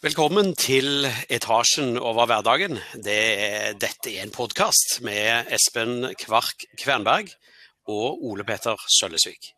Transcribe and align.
Velkommen 0.00 0.54
til 0.56 1.04
Etasjen 1.28 1.98
over 2.00 2.24
hverdagen. 2.24 2.78
Det, 3.04 3.16
dette 3.76 4.08
er 4.08 4.22
en 4.22 4.30
podkast 4.32 5.02
med 5.04 5.50
Espen 5.52 6.06
Kvark 6.16 6.62
Kvernberg 6.80 7.28
og 7.84 8.22
Ole 8.24 8.46
Petter 8.48 8.80
Søllesvik. 8.94 9.50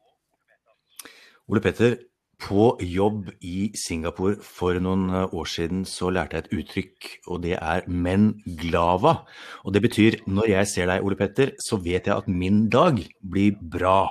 Ole 1.47 1.63
Petter, 1.63 1.95
på 2.43 2.73
jobb 2.83 3.29
i 3.47 3.69
Singapore 3.79 4.41
for 4.43 4.81
noen 4.83 5.13
år 5.29 5.47
siden 5.47 5.85
så 5.87 6.11
lærte 6.11 6.41
jeg 6.41 6.49
et 6.49 6.57
uttrykk, 6.59 7.11
og 7.31 7.45
det 7.45 7.53
er 7.61 7.87
'men 7.87 8.43
glava'. 8.59 9.23
Og 9.63 9.75
det 9.75 9.83
betyr 9.83 10.27
når 10.27 10.49
jeg 10.49 10.67
ser 10.67 10.87
deg, 10.87 11.05
Ole 11.05 11.15
Petter, 11.15 11.53
så 11.63 11.77
vet 11.79 12.11
jeg 12.11 12.17
at 12.17 12.27
min 12.27 12.69
dag 12.69 12.99
blir 13.23 13.55
bra. 13.63 14.11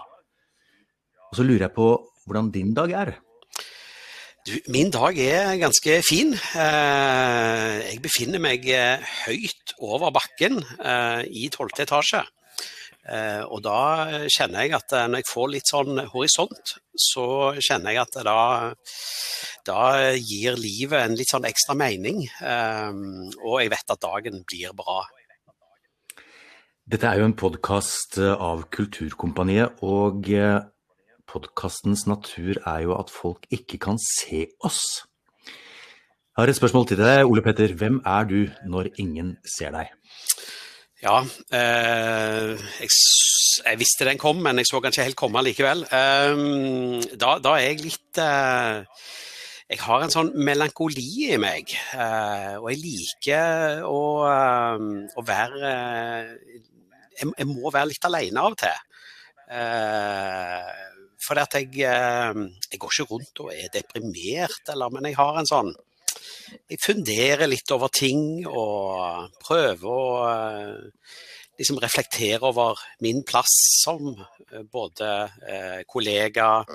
Og 1.28 1.36
så 1.36 1.44
lurer 1.44 1.68
jeg 1.68 1.76
på 1.76 2.08
hvordan 2.26 2.52
din 2.52 2.74
dag 2.74 2.92
er. 2.92 3.20
Du, 4.42 4.56
min 4.74 4.90
dag 4.90 5.18
er 5.22 5.60
ganske 5.62 6.00
fin. 6.02 6.32
Eh, 6.34 7.74
jeg 7.92 8.00
befinner 8.02 8.42
meg 8.42 8.64
eh, 8.74 9.04
høyt 9.28 9.74
over 9.78 10.10
bakken 10.16 10.58
eh, 10.82 11.28
i 11.30 11.50
tolvte 11.54 11.86
etasje. 11.86 12.24
Og 13.52 13.64
da 13.66 13.78
kjenner 14.30 14.62
jeg 14.62 14.76
at 14.78 14.94
når 15.10 15.24
jeg 15.24 15.28
får 15.28 15.48
litt 15.50 15.70
sånn 15.72 16.02
horisont, 16.12 16.74
så 16.94 17.26
kjenner 17.58 17.96
jeg 17.96 18.02
at 18.04 18.18
da, 18.28 18.44
da 19.66 19.86
gir 20.14 20.54
livet 20.62 21.00
en 21.00 21.18
litt 21.18 21.34
sånn 21.34 21.48
ekstra 21.50 21.74
mening. 21.76 22.22
Og 23.42 23.56
jeg 23.58 23.72
vet 23.74 23.96
at 23.96 24.06
dagen 24.06 24.44
blir 24.46 24.78
bra. 24.78 25.00
Dette 26.94 27.10
er 27.10 27.24
jo 27.24 27.26
en 27.32 27.36
podkast 27.42 28.22
av 28.22 28.68
Kulturkompaniet, 28.70 29.82
og 29.82 30.30
podkastens 31.32 32.06
natur 32.10 32.60
er 32.68 32.84
jo 32.86 32.98
at 32.98 33.12
folk 33.14 33.48
ikke 33.54 33.80
kan 33.82 34.00
se 34.02 34.46
oss. 34.68 34.82
Jeg 36.32 36.44
har 36.44 36.52
et 36.52 36.58
spørsmål 36.58 36.88
til 36.88 37.00
deg, 37.00 37.26
Ole 37.28 37.44
Petter. 37.44 37.74
Hvem 37.76 38.02
er 38.08 38.28
du 38.28 38.40
når 38.72 38.92
ingen 39.04 39.34
ser 39.58 39.74
deg? 39.76 39.92
Ja, 41.02 41.18
eh, 41.58 42.62
jeg, 42.80 42.90
jeg, 43.66 43.80
visste 43.80 44.06
den 44.08 44.22
kom, 44.22 44.40
men 44.44 44.62
jeg 44.62 44.70
så 44.70 44.80
den 44.80 44.94
ikke 44.94 45.08
helt 45.08 45.20
komme 45.20 45.44
likevel. 45.44 45.84
Eh, 45.92 46.44
da, 47.20 47.36
da, 47.44 47.56
er 47.58 47.72
jeg 47.72 47.82
litt 47.84 48.22
eh, 48.22 48.86
Jeg 49.72 49.82
har 49.82 50.06
en 50.06 50.14
sånn 50.14 50.32
melankoli 50.36 51.08
i 51.32 51.40
meg. 51.42 51.74
Eh, 51.96 52.56
og 52.62 52.70
jeg 52.72 52.80
liker 52.84 53.84
å, 53.88 54.02
eh, 54.30 54.88
å 55.18 55.26
være 55.28 55.74
jeg, 55.74 57.28
jeg, 57.28 57.50
må 57.50 57.74
være 57.74 57.92
litt 57.92 58.08
alene 58.12 58.46
av 58.46 58.56
og 58.56 58.62
til. 58.62 58.80
Eh, 61.22 61.42
at 61.42 61.54
jeg, 61.54 61.70
eh, 61.86 62.34
jeg, 62.72 62.80
går 62.80 62.92
ikke 62.92 63.10
rundt 63.12 63.42
og 63.44 63.54
er 63.54 63.70
deprimert, 63.74 64.62
eller, 64.70 64.90
men 64.90 65.10
jeg 65.10 65.18
har 65.20 65.40
en 65.40 65.50
sånn 65.50 65.74
Jeg 66.70 66.82
funderer 66.84 67.48
litt 67.48 67.72
over 67.72 67.88
ting 67.88 68.46
og 68.48 69.30
prøver 69.40 69.88
å 69.88 70.08
eh, 70.28 71.14
liksom 71.60 71.80
reflektere 71.80 72.44
over 72.50 72.80
min 73.00 73.24
plass 73.24 73.54
som 73.84 74.10
eh, 74.18 74.64
både 74.64 75.30
kollega, 75.88 76.66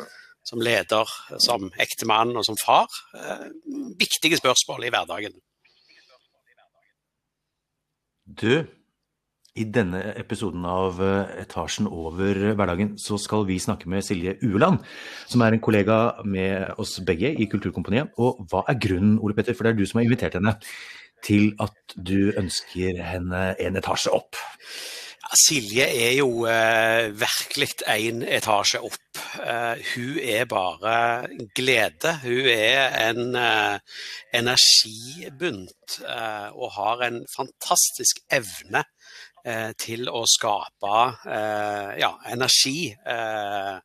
som 0.46 0.62
leder, 0.62 1.10
som 1.42 1.68
ektemann 1.82 2.36
og 2.38 2.44
som 2.46 2.56
far. 2.56 2.86
Viktige 3.98 4.38
spørsmål 4.38 4.86
i 4.86 4.92
hverdagen. 4.94 5.36
Du, 8.26 8.64
i 9.56 9.66
denne 9.72 10.02
episoden 10.20 10.64
av 10.68 11.00
eh, 11.02 11.42
Etasjen 11.42 11.88
over 11.88 12.40
hverdagen 12.58 12.94
så 13.00 13.18
skal 13.20 13.46
vi 13.48 13.58
snakke 13.62 13.90
med 13.90 14.04
Silje 14.04 14.36
Ueland, 14.44 14.82
som 15.26 15.44
er 15.44 15.56
en 15.56 15.62
kollega 15.64 15.98
med 16.24 16.76
oss 16.82 16.98
begge 17.06 17.32
i 17.32 17.48
Kulturkompaniet. 17.50 18.12
Og 18.20 18.44
hva 18.50 18.64
er 18.68 18.80
grunnen, 18.82 19.18
Ole 19.20 19.36
Petter, 19.36 19.56
for 19.56 19.66
det 19.66 19.74
er 19.74 19.80
du 19.80 19.88
som 19.88 20.00
har 20.00 20.08
invitert 20.08 20.38
henne, 20.38 20.56
til 21.24 21.54
at 21.62 21.96
du 21.96 22.32
ønsker 22.36 23.00
henne 23.02 23.48
en 23.62 23.80
etasje 23.80 24.12
opp? 24.14 24.38
Silje 25.34 25.86
er 25.90 26.12
jo 26.20 26.46
eh, 26.46 27.08
virkelig 27.18 27.72
en 27.90 28.22
etasje 28.22 28.78
opp. 28.84 29.18
Eh, 29.42 29.82
hun 29.94 30.18
er 30.22 30.44
bare 30.46 31.26
glede. 31.56 32.12
Hun 32.22 32.46
er 32.52 32.94
en 33.08 33.34
eh, 33.34 33.78
energibunt 34.38 35.98
eh, 36.06 36.48
og 36.54 36.70
har 36.76 37.02
en 37.08 37.24
fantastisk 37.34 38.22
evne 38.30 38.84
til 39.78 40.08
å 40.10 40.24
skape 40.26 40.94
eh, 41.30 41.92
ja, 42.00 42.10
energi 42.32 42.88
eh, 42.90 43.76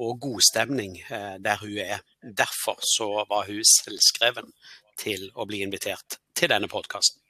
og 0.00 0.16
godstemning 0.22 0.96
der 1.38 1.60
hun 1.60 1.76
er. 1.78 2.00
Derfor 2.18 2.80
så 2.82 3.10
var 3.30 3.46
hun 3.46 3.60
selvskreven 3.62 4.48
til 4.98 5.28
å 5.38 5.46
bli 5.46 5.60
invitert 5.62 6.18
til 6.34 6.50
denne 6.50 6.66
podkasten. 6.70 7.20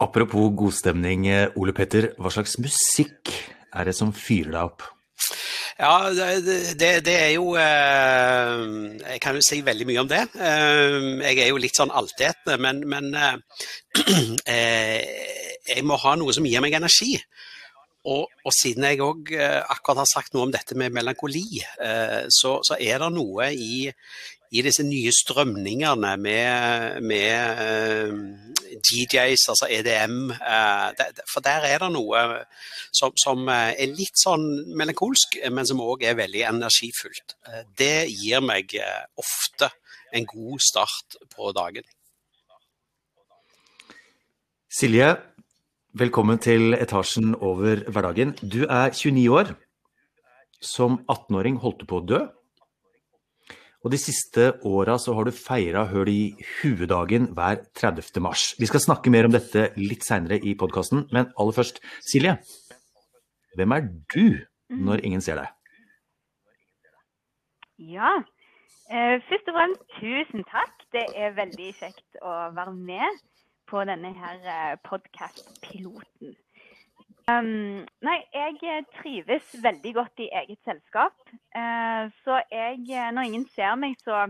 Apropos 0.00 0.48
godstemning, 0.56 1.26
Ole 1.60 1.74
Petter. 1.76 2.14
Hva 2.16 2.32
slags 2.32 2.56
musikk 2.60 3.32
er 3.72 3.88
det 3.88 3.96
som 3.96 4.14
fyrer 4.16 4.54
deg 4.54 4.62
opp? 4.70 4.86
Ja, 5.76 6.08
det, 6.08 7.04
det, 7.04 7.12
er 7.12 7.34
jo 7.34 7.52
Jeg 7.56 9.20
kan 9.20 9.36
jo 9.36 9.44
si 9.44 9.60
veldig 9.64 9.86
mye 9.90 10.04
om 10.06 10.08
det. 10.08 10.22
Jeg 10.40 11.36
er 11.36 11.50
jo 11.50 11.60
litt 11.60 11.76
sånn 11.76 11.92
altetende, 11.92 12.56
men, 12.64 12.80
men 12.88 13.12
jeg 15.68 15.84
må 15.86 15.98
ha 16.00 16.14
noe 16.18 16.34
som 16.34 16.46
gir 16.46 16.62
meg 16.64 16.76
energi. 16.78 17.16
Og, 18.06 18.30
og 18.46 18.54
siden 18.54 18.86
jeg 18.86 19.02
òg 19.02 19.32
eh, 19.34 19.60
akkurat 19.66 20.04
har 20.04 20.08
sagt 20.08 20.34
noe 20.34 20.46
om 20.46 20.54
dette 20.54 20.76
med 20.78 20.94
melankoli, 20.94 21.58
eh, 21.82 22.26
så, 22.30 22.60
så 22.66 22.78
er 22.78 23.02
det 23.02 23.08
noe 23.16 23.48
i, 23.50 23.88
i 24.54 24.62
disse 24.62 24.84
nye 24.86 25.10
strømningene 25.10 26.12
med, 26.22 27.00
med 27.02 27.58
uh, 27.58 28.12
eh, 28.62 28.76
DJs, 28.76 29.48
altså 29.50 29.66
EDM 29.74 30.30
For 31.26 31.42
der 31.42 31.66
er 31.66 31.82
det 31.82 31.90
noe 31.96 32.22
som, 32.94 33.10
som 33.18 33.50
er 33.50 33.90
litt 33.90 34.20
sånn 34.20 34.46
melankolsk, 34.78 35.40
men 35.50 35.66
som 35.66 35.82
òg 35.82 36.06
er 36.06 36.20
veldig 36.20 36.46
energifullt. 36.52 37.34
det 37.78 38.06
gir 38.12 38.44
meg 38.44 38.76
ofte 39.18 39.72
en 40.14 40.30
god 40.30 40.62
start 40.62 41.18
på 41.34 41.50
dagen. 41.56 41.88
Silje, 44.76 45.16
Velkommen 45.96 46.36
til 46.36 46.74
etasjen 46.76 47.30
over 47.40 47.78
hverdagen. 47.88 48.34
Du 48.36 48.66
er 48.66 48.90
29 48.92 49.22
år. 49.32 49.52
Som 50.60 50.98
18-åring 51.08 51.54
holdt 51.62 51.78
du 51.80 51.84
på 51.88 52.00
å 52.02 52.04
dø. 52.04 52.18
Og 53.80 53.94
de 53.94 54.00
siste 54.02 54.50
åra 54.68 54.98
så 55.00 55.14
har 55.16 55.24
du 55.24 55.32
feira 55.32 55.86
Høl 55.88 56.10
i 56.12 56.18
huedagen 56.58 57.30
hver 57.38 57.62
30. 57.80 58.20
mars. 58.20 58.44
Vi 58.60 58.68
skal 58.68 58.82
snakke 58.84 59.12
mer 59.14 59.24
om 59.24 59.32
dette 59.32 59.70
litt 59.80 60.04
seinere 60.04 60.36
i 60.36 60.52
podkasten, 60.60 61.06
men 61.16 61.30
aller 61.32 61.56
først, 61.56 61.80
Silje. 62.04 62.34
Hvem 63.56 63.76
er 63.78 63.88
du 64.12 64.26
når 64.68 65.00
ingen 65.00 65.24
ser 65.24 65.40
deg? 65.40 65.54
Ja, 67.94 68.18
eh, 68.90 69.16
først 69.30 69.48
og 69.48 69.56
fremst 69.56 69.88
tusen 69.96 70.44
takk. 70.52 70.76
Det 70.92 71.06
er 71.16 71.32
veldig 71.40 71.72
kjekt 71.80 72.20
å 72.20 72.36
være 72.52 72.76
med 72.76 73.24
på 73.66 73.84
denne 73.84 74.12
her 74.14 74.42
eh, 74.54 74.74
podkast-piloten. 74.86 76.36
Um, 77.26 77.82
nei, 78.06 78.18
jeg 78.30 78.84
trives 79.00 79.54
veldig 79.62 79.92
godt 79.94 80.22
i 80.22 80.28
eget 80.40 80.60
selskap. 80.62 81.16
Uh, 81.56 82.06
så 82.22 82.38
jeg, 82.52 82.84
når 82.86 83.26
ingen 83.26 83.46
ser 83.50 83.74
meg, 83.74 83.96
så 84.06 84.28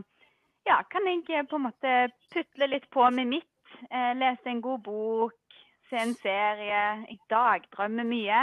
ja, 0.67 0.79
kan 0.91 1.05
jeg 1.11 1.45
på 1.51 1.61
en 1.61 1.67
måte 1.69 1.97
putle 2.33 2.71
litt 2.73 2.89
på 2.91 3.11
med 3.13 3.29
mitt. 3.35 3.53
Uh, 3.93 4.15
lese 4.17 4.49
en 4.49 4.65
god 4.65 4.81
bok, 4.89 5.61
se 5.91 6.01
en 6.01 6.17
serie. 6.23 6.83
Jeg 7.05 7.21
dagdrømmer 7.31 8.09
mye. 8.09 8.41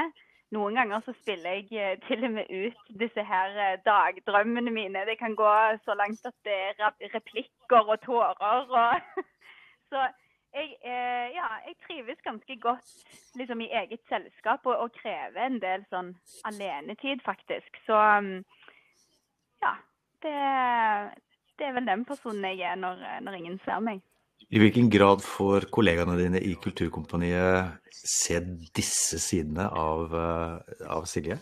Noen 0.54 0.78
ganger 0.78 1.02
så 1.02 1.16
spiller 1.18 1.64
jeg 1.74 1.98
til 2.06 2.28
og 2.28 2.36
med 2.36 2.52
ut 2.54 2.98
disse 3.02 3.24
her 3.26 3.80
dagdrømmene 3.88 4.70
mine. 4.70 5.08
Det 5.10 5.18
kan 5.18 5.34
gå 5.34 5.54
så 5.82 5.98
langt 5.98 6.30
at 6.30 6.38
det 6.46 6.60
er 6.68 7.16
replikker 7.16 7.90
og 7.90 7.98
tårer. 8.06 8.70
Og 8.70 9.24
så 9.90 10.06
jeg, 10.54 10.70
eh, 10.86 11.28
ja, 11.34 11.48
jeg, 11.68 11.76
trives 11.86 12.22
ganske 12.26 12.56
godt 12.62 12.94
liksom, 13.40 13.62
i 13.62 13.72
eget 13.82 14.02
selskap 14.10 14.66
og, 14.70 14.78
og, 14.86 14.96
krever 15.02 15.48
en 15.48 15.60
del 15.64 15.86
sånn 15.90 16.14
alenetid, 16.50 17.24
faktisk. 17.26 17.82
Så 17.88 17.98
mm, 17.98 18.40
ja. 19.66 19.76
Det, 20.24 20.34
det, 21.60 21.66
er 21.68 21.74
vel 21.76 21.88
den 21.90 22.06
personen 22.08 22.46
jeg 22.48 22.62
er 22.64 22.78
når, 22.80 23.02
når, 23.26 23.40
ingen 23.42 23.58
ser 23.66 23.82
meg. 23.84 24.00
I 24.54 24.62
hvilken 24.62 24.88
grad 24.92 25.24
får 25.26 25.68
kollegaene 25.74 26.16
dine 26.16 26.40
i 26.40 26.54
Kulturkompaniet 26.64 27.92
se 27.92 28.40
disse 28.76 29.20
sidene 29.20 29.66
av, 29.68 30.16
eh, 30.16 30.86
av 30.96 31.10
Silje? 31.10 31.40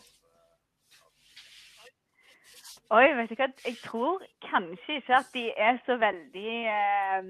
Oi, 2.92 3.06
vet 3.20 3.30
du 3.30 3.38
hva. 3.38 3.48
Jeg 3.68 3.78
tror 3.84 4.26
kanskje 4.48 4.98
ikke 5.00 5.20
at 5.20 5.30
de 5.36 5.46
er 5.68 5.78
så 5.86 5.96
veldig 6.02 6.56
eh, 6.74 7.30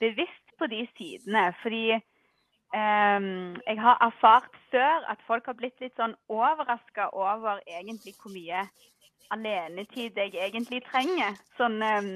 bevisst 0.00 0.43
på 0.58 0.66
de 0.70 0.80
sidene. 0.96 1.44
Fordi 1.62 1.84
um, 1.94 3.28
jeg 3.68 3.78
har 3.86 4.00
erfart 4.08 4.50
før 4.70 5.06
at 5.12 5.22
folk 5.26 5.46
har 5.46 5.58
blitt 5.58 5.80
litt 5.80 5.96
sånn 6.00 6.16
overraska 6.28 7.10
over 7.12 7.62
egentlig 7.66 8.16
hvor 8.20 8.34
mye 8.34 8.66
alenetid 9.34 10.18
jeg 10.18 10.34
egentlig 10.34 10.82
trenger. 10.88 11.38
Sånn, 11.58 11.80
um, 11.82 12.10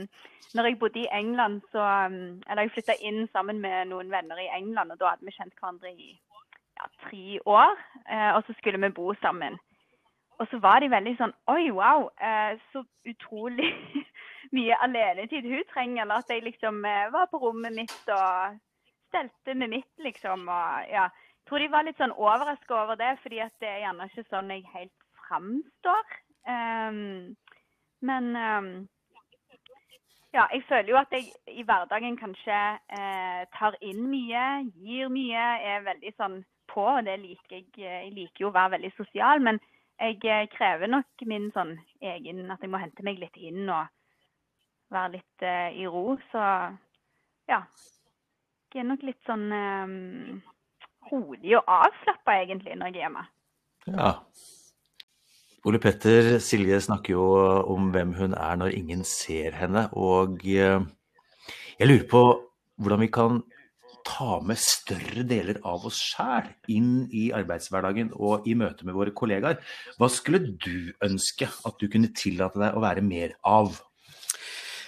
når 0.56 0.70
jeg 0.70 0.78
bodde 0.80 1.02
i 1.04 1.10
England, 1.12 1.60
så 1.72 1.84
um, 2.08 2.40
Eller 2.48 2.66
jeg 2.66 2.74
flytta 2.76 2.98
inn 3.04 3.26
sammen 3.32 3.60
med 3.60 3.90
noen 3.92 4.10
venner 4.10 4.40
i 4.40 4.50
England, 4.56 4.92
og 4.92 5.00
da 5.00 5.14
hadde 5.14 5.28
vi 5.28 5.36
kjent 5.36 5.54
hverandre 5.60 5.92
i 5.92 6.12
ja, 6.78 6.90
tre 7.04 7.40
år. 7.44 7.74
Uh, 8.10 8.30
og 8.36 8.44
så 8.46 8.56
skulle 8.58 8.80
vi 8.84 8.94
bo 9.00 9.12
sammen. 9.22 9.58
Og 10.38 10.46
så 10.50 10.60
var 10.62 10.80
de 10.80 10.90
veldig 10.90 11.16
sånn 11.18 11.34
Oi, 11.50 11.70
wow, 11.74 12.08
uh, 12.22 12.54
så 12.72 12.84
utrolig 13.10 13.72
mye 14.56 14.76
alenetid 14.84 15.46
hun 15.48 15.64
trenger. 15.72 16.02
Eller 16.04 16.22
at 16.22 16.32
jeg 16.32 16.44
liksom 16.46 16.82
uh, 16.84 17.08
var 17.14 17.30
på 17.32 17.40
rommet 17.42 17.74
mitt 17.76 18.12
og 18.14 18.58
stelte 19.08 19.54
med 19.54 19.74
mitt, 19.76 19.94
liksom. 20.04 20.48
Og 20.48 20.92
ja. 20.92 21.08
Jeg 21.08 21.50
tror 21.50 21.64
de 21.64 21.72
var 21.72 21.84
litt 21.86 22.00
sånn 22.00 22.12
overraska 22.12 22.74
over 22.76 22.98
det, 23.00 23.14
fordi 23.22 23.38
at 23.40 23.54
det 23.64 23.70
er 23.70 23.84
gjerne 23.86 24.08
ikke 24.10 24.26
sånn 24.28 24.50
jeg 24.52 24.66
helt 24.74 25.06
framstår. 25.24 26.16
Um, 26.48 27.36
men 28.04 28.36
um, 28.36 28.68
ja, 30.36 30.44
jeg 30.52 30.62
føler 30.68 30.92
jo 30.92 30.98
at 31.00 31.14
jeg 31.16 31.30
i 31.48 31.64
hverdagen 31.64 32.18
kanskje 32.20 32.56
eh, 32.98 33.42
tar 33.56 33.76
inn 33.80 34.04
mye, 34.10 34.44
gir 34.76 35.08
mye, 35.12 35.44
er 35.72 35.86
veldig 35.86 36.12
sånn 36.20 36.36
på. 36.68 36.84
og 36.84 37.04
Det 37.06 37.16
liker 37.22 37.56
jeg. 37.56 37.68
Jeg 37.80 38.12
liker 38.12 38.44
jo 38.44 38.50
å 38.50 38.56
være 38.56 38.76
veldig 38.76 38.92
sosial, 38.98 39.40
men 39.40 39.60
jeg 39.98 40.20
eh, 40.28 40.44
krever 40.52 40.90
nok 40.92 41.24
min 41.26 41.48
sånn 41.56 41.78
egen 42.04 42.44
At 42.52 42.62
jeg 42.62 42.70
må 42.70 42.78
hente 42.78 43.02
meg 43.06 43.18
litt 43.18 43.40
inn 43.40 43.64
og 43.66 43.88
være 44.94 45.14
litt 45.16 45.46
eh, 45.46 45.80
i 45.82 45.88
ro. 45.90 46.16
Så 46.32 46.44
ja. 47.48 47.62
Jeg 48.68 48.82
er 48.82 48.88
nok 48.90 49.04
litt 49.06 49.20
sånn 49.24 49.48
um, 49.48 50.40
og 51.08 51.70
avslappa 51.72 52.34
egentlig 52.42 52.74
når 52.76 52.90
jeg 52.90 52.98
er 52.98 53.04
hjemme. 53.06 53.22
Ja. 53.88 54.10
Ole 55.68 55.80
Petter, 55.80 56.34
Silje 56.44 56.76
snakker 56.84 57.14
jo 57.14 57.24
om 57.72 57.88
hvem 57.94 58.12
hun 58.18 58.36
er 58.36 58.58
når 58.60 58.76
ingen 58.76 59.06
ser 59.08 59.56
henne. 59.56 59.86
Og 59.96 60.44
eh, 60.44 60.84
jeg 61.78 61.88
lurer 61.88 62.04
på 62.10 62.22
hvordan 62.78 63.02
vi 63.02 63.10
kan 63.12 63.40
ta 64.08 64.38
med 64.44 64.60
større 64.60 65.24
deler 65.28 65.58
av 65.68 65.84
oss 65.88 65.98
sjæl 66.12 66.46
inn 66.72 66.92
i 67.12 67.28
arbeidshverdagen 67.36 68.12
og 68.16 68.46
i 68.48 68.54
møte 68.56 68.86
med 68.88 68.96
våre 68.96 69.12
kollegaer. 69.16 69.58
Hva 69.98 70.08
skulle 70.12 70.54
du 70.54 70.92
ønske 71.04 71.48
at 71.48 71.76
du 71.80 71.88
kunne 71.92 72.14
tillate 72.16 72.60
deg 72.62 72.76
å 72.76 72.84
være 72.84 73.04
mer 73.04 73.36
av? 73.48 73.76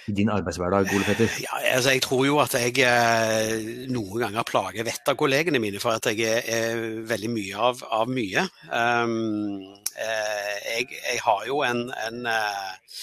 I 0.09 0.15
din 0.17 0.31
arbeidshverdag, 0.33 0.89
Ole 0.95 1.05
Petter? 1.05 1.29
Ja, 1.43 1.59
altså, 1.75 1.93
jeg 1.93 2.03
tror 2.05 2.25
jo 2.25 2.39
at 2.41 2.55
jeg 2.57 2.81
eh, 2.85 3.87
noen 3.91 4.25
ganger 4.25 4.47
plager 4.47 4.87
vettet 4.87 5.13
av 5.13 5.19
kollegene 5.19 5.61
mine 5.61 5.81
for 5.83 5.97
at 5.97 6.09
jeg 6.09 6.25
er, 6.25 6.47
er 6.49 7.01
veldig 7.09 7.31
mye 7.33 7.65
av, 7.69 7.83
av 8.01 8.11
mye. 8.11 8.45
Um, 8.71 9.61
eh, 9.93 10.55
jeg, 10.71 10.87
jeg, 10.97 11.19
har 11.25 11.45
jo 11.49 11.61
en, 11.67 11.85
en 12.07 12.31
eh, 12.31 12.95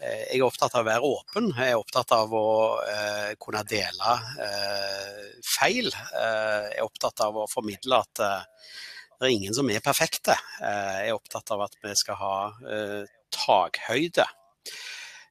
jeg 0.00 0.38
er 0.38 0.46
opptatt 0.46 0.74
av 0.78 0.86
å 0.86 0.88
være 0.88 1.08
åpen. 1.10 1.50
Jeg 1.58 1.74
er 1.74 1.80
opptatt 1.80 2.12
av 2.16 2.32
å 2.32 2.46
eh, 2.88 3.32
kunne 3.40 3.60
dele 3.68 4.14
eh, 4.46 5.26
feil. 5.44 5.90
Eh, 5.90 6.70
jeg 6.70 6.78
er 6.78 6.86
opptatt 6.86 7.20
av 7.26 7.36
å 7.36 7.48
formidle 7.50 8.00
at 8.00 8.22
det 8.22 9.28
er 9.28 9.34
ingen 9.34 9.52
som 9.52 9.68
er 9.68 9.84
perfekte. 9.84 10.32
jeg 10.62 11.10
er 11.10 11.16
opptatt 11.16 11.52
av 11.52 11.66
at 11.66 11.76
vi 11.84 11.92
skal 12.00 12.16
ha 12.16 12.36
takhøyde. 13.36 14.24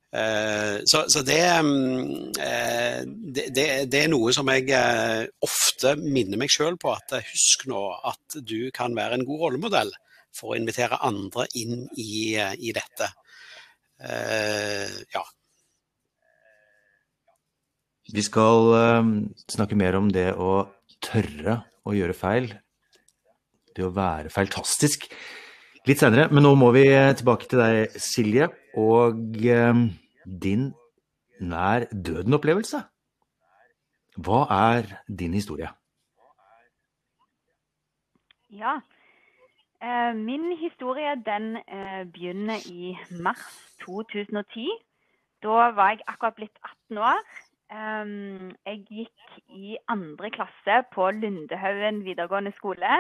Eh, 0.10 0.82
så, 0.86 1.04
så 1.08 1.22
det, 1.22 1.62
mm, 1.62 2.32
eh, 2.42 3.02
det, 3.06 3.46
det, 3.54 3.66
det, 3.92 4.00
er 4.04 4.10
noe 4.10 4.34
som 4.34 4.48
jeg 4.50 4.72
eh, 4.74 5.28
ofte 5.46 5.94
minner 6.02 6.40
meg 6.42 6.54
sjøl 6.54 6.80
på. 6.82 6.94
at 6.96 7.20
Husk 7.30 7.68
nå 7.70 7.84
at 8.10 8.40
du 8.42 8.72
kan 8.76 8.96
være 8.98 9.20
en 9.20 9.26
god 9.28 9.46
rollemodell 9.46 9.94
for 10.36 10.54
å 10.54 10.58
invitere 10.60 11.02
andre 11.06 11.46
inn 11.58 11.86
i, 11.98 12.38
i 12.38 12.74
dette. 12.74 13.10
Ja. 14.00 15.24
Vi 18.14 18.24
skal 18.24 18.70
snakke 19.50 19.76
mer 19.76 19.98
om 19.98 20.12
det 20.14 20.30
å 20.38 20.70
tørre 21.04 21.58
å 21.82 21.96
gjøre 21.98 22.16
feil. 22.16 22.48
Det 23.74 23.84
å 23.84 23.92
være 23.92 24.32
feiltastisk 24.32 25.10
litt 25.88 26.02
senere. 26.02 26.28
Men 26.34 26.46
nå 26.46 26.54
må 26.60 26.72
vi 26.76 26.86
tilbake 27.20 27.50
til 27.50 27.62
deg, 27.62 27.98
Silje, 28.02 28.50
og 28.80 29.40
eh, 29.46 29.84
din 30.26 30.70
nær 31.40 31.88
døden-opplevelse. 31.92 32.84
Hva 34.20 34.46
er 34.52 34.90
din 35.08 35.36
historie? 35.38 35.70
Ja. 38.52 38.80
Eh, 39.80 40.14
min 40.18 40.52
historie 40.60 41.16
den 41.26 41.56
eh, 41.62 42.04
begynner 42.12 42.60
i 42.68 42.96
mars 43.24 43.46
2010. 43.86 44.68
Da 45.44 45.70
var 45.72 45.94
jeg 45.96 46.04
akkurat 46.08 46.36
blitt 46.36 46.58
18 46.90 46.98
år. 46.98 47.22
Jeg 47.70 48.80
gikk 48.90 49.34
i 49.54 49.78
andre 49.88 50.32
klasse 50.34 50.80
på 50.92 51.12
Lundehaugen 51.14 52.02
videregående 52.04 52.52
skole. 52.58 52.98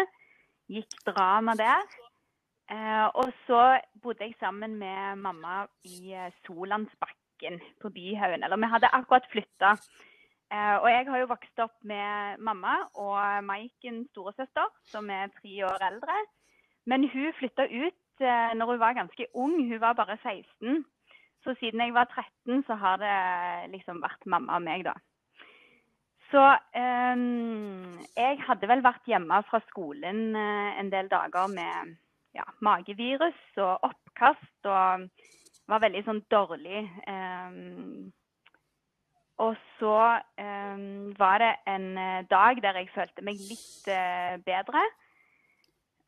Gikk 0.70 0.94
drama 1.08 1.56
der. 1.58 1.82
Eh, 2.70 3.08
og 3.18 3.32
så 3.48 3.80
bodde 4.02 4.28
jeg 4.28 4.36
sammen 4.40 4.76
med 4.78 5.16
mamma 5.18 5.64
i 5.84 6.14
eh, 6.14 6.30
Solandsbakken 6.46 7.58
på 7.82 7.90
Byhaugen. 7.90 8.44
Eller 8.44 8.62
vi 8.62 8.70
hadde 8.74 8.94
akkurat 8.94 9.26
flytta. 9.32 9.72
Eh, 10.54 10.76
og 10.82 10.90
jeg 10.90 11.08
har 11.10 11.18
jo 11.18 11.32
vokst 11.32 11.64
opp 11.66 11.78
med 11.82 12.38
mamma 12.46 12.76
og 12.94 13.44
Maiken 13.46 14.04
storesøster, 14.12 14.70
som 14.86 15.10
er 15.10 15.34
tre 15.42 15.66
år 15.66 15.82
eldre. 15.92 16.18
Men 16.86 17.10
hun 17.10 17.34
flytta 17.40 17.66
ut 17.66 18.22
eh, 18.22 18.54
når 18.58 18.72
hun 18.72 18.80
var 18.80 18.98
ganske 18.98 19.28
ung. 19.34 19.58
Hun 19.70 19.82
var 19.82 19.98
bare 19.98 20.18
16. 20.22 20.86
Så 21.44 21.56
siden 21.60 21.82
jeg 21.82 21.94
var 21.94 22.06
13, 22.14 22.64
så 22.68 22.76
har 22.76 22.98
det 23.02 23.72
liksom 23.72 24.02
vært 24.04 24.26
mamma 24.26 24.60
og 24.60 24.66
meg, 24.66 24.84
da. 24.86 24.94
Så 26.30 26.44
eh, 26.78 27.26
jeg 28.14 28.38
hadde 28.46 28.70
vel 28.70 28.86
vært 28.86 29.10
hjemme 29.10 29.42
fra 29.50 29.62
skolen 29.72 30.36
eh, 30.38 30.80
en 30.82 30.92
del 30.94 31.10
dager 31.10 31.50
med 31.50 31.96
ja, 32.36 32.46
magevirus 32.62 33.40
og 33.58 33.90
oppkast 33.90 34.70
og 34.70 35.10
var 35.70 35.84
veldig 35.84 36.02
sånn 36.06 36.24
dårlig. 36.32 36.86
Um, 37.08 38.10
og 39.40 39.56
så 39.80 40.00
um, 40.42 41.14
var 41.16 41.40
det 41.40 41.54
en 41.72 41.94
eh, 41.98 42.26
dag 42.28 42.60
der 42.60 42.82
jeg 42.82 42.90
følte 42.92 43.24
meg 43.24 43.40
litt 43.40 43.88
uh, 43.88 44.36
bedre. 44.44 44.82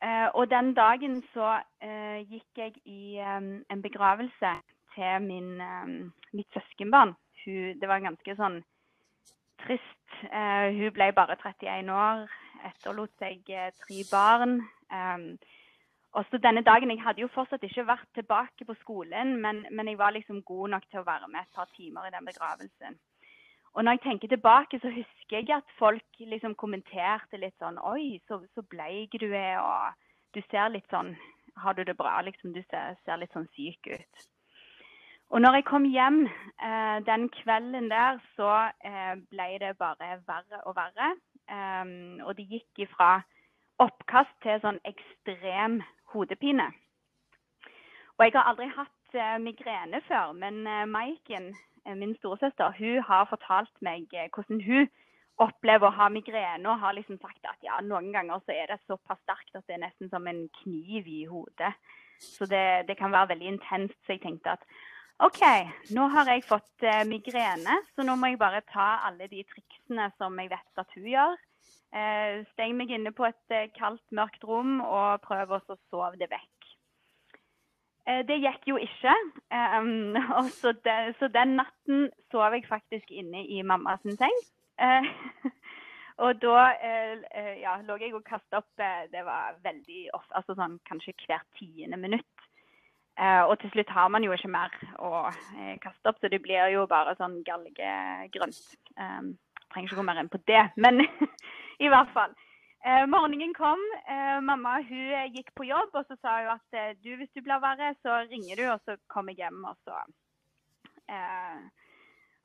Uh, 0.02 0.28
og 0.34 0.50
den 0.52 0.74
dagen 0.76 1.22
så 1.32 1.54
uh, 1.62 2.18
gikk 2.26 2.60
jeg 2.60 2.74
i 2.84 3.22
um, 3.24 3.62
en 3.72 3.84
begravelse 3.86 4.52
til 4.92 5.24
min, 5.24 5.62
mitt 6.36 6.52
søskenbarn. 6.52 7.14
Hun, 7.46 7.80
det 7.80 7.88
var 7.88 8.04
ganske 8.04 8.36
sånn 8.36 8.60
trist. 9.64 9.88
hun 10.28 10.92
ble 10.92 11.08
bare 11.16 11.38
31 11.40 11.88
år, 11.96 12.25
etterlot 12.68 13.13
seg 13.22 13.48
tre 13.48 14.01
barn. 14.12 14.58
Um, 14.92 15.30
og 16.13 16.25
så 16.30 16.38
denne 16.38 16.62
dagen, 16.62 16.91
Jeg 16.91 17.01
hadde 17.01 17.22
jo 17.22 17.27
fortsatt 17.32 17.63
ikke 17.63 17.88
vært 17.88 18.08
tilbake 18.13 18.65
på 18.65 18.74
skolen, 18.82 19.38
men, 19.41 19.65
men, 19.72 19.88
jeg 19.88 19.98
var 19.98 20.12
liksom 20.12 20.41
god 20.44 20.70
nok 20.70 20.89
til 20.89 21.00
å 21.00 21.08
være 21.08 21.27
med 21.27 21.41
et 21.41 21.56
par 21.56 21.70
timer 21.77 22.08
i 22.08 22.12
den 22.12 22.25
begravelsen. 22.25 23.00
Og 23.74 23.84
når 23.84 23.91
jeg 23.91 24.01
tenker 24.03 24.27
tilbake, 24.27 24.80
så 24.80 24.89
husker 24.91 25.38
jeg 25.38 25.50
at 25.56 25.75
folk 25.80 26.20
liksom 26.20 26.56
kommenterte 26.56 27.38
litt 27.39 27.56
sånn 27.60 27.80
Oi, 27.80 28.20
så, 28.27 28.41
så 28.56 28.62
bleik 28.62 29.15
du 29.22 29.30
er, 29.32 29.63
og 29.63 29.96
du 30.36 30.41
ser 30.51 30.68
litt 30.70 30.89
sånn 30.91 31.15
Har 31.56 31.74
du 31.74 31.84
det 31.84 31.96
bra? 31.96 32.20
Liksom, 32.22 32.51
du 32.53 32.62
ser, 32.68 32.96
ser 33.06 33.18
litt 33.20 33.32
sånn 33.32 33.48
syk 33.56 33.88
ut. 33.88 34.27
Og 35.32 35.39
når 35.39 35.60
jeg 35.60 35.65
kom 35.68 35.86
hjem 35.88 36.25
eh, 36.27 36.98
den 37.08 37.30
kvelden 37.32 37.88
der, 37.91 38.20
så 38.36 38.51
eh, 38.84 39.15
ble 39.32 39.48
det 39.63 39.77
bare 39.80 40.18
verre 40.27 40.60
og 40.68 40.75
verre. 40.75 41.13
Um, 41.51 42.20
og 42.24 42.36
det 42.38 42.48
gikk 42.48 42.86
ifra 42.86 43.22
oppkast 43.82 44.34
til 44.44 44.60
sånn 44.63 44.80
ekstrem 44.88 45.80
hodepine. 46.13 46.70
Og 48.18 48.25
jeg 48.25 48.36
har 48.36 48.50
aldri 48.51 48.68
hatt 48.70 49.15
uh, 49.18 49.38
migrene 49.41 50.01
før, 50.08 50.34
men 50.38 50.62
uh, 50.68 50.86
Maiken, 50.89 51.51
uh, 51.88 51.96
min 51.98 52.13
storesøster, 52.20 52.75
hun 52.77 53.00
har 53.08 53.30
fortalt 53.32 53.74
meg 53.82 54.12
hvordan 54.36 54.62
hun 54.68 54.89
opplever 55.41 55.88
å 55.88 55.96
ha 55.98 56.10
migrene 56.13 56.70
og 56.70 56.84
har 56.84 56.94
liksom 56.94 57.18
sagt 57.18 57.48
at 57.50 57.58
ja, 57.65 57.80
noen 57.82 58.12
ganger 58.13 58.44
så 58.46 58.53
er 58.53 58.70
det 58.70 58.77
såpass 58.86 59.18
sterkt 59.24 59.58
at 59.58 59.65
det 59.65 59.77
er 59.77 59.86
nesten 59.88 60.12
som 60.12 60.27
en 60.30 60.44
kniv 60.62 61.08
i 61.10 61.24
hodet. 61.25 61.74
Så 62.22 62.46
det, 62.46 62.86
det 62.86 63.00
kan 63.00 63.10
være 63.10 63.32
veldig 63.32 63.48
intenst. 63.56 63.98
Så 64.06 64.13
jeg 64.13 64.22
tenkte 64.22 64.53
at 64.53 64.68
OK, 65.25 65.41
nå 65.98 66.06
har 66.13 66.30
jeg 66.30 66.46
fått 66.46 66.86
migrene, 67.10 67.80
så 67.96 68.06
nå 68.06 68.13
må 68.18 68.30
jeg 68.30 68.41
bare 68.41 68.62
ta 68.70 68.91
alle 69.08 69.25
de 69.32 69.41
triksene 69.50 70.12
som 70.22 70.38
jeg 70.38 70.51
vet 70.53 70.84
at 70.84 70.94
hun 70.98 71.10
gjør 71.10 71.41
Eh, 71.91 72.41
steng 72.53 72.77
meg 72.79 72.91
inne 72.95 73.12
på 73.12 73.25
et 73.27 73.53
eh, 73.55 73.67
kaldt, 73.75 74.03
mørkt 74.15 74.45
rom 74.48 74.79
og 74.86 75.24
prøv 75.25 75.57
å 75.57 75.62
sove 75.67 76.15
det 76.19 76.29
vekk. 76.31 76.69
Eh, 78.07 78.21
det 78.27 78.39
gikk 78.39 78.69
jo 78.71 78.79
ikke. 78.79 79.15
det, 80.88 80.98
så, 81.19 81.31
den 81.33 81.57
natten 81.60 82.07
sov 82.31 82.55
jeg 82.55 82.69
faktisk 82.69 83.12
inne 83.12 83.43
i 83.43 83.62
mammas 83.63 84.03
seng. 84.19 84.39
og 86.24 86.39
da 86.41 86.62
ja, 87.60 87.75
lå 87.86 87.98
jeg 88.01 88.15
og 88.17 88.24
kasta 88.25 88.62
opp 88.62 88.81
Det 89.12 89.21
var 89.27 89.60
veldig 89.62 90.07
ofte, 90.15 90.33
altså 90.39 90.55
sånn 90.57 90.79
kanskje 90.88 91.13
hvert 91.27 91.45
tiende 91.60 92.00
minutt. 92.01 92.48
Eh, 93.19 93.43
og 93.43 93.60
til 93.60 93.69
slutt 93.74 93.91
har 93.91 94.07
man 94.07 94.24
jo 94.24 94.33
ikke 94.33 94.50
mer 94.50 94.74
å 95.03 95.27
eh, 95.29 95.75
kaste 95.83 96.10
opp, 96.10 96.19
så 96.21 96.29
det 96.31 96.39
blir 96.41 96.71
jo 96.74 96.88
bare 96.89 97.13
sånn 97.19 97.41
galgegrønt. 97.45 98.62
Um, 98.95 99.33
trenger 99.71 99.89
ikke 99.89 100.00
gå 100.00 100.05
mer 100.07 100.21
inn 100.21 100.31
på 100.31 100.39
det, 100.50 100.63
men 100.81 101.03
i 101.86 101.92
hvert 101.92 102.12
fall. 102.16 102.34
Eh, 102.86 103.06
morgenen 103.10 103.54
kom. 103.54 103.82
Eh, 104.10 104.40
mamma 104.42 104.80
hun 104.82 105.34
gikk 105.36 105.52
på 105.58 105.68
jobb, 105.70 105.94
og 105.94 106.06
så 106.08 106.18
sa 106.22 106.40
hun 106.40 106.56
at 106.56 106.78
eh, 106.78 106.96
du, 107.04 107.14
hvis 107.20 107.32
du 107.36 107.44
blir 107.46 107.62
verre, 107.62 107.94
så 108.02 108.24
ringer 108.32 108.58
du, 108.58 108.66
og 108.74 108.82
så 108.86 108.98
kommer 109.14 109.36
jeg 109.36 109.46
hjem, 109.46 109.64
og 109.70 109.78
så 109.86 110.00
eh, 111.14 111.62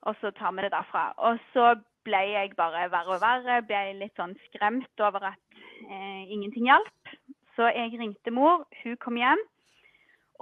Og 0.07 0.15
så 0.21 0.31
tar 0.37 0.53
vi 0.53 0.61
det 0.61 0.71
derfra. 0.71 1.09
Og 1.17 1.39
så 1.53 1.73
ble 2.07 2.21
jeg 2.31 2.55
bare 2.55 2.85
verre 2.93 3.17
og 3.17 3.23
verre. 3.23 3.63
Ble 3.65 3.97
litt 3.97 4.15
sånn 4.15 4.37
skremt 4.45 5.03
over 5.03 5.31
at 5.33 5.61
eh, 5.89 6.29
ingenting 6.29 6.69
hjalp. 6.69 7.13
Så 7.57 7.71
jeg 7.73 7.97
ringte 7.97 8.31
mor, 8.31 8.67
hun 8.83 8.97
kom 9.01 9.17
hjem. 9.17 9.41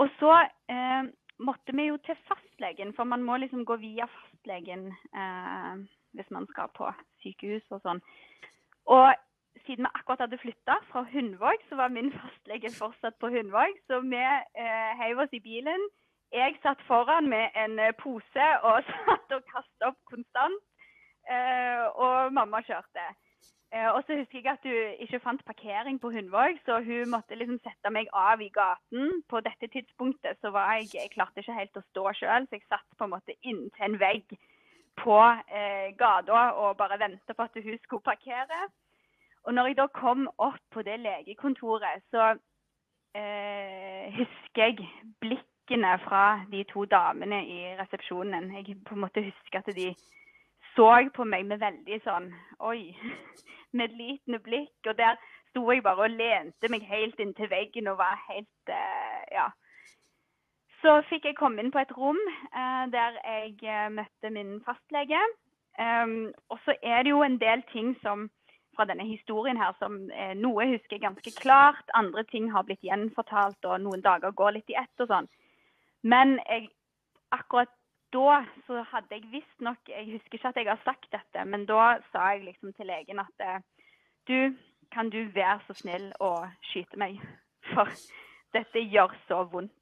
Og 0.04 0.12
så 0.20 0.34
eh, 0.44 1.08
måtte 1.40 1.76
vi 1.76 1.88
jo 1.88 1.98
til 2.04 2.20
fastlegen, 2.28 2.92
for 2.98 3.08
man 3.08 3.24
må 3.24 3.40
liksom 3.40 3.64
gå 3.66 3.80
via 3.80 4.08
fastlegen 4.12 4.90
eh, 4.92 5.86
hvis 6.16 6.32
man 6.36 6.48
skal 6.52 6.72
på 6.76 6.92
sykehus 7.24 7.64
og 7.76 7.82
sånn. 7.84 8.04
Og 8.86 9.14
siden 9.66 9.86
vi 9.86 9.96
akkurat 9.98 10.24
hadde 10.26 10.38
flytta 10.38 10.76
fra 10.92 11.02
Hundvåg, 11.14 11.60
så 11.70 11.76
var 11.76 11.94
min 11.98 12.12
fastlege 12.14 12.70
fortsatt 12.82 13.18
på 13.20 13.32
Hundvåg. 13.34 13.74
Så 13.88 14.00
vi 14.14 14.22
eh, 14.22 14.92
heiv 15.02 15.20
oss 15.24 15.34
i 15.34 15.46
bilen. 15.50 15.90
Jeg 16.34 16.58
satt 16.64 16.82
foran 16.88 17.30
med 17.30 17.46
en 17.64 17.80
eh, 17.80 17.96
pose 18.04 18.48
og 18.70 18.78
satt 18.92 19.38
og 19.38 19.46
kasta 19.54 19.92
opp 19.92 20.02
konstant. 20.12 20.64
Eh, 21.30 21.86
og 22.06 22.34
mamma 22.34 22.62
kjørte. 22.62 23.06
Eh, 23.74 23.90
og 23.90 24.04
så 24.06 24.18
husker 24.20 24.40
jeg 24.40 24.52
at 24.54 24.68
hun 24.70 25.00
ikke 25.04 25.20
fant 25.24 25.46
parkering 25.46 25.98
på 26.02 26.12
Hundvåg, 26.14 26.60
så 26.66 26.80
hun 26.86 27.10
måtte 27.10 27.36
liksom 27.40 27.58
sette 27.64 27.92
meg 27.92 28.12
av 28.14 28.42
i 28.42 28.52
gaten. 28.54 29.24
På 29.30 29.42
dette 29.48 29.68
tidspunktet 29.74 30.38
så 30.42 30.52
var 30.56 30.76
jeg 30.76 30.94
Jeg 30.94 31.14
klarte 31.16 31.42
ikke 31.42 31.60
helt 31.60 31.82
å 31.82 31.88
stå 31.90 32.04
sjøl, 32.20 32.46
så 32.46 32.60
jeg 32.60 32.68
satt 32.70 32.86
på 32.98 33.08
en 33.08 33.16
måte 33.18 33.38
inntil 33.42 33.88
en 33.88 34.00
vegg 34.00 34.38
på 35.04 35.20
eh, 35.60 35.92
gata 35.98 36.50
og 36.62 36.78
bare 36.78 37.00
venta 37.00 37.34
på 37.34 37.44
at 37.44 37.64
hun 37.64 37.78
skulle 37.84 38.02
parkere. 38.06 38.68
Og 39.44 39.54
når 39.54 39.68
jeg 39.68 39.78
da 39.78 39.88
kom 39.88 40.28
opp 40.38 40.62
på 40.74 40.82
det 40.82 41.00
legekontoret, 41.00 42.02
så 42.12 42.34
eh, 43.16 44.14
husker 44.18 44.64
jeg 44.64 44.90
blikkene 45.22 45.98
fra 46.06 46.24
de 46.52 46.64
to 46.74 46.86
damene 46.86 47.44
i 47.46 47.60
resepsjonen. 47.80 48.52
Jeg 48.56 48.78
på 48.86 48.96
en 48.96 49.04
måte 49.06 49.26
husker 49.26 49.62
at 49.62 49.76
de 49.76 49.94
så 50.76 50.90
på 51.16 51.24
meg 51.24 51.46
med 51.46 51.62
veldig 51.62 52.02
sånn 52.04 52.32
Oi. 52.60 52.96
Medlitende 53.80 54.40
blikk. 54.40 54.76
Og 54.88 54.98
der 54.98 55.20
sto 55.50 55.70
jeg 55.72 55.84
bare 55.84 56.08
og 56.08 56.18
lente 56.18 56.72
meg 56.72 56.88
helt 56.90 57.20
inntil 57.20 57.52
veggen 57.52 57.88
og 57.92 58.02
var 58.02 58.18
helt 58.30 58.74
eh, 58.74 59.22
Ja. 59.36 59.52
Så 60.86 61.00
fikk 61.10 61.24
jeg 61.26 61.38
komme 61.40 61.64
inn 61.64 61.72
på 61.74 61.82
et 61.82 61.92
rom 61.98 62.20
eh, 62.30 62.84
der 62.94 63.16
jeg 63.18 63.56
eh, 63.66 63.88
møtte 63.90 64.30
min 64.30 64.60
fastlege. 64.68 65.18
Um, 65.82 66.30
og 66.54 66.60
så 66.64 66.76
er 66.86 67.02
det 67.04 67.10
jo 67.10 67.24
en 67.26 67.40
del 67.42 67.64
ting 67.72 67.96
som 68.04 68.30
fra 68.76 68.86
denne 68.86 69.08
historien 69.08 69.58
her 69.58 69.74
som 69.80 69.96
eh, 70.14 70.36
noe 70.38 70.68
husker 70.70 70.96
jeg 70.96 71.04
ganske 71.08 71.32
klart, 71.40 71.90
andre 71.98 72.24
ting 72.30 72.52
har 72.54 72.68
blitt 72.68 72.86
gjenfortalt, 72.86 73.58
og 73.66 73.82
noen 73.82 74.04
dager 74.06 74.36
går 74.38 74.60
litt 74.60 74.70
i 74.70 74.78
ett 74.78 75.04
og 75.04 75.10
sånn. 75.10 75.30
Men 76.06 76.38
jeg, 76.46 76.70
akkurat 77.34 77.74
da 78.14 78.44
så 78.68 78.84
hadde 78.92 79.18
jeg 79.18 79.26
visstnok 79.32 79.90
Jeg 79.90 80.06
husker 80.14 80.38
ikke 80.38 80.52
at 80.54 80.60
jeg 80.62 80.70
har 80.70 80.84
sagt 80.86 81.10
dette, 81.12 81.48
men 81.50 81.66
da 81.66 81.96
sa 82.12 82.30
jeg 82.36 82.46
liksom 82.46 82.76
til 82.78 82.92
legen 82.92 83.24
at 83.24 83.44
eh, 83.48 83.58
du, 84.30 84.54
kan 84.94 85.10
du 85.10 85.24
være 85.34 85.60
så 85.66 85.80
snill 85.82 86.12
å 86.22 86.36
skyte 86.70 87.02
meg? 87.02 87.18
For 87.74 87.90
dette 88.54 88.86
gjør 88.86 89.18
så 89.26 89.42
vondt. 89.50 89.74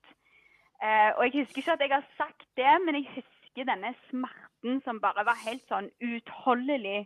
Eh, 0.83 1.11
og 1.17 1.23
jeg 1.23 1.43
husker 1.43 1.61
ikke 1.61 1.75
at 1.77 1.83
jeg 1.85 1.93
har 1.93 2.07
sagt 2.17 2.47
det, 2.59 2.73
men 2.85 2.95
jeg 2.99 3.09
husker 3.15 3.67
denne 3.69 3.93
smerten 4.09 4.81
som 4.83 4.99
bare 5.01 5.23
var 5.25 5.39
helt 5.45 5.63
sånn 5.71 5.87
utholdelig 6.03 7.05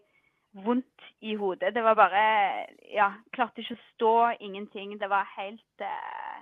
vondt 0.66 1.10
i 1.22 1.36
hodet. 1.38 1.74
Det 1.76 1.84
var 1.84 1.96
bare 1.96 2.24
Ja, 2.94 3.12
klarte 3.36 3.62
ikke 3.62 3.78
å 3.78 3.86
stå, 3.94 4.14
ingenting. 4.40 4.98
Det 5.00 5.10
var 5.10 5.30
helt 5.38 5.86
eh, 5.86 6.38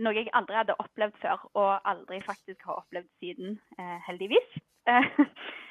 Noe 0.00 0.16
jeg 0.16 0.30
aldri 0.32 0.56
hadde 0.56 0.78
opplevd 0.80 1.18
før, 1.20 1.42
og 1.52 1.72
aldri 1.84 2.22
faktisk 2.24 2.62
har 2.64 2.78
opplevd 2.80 3.10
siden, 3.20 3.58
eh, 3.78 3.98
heldigvis. 4.06 4.54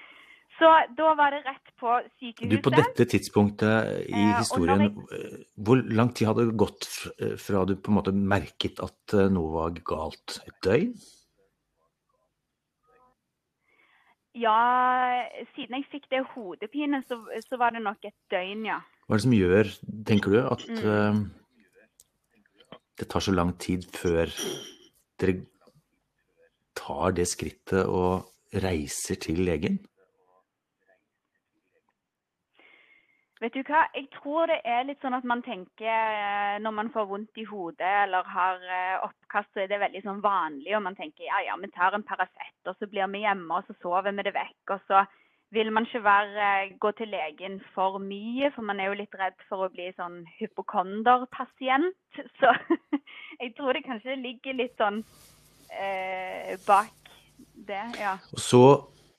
Så 0.62 0.70
da 0.94 1.14
var 1.18 1.34
det 1.34 1.40
rett 1.48 1.72
på 1.82 1.96
sykehuset. 2.20 2.52
Du, 2.52 2.60
på 2.62 2.70
dette 2.76 3.06
tidspunktet 3.10 4.04
i 4.06 4.14
Eh, 4.14 4.36
historien, 4.38 4.84
når 4.84 5.16
eh, 5.18 5.40
hvor 5.58 5.82
lang 5.90 6.12
tid 6.14 6.30
hadde 6.30 6.46
det 6.52 6.58
gått 6.62 6.86
eh, 7.18 7.34
fra 7.42 7.64
du 7.66 7.74
på 7.82 7.90
en 7.90 7.98
måte 7.98 8.14
merket 8.14 8.78
at 8.86 9.16
noe 9.34 9.50
var 9.56 9.74
galt? 9.82 10.38
Et 10.46 10.60
døgn? 10.62 10.94
Ja, 14.38 14.60
siden 15.56 15.76
jeg 15.76 15.90
fikk 15.92 16.06
det 16.14 16.22
hodepine, 16.36 17.02
så, 17.10 17.18
så 17.44 17.58
var 17.60 17.74
det 17.76 17.82
nok 17.84 18.06
et 18.08 18.16
døgn, 18.32 18.64
ja. 18.70 18.80
Hva 19.08 19.18
er 19.18 19.20
det 19.20 19.26
som 19.26 19.34
gjør, 19.36 19.72
tenker 20.08 20.32
du, 20.32 20.40
at 20.46 20.68
Mm. 20.70 20.78
uh, 20.86 22.78
det 23.02 23.10
tar 23.10 23.20
så 23.26 23.34
lang 23.34 23.58
tid 23.58 23.90
før 23.98 24.30
dere 25.20 25.42
tar 26.78 27.18
det 27.18 27.26
skrittet 27.28 27.90
og 27.90 28.30
reiser 28.54 29.18
til 29.20 29.42
legen? 29.50 29.82
Vet 33.42 33.56
du 33.58 33.64
hva, 33.66 33.88
jeg 33.98 34.06
tror 34.14 34.52
det 34.52 34.60
er 34.70 34.84
litt 34.86 35.02
sånn 35.02 35.16
at 35.18 35.26
man 35.26 35.40
tenker 35.42 35.90
eh, 35.90 36.60
når 36.62 36.74
man 36.78 36.92
får 36.94 37.08
vondt 37.10 37.40
i 37.42 37.46
hodet 37.50 37.94
eller 38.04 38.28
har 38.30 38.62
eh, 38.62 39.00
oppkast, 39.02 39.50
så 39.56 39.64
er 39.64 39.72
det 39.72 39.80
veldig 39.82 40.04
sånn 40.06 40.22
vanlig, 40.22 40.76
og 40.78 40.84
man 40.86 40.98
tenker 41.00 41.26
ja, 41.26 41.40
ja, 41.48 41.56
vi 41.58 41.72
tar 41.74 41.98
en 41.98 42.06
Paracet, 42.06 42.54
og 42.70 42.78
så 42.78 42.90
blir 42.92 43.10
vi 43.10 43.24
hjemme, 43.24 43.50
og 43.58 43.66
så 43.66 43.74
sover 43.82 44.14
vi 44.14 44.28
det 44.28 44.36
vekk, 44.38 44.76
og 44.76 44.86
så 44.86 45.02
vil 45.58 45.74
man 45.74 45.90
ikke 45.90 46.04
være, 46.06 46.52
eh, 46.52 46.76
gå 46.86 46.94
til 47.00 47.12
legen 47.16 47.58
for 47.74 47.98
mye, 47.98 48.54
for 48.54 48.62
man 48.70 48.80
er 48.80 48.92
jo 48.92 49.00
litt 49.02 49.20
redd 49.24 49.42
for 49.50 49.66
å 49.66 49.72
bli 49.74 49.90
sånn 49.98 50.22
hypokonderpasient. 50.38 51.98
Så 52.40 52.54
jeg 53.42 53.56
tror 53.58 53.74
det 53.74 53.84
kanskje 53.90 54.22
ligger 54.22 54.62
litt 54.62 54.78
sånn 54.80 55.02
eh, 55.74 56.56
bak 56.68 56.94
det, 57.68 57.84
ja. 58.00 58.16
Og 58.32 58.42
så 58.42 58.64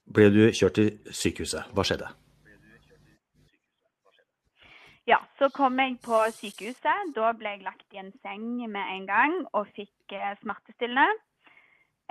ble 0.06 0.30
du 0.30 0.42
kjørt 0.54 0.78
til 0.78 0.92
sykehuset. 1.10 1.74
Hva 1.74 1.84
skjedde? 1.86 2.21
Ja, 5.06 5.16
så 5.38 5.48
kom 5.50 5.80
jeg 5.82 5.96
på 6.04 6.18
sykehuset. 6.30 7.08
Da 7.16 7.32
ble 7.34 7.56
jeg 7.56 7.64
lagt 7.66 7.88
i 7.90 7.98
en 7.98 8.12
seng 8.22 8.44
med 8.70 8.86
en 8.86 9.06
gang 9.08 9.32
og 9.50 9.66
fikk 9.74 10.14
eh, 10.14 10.36
smertestillende. 10.44 11.08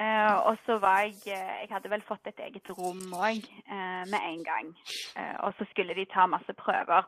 Eh, 0.02 0.36
og 0.50 0.58
så 0.66 0.76
var 0.84 1.06
jeg 1.06 1.16
eh, 1.32 1.54
Jeg 1.62 1.70
hadde 1.72 1.92
vel 1.94 2.04
fått 2.04 2.28
et 2.28 2.44
eget 2.44 2.68
rom 2.76 3.00
òg 3.16 3.48
eh, 3.48 4.04
med 4.12 4.20
en 4.20 4.44
gang. 4.44 4.74
Eh, 5.16 5.38
og 5.40 5.56
så 5.56 5.68
skulle 5.72 5.96
de 5.96 6.06
ta 6.12 6.28
masse 6.28 6.54
prøver. 6.60 7.08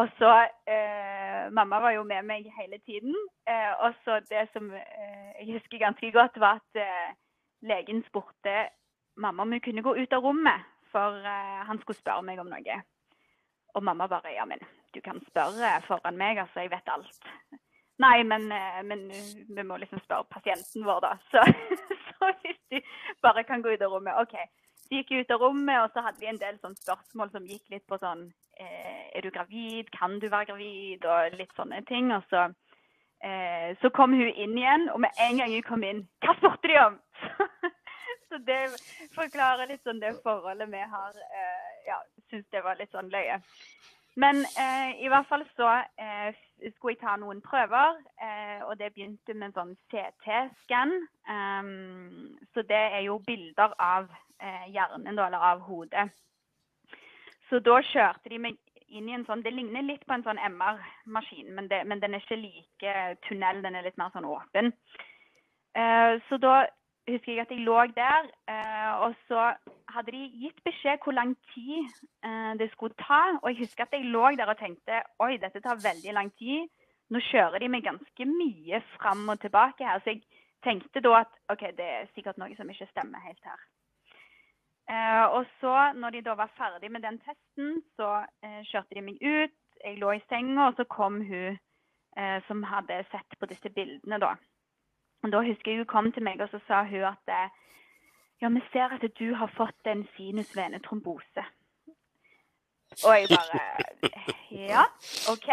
Og 0.00 0.08
så 0.16 0.32
eh, 0.72 1.52
Mamma 1.52 1.84
var 1.84 1.92
jo 1.98 2.08
med 2.08 2.24
meg 2.24 2.48
hele 2.56 2.80
tiden. 2.80 3.12
Og 3.84 3.92
så 4.04 4.20
det 4.30 4.48
som 4.54 4.72
jeg 4.72 5.58
husker 5.58 5.82
ganske 5.82 6.12
godt, 6.12 6.40
var 6.40 6.62
at 6.62 6.84
legen 7.60 8.00
spurte 8.06 8.70
mamma 9.16 9.42
om 9.42 9.52
hun 9.52 9.60
kunne 9.60 9.84
gå 9.84 9.92
ut 9.98 10.12
av 10.12 10.24
rommet, 10.24 10.64
for 10.92 11.20
han 11.68 11.80
skulle 11.82 12.00
spørre 12.00 12.24
meg 12.24 12.40
om 12.40 12.48
noe. 12.48 12.78
Og 13.74 13.84
mamma 13.84 14.08
bare 14.08 14.32
Ja, 14.32 14.46
men 14.48 14.62
du 14.94 15.00
kan 15.00 15.20
spørre 15.30 15.74
foran 15.86 16.18
meg, 16.20 16.38
altså. 16.38 16.64
Jeg 16.64 16.72
vet 16.72 16.88
alt. 16.92 17.28
Nei, 18.02 18.22
men, 18.22 18.52
eh, 18.52 18.82
men 18.84 19.06
vi 19.56 19.62
må 19.62 19.76
liksom 19.76 20.00
spørre 20.04 20.28
pasienten 20.30 20.84
vår, 20.86 21.00
da. 21.04 21.12
Så, 21.32 21.44
så 22.08 22.32
hvis 22.42 22.58
du 22.70 22.78
bare 23.22 23.44
kan 23.44 23.62
gå 23.62 23.74
ut 23.74 23.82
av 23.82 23.92
rommet 23.92 24.18
OK. 24.22 24.36
Så 24.82 24.98
gikk 24.98 25.10
jeg 25.10 25.24
ut 25.24 25.32
av 25.34 25.42
rommet, 25.42 25.78
og 25.80 25.90
så 25.94 26.04
hadde 26.04 26.20
vi 26.20 26.28
en 26.30 26.40
del 26.40 26.58
spørsmål 26.60 27.30
som 27.32 27.46
gikk 27.48 27.72
litt 27.72 27.84
på 27.90 27.98
sånn 27.98 28.26
eh, 28.60 29.08
Er 29.16 29.24
du 29.24 29.30
gravid? 29.34 29.90
Kan 29.94 30.18
du 30.20 30.28
være 30.28 30.52
gravid? 30.52 31.04
Og 31.04 31.38
litt 31.38 31.54
sånne 31.56 31.82
ting. 31.88 32.12
Og 32.14 32.22
så, 32.30 32.48
eh, 33.24 33.72
så 33.82 33.90
kom 33.96 34.14
hun 34.14 34.30
inn 34.30 34.58
igjen, 34.58 34.88
og 34.94 35.02
med 35.04 35.22
en 35.26 35.40
gang 35.42 35.54
hun 35.56 35.66
kom 35.66 35.86
inn 35.88 36.04
Hva 36.24 36.36
spurte 36.38 36.70
de 36.70 36.78
om? 36.82 37.00
så 38.28 38.40
det 38.46 38.60
forklarer 39.16 39.70
litt 39.70 39.82
sånn 39.86 40.02
det 40.02 40.14
forholdet 40.22 40.70
vi 40.72 40.84
har. 40.94 41.18
Ja, 41.86 41.98
syns 42.30 42.46
det 42.54 42.62
var 42.64 42.78
litt 42.78 42.94
sånn 42.94 43.10
løye. 43.12 43.40
Men 44.20 44.42
eh, 44.44 45.04
i 45.04 45.08
hvert 45.08 45.28
fall 45.28 45.44
så 45.56 45.68
eh, 45.96 46.34
skulle 46.76 46.92
jeg 46.92 47.00
ta 47.00 47.14
noen 47.16 47.40
prøver, 47.44 47.96
eh, 48.20 48.60
og 48.66 48.76
det 48.78 48.92
begynte 48.92 49.34
med 49.34 49.54
sånn 49.56 49.72
CT-skann. 49.88 50.92
Um, 51.28 52.34
så 52.52 52.64
det 52.68 52.82
er 52.98 53.00
jo 53.06 53.22
bilder 53.24 53.72
av 53.80 54.10
eh, 54.42 54.66
hjernen, 54.74 55.16
da, 55.16 55.30
eller 55.30 55.46
av 55.52 55.64
hodet. 55.64 56.10
Så 57.48 57.62
da 57.64 57.78
kjørte 57.88 58.32
de 58.32 58.42
meg 58.42 58.60
inn 58.92 59.08
i 59.08 59.14
en 59.16 59.24
sånn 59.24 59.40
Det 59.44 59.52
ligner 59.52 59.84
litt 59.84 60.04
på 60.04 60.12
en 60.12 60.24
sånn 60.26 60.40
MR-maskin, 60.40 61.48
men, 61.56 61.70
men 61.88 62.00
den 62.00 62.12
er 62.12 62.20
ikke 62.20 62.36
like 62.36 62.94
tunnel, 63.28 63.62
den 63.64 63.78
er 63.78 63.88
litt 63.88 63.96
mer 64.00 64.12
sånn 64.12 64.28
åpen. 64.28 64.72
Eh, 65.72 66.20
så 66.28 66.36
da 66.40 66.66
husker 67.10 67.32
jeg 67.32 67.40
at 67.40 67.50
jeg 67.50 67.64
lå 67.66 67.78
der, 67.96 68.28
eh, 68.52 68.92
og 69.04 69.14
så 69.28 69.52
hadde 69.94 70.14
de 70.14 70.22
gitt 70.42 70.60
beskjed 70.64 71.02
hvor 71.04 71.12
lang 71.16 71.34
tid 71.54 71.88
eh, 72.24 72.52
det 72.60 72.70
skulle 72.72 72.94
ta. 72.98 73.22
Og 73.42 73.50
jeg 73.50 73.58
husker 73.64 73.84
at 73.84 73.96
jeg 73.96 74.10
lå 74.14 74.30
der 74.38 74.52
og 74.52 74.58
tenkte 74.58 75.02
oi, 75.18 75.36
dette 75.42 75.60
tar 75.60 75.82
veldig 75.82 76.14
lang 76.14 76.32
tid. 76.38 76.68
Nå 77.10 77.20
kjører 77.28 77.58
de 77.60 77.68
meg 77.68 77.84
ganske 77.84 78.28
mye 78.28 78.80
fram 78.96 79.28
og 79.28 79.40
tilbake 79.40 79.84
her. 79.84 80.00
Så 80.04 80.14
jeg 80.14 80.22
tenkte 80.64 81.02
da 81.04 81.18
at 81.24 81.32
OK, 81.52 81.66
det 81.76 81.88
er 81.96 82.12
sikkert 82.14 82.38
noe 82.40 82.54
som 82.56 82.70
ikke 82.70 82.90
stemmer 82.92 83.24
helt 83.26 83.50
her. 83.50 83.66
Eh, 84.92 85.26
og 85.26 85.44
så, 85.60 85.74
når 85.98 86.16
de 86.16 86.24
da 86.28 86.38
var 86.38 86.54
ferdig 86.56 86.90
med 86.92 87.02
den 87.02 87.18
testen, 87.26 87.82
så 87.98 88.22
kjørte 88.70 88.96
de 88.96 89.04
meg 89.08 89.20
ut. 89.20 89.58
Jeg 89.82 89.98
lå 89.98 90.14
i 90.14 90.24
senga, 90.30 90.70
og 90.70 90.78
så 90.78 90.86
kom 90.86 91.20
hun 91.26 91.58
som 92.46 92.60
hadde 92.68 92.98
sett 93.08 93.38
på 93.40 93.46
disse 93.48 93.70
bildene, 93.72 94.18
da. 94.20 94.34
Og 95.22 95.32
da 95.32 95.42
husker 95.46 95.70
jeg 95.70 95.82
hun 95.82 95.86
kom 95.86 96.12
til 96.12 96.24
meg, 96.26 96.40
og 96.40 96.48
så 96.50 96.58
sa 96.66 96.82
hun 96.82 97.04
at 97.14 97.30
eh, 97.30 97.50
ja, 98.42 98.48
vi 98.48 98.62
ser 98.72 98.94
at 98.94 99.04
du 99.18 99.34
har 99.34 99.50
fått 99.56 99.86
en 99.86 100.06
sinusvenetrombose. 100.16 101.44
Og 103.06 103.12
jeg 103.18 103.28
bare 103.30 103.60
Ja, 104.70 104.84
OK. 105.32 105.50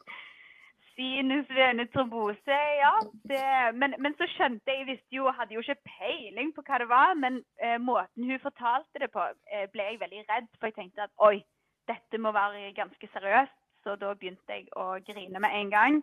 Sinusvenetrombose, 0.96 2.58
ja. 2.82 2.92
Det, 3.30 3.40
men, 3.80 3.94
men, 3.98 4.14
så 4.18 4.28
skjønte 4.32 4.70
jeg, 4.70 4.78
jeg 4.78 4.86
visste 4.92 5.16
jo, 5.18 5.28
hadde 5.38 5.54
jo 5.54 5.64
ikke 5.64 5.88
peiling 5.98 6.54
på 6.56 6.64
hva 6.68 6.78
det 6.80 6.88
var. 6.88 7.14
Men 7.24 7.42
eh, 7.64 7.78
måten 7.80 8.28
hun 8.30 8.44
fortalte 8.44 9.02
det 9.02 9.10
på, 9.12 9.24
eh, 9.52 9.66
ble 9.72 9.90
jeg 9.90 10.00
veldig 10.00 10.24
redd. 10.30 10.48
For 10.56 10.68
jeg 10.68 10.78
tenkte 10.78 11.08
at 11.08 11.12
oi, 11.28 11.40
dette 11.88 12.20
må 12.20 12.32
være 12.32 12.72
ganske 12.76 13.08
seriøst. 13.12 13.56
Så 13.84 13.96
da 14.00 14.14
begynte 14.18 14.56
jeg 14.56 14.68
å 14.76 14.96
grine 15.08 15.40
med 15.40 15.52
en 15.60 15.70
gang. 15.70 16.00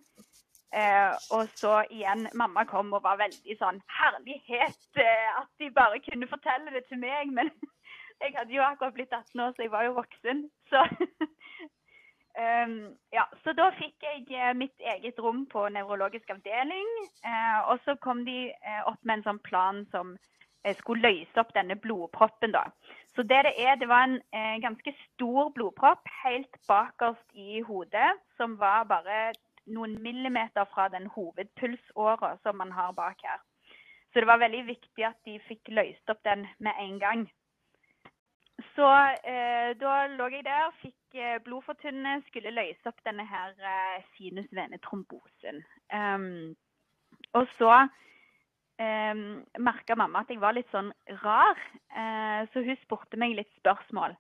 Eh, 0.74 1.12
og 1.36 1.50
så 1.54 1.84
igjen, 1.94 2.26
mamma 2.34 2.64
kom 2.66 2.96
og 2.98 3.04
var 3.06 3.20
veldig 3.20 3.56
sånn 3.60 3.78
Herlighet 3.94 4.98
eh, 4.98 5.30
at 5.38 5.52
de 5.62 5.70
bare 5.76 6.02
kunne 6.02 6.30
fortelle 6.32 6.74
det 6.74 6.88
til 6.90 7.02
meg. 7.04 7.30
Men 7.36 7.52
jeg 8.24 8.34
hadde 8.38 8.56
jo 8.56 8.66
akkurat 8.66 8.98
blitt 8.98 9.14
18 9.14 9.46
år, 9.46 9.54
så 9.54 9.68
jeg 9.68 9.74
var 9.76 9.86
jo 9.90 10.00
voksen. 10.02 10.48
Så 10.74 10.82
Um, 12.34 12.96
ja, 13.18 13.28
så 13.44 13.54
da 13.54 13.68
fikk 13.78 14.02
jeg 14.02 14.24
uh, 14.34 14.56
mitt 14.58 14.74
eget 14.82 15.20
rom 15.22 15.44
på 15.52 15.68
nevrologisk 15.70 16.32
avdeling. 16.34 16.88
Eh, 17.22 17.60
og 17.70 17.78
så 17.86 17.94
kom 18.02 18.24
de 18.26 18.48
uh, 18.66 18.80
opp 18.90 18.98
med 19.04 19.20
en 19.20 19.28
sånn 19.28 19.42
plan 19.46 19.84
som 19.94 20.16
skulle 20.80 21.12
løse 21.12 21.42
opp 21.42 21.50
denne 21.54 21.76
blodproppen. 21.76 22.54
da. 22.56 22.64
Så 23.14 23.26
det 23.28 23.42
det 23.46 23.52
er, 23.60 23.76
det 23.76 23.90
var 23.92 24.08
en 24.08 24.62
ganske 24.64 24.94
stor 25.02 25.50
blodpropp 25.58 26.08
helt 26.24 26.56
bakerst 26.72 27.36
i 27.36 27.60
hodet, 27.68 28.14
som 28.40 28.56
var 28.58 28.88
bare 28.88 29.34
noen 29.66 29.96
millimeter 30.04 30.66
fra 30.74 30.90
den 30.94 31.08
hovedpulsåra 31.14 32.36
som 32.44 32.58
man 32.58 32.72
har 32.72 32.92
bak 32.98 33.22
her. 33.24 33.40
Så 34.14 34.22
det 34.22 34.30
var 34.30 34.42
veldig 34.42 34.66
viktig 34.68 35.06
at 35.08 35.18
de 35.26 35.40
fikk 35.48 35.72
løst 35.74 36.10
opp 36.10 36.22
den 36.24 36.46
med 36.60 36.78
en 36.80 37.00
gang. 37.00 37.24
Så 38.76 38.90
da 39.80 39.94
lå 40.14 40.28
jeg 40.30 40.46
der, 40.46 40.70
fikk 40.82 40.98
Eh, 41.14 41.40
blodfortynnende 41.46 42.24
skulle 42.26 42.54
løse 42.56 42.90
opp 42.90 43.02
denne 43.06 43.26
her 43.30 43.52
eh, 43.62 44.06
sinusvenetrombosen. 44.16 45.60
Um, 45.94 46.56
og 47.38 47.46
så 47.60 47.70
eh, 48.82 49.14
merka 49.62 49.98
mamma 49.98 50.24
at 50.24 50.34
jeg 50.34 50.42
var 50.42 50.58
litt 50.58 50.72
sånn 50.74 50.90
rar, 51.22 51.62
uh, 51.94 52.42
så 52.50 52.64
hun 52.66 52.80
spurte 52.82 53.20
meg 53.22 53.36
litt 53.38 53.52
spørsmål. 53.60 54.18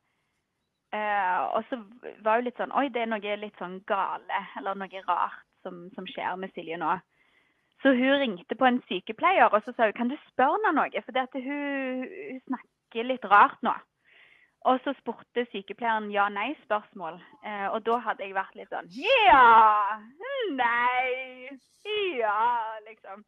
Uh, 0.93 1.57
og 1.57 1.63
så 1.69 1.79
var 2.21 2.37
hun 2.37 2.45
litt 2.45 2.59
sånn 2.61 2.73
Oi, 2.77 2.85
det 2.93 3.01
er 3.01 3.07
noe 3.09 3.37
litt 3.41 3.57
sånn 3.57 3.79
gale, 3.89 4.43
eller 4.59 4.77
noe 4.77 5.01
rart 5.07 5.41
som, 5.65 5.87
som 5.95 6.05
skjer 6.05 6.35
med 6.37 6.53
Silje 6.53 6.77
nå. 6.77 6.91
Så 7.81 7.95
hun 7.97 8.19
ringte 8.21 8.55
på 8.55 8.67
en 8.67 8.77
sykepleier 8.87 9.49
og 9.49 9.65
så 9.65 9.73
sa 9.73 9.89
hun, 9.89 9.97
kan 9.97 10.11
du 10.11 10.15
spørre 10.29 10.59
henne 10.59 10.75
noe, 10.77 11.01
for 11.03 11.47
hun, 11.47 12.05
hun 12.05 12.43
snakker 12.45 13.09
litt 13.09 13.25
rart 13.31 13.57
nå. 13.65 13.73
Og 14.69 14.79
så 14.85 14.93
spurte 14.95 15.43
sykepleieren 15.51 16.11
ja-nei-spørsmål. 16.13 17.17
Eh, 17.43 17.65
og 17.73 17.81
da 17.83 17.97
hadde 18.05 18.23
jeg 18.23 18.35
vært 18.37 18.55
litt 18.55 18.71
sånn 18.71 18.87
Ja! 18.95 19.99
Nei! 20.55 21.57
Ja! 22.21 22.77
Liksom. 22.85 23.25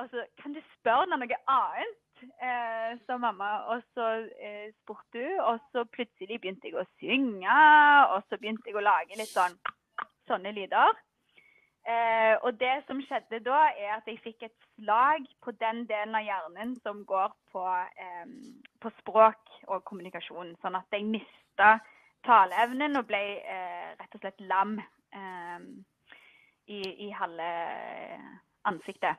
Og 0.00 0.08
så 0.08 0.24
kan 0.40 0.54
du 0.56 0.62
spørre 0.78 1.04
henne 1.04 1.20
noe 1.20 1.40
annet, 1.52 1.98
eh, 2.22 2.96
sa 3.06 3.18
mamma. 3.18 3.50
Og 3.74 3.84
så 3.94 4.08
eh, 4.40 4.70
spurte 4.80 5.22
hun, 5.22 5.38
og 5.48 5.60
så 5.72 5.84
plutselig 5.88 6.40
begynte 6.40 6.70
jeg 6.70 6.78
å 6.80 6.88
synge. 7.00 7.60
Og 8.14 8.26
så 8.28 8.40
begynte 8.40 8.70
jeg 8.70 8.78
å 8.78 8.84
lage 8.84 9.18
litt 9.18 9.32
sånn 9.32 9.56
sånne 10.30 10.52
lyder. 10.54 10.98
Eh, 11.88 12.34
og 12.44 12.58
det 12.60 12.82
som 12.86 13.00
skjedde 13.02 13.40
da, 13.46 13.60
er 13.72 13.96
at 13.96 14.08
jeg 14.08 14.20
fikk 14.22 14.44
et 14.46 14.56
slag 14.76 15.24
på 15.42 15.54
den 15.62 15.86
delen 15.88 16.14
av 16.18 16.26
hjernen 16.26 16.74
som 16.84 17.04
går 17.08 17.32
på, 17.52 17.64
eh, 18.04 18.26
på 18.80 18.92
språk 19.00 19.54
og 19.66 19.84
kommunikasjon. 19.88 20.54
Sånn 20.60 20.76
at 20.76 20.86
jeg 20.92 21.08
mista 21.08 21.78
taleevnen 22.26 23.00
og 23.00 23.08
ble 23.08 23.22
eh, 23.40 23.96
rett 23.96 24.14
og 24.14 24.22
slett 24.22 24.44
lam 24.44 24.76
eh, 24.78 25.58
i, 26.68 26.80
i, 27.06 27.10
halve 27.16 27.50
ansiktet 28.68 29.16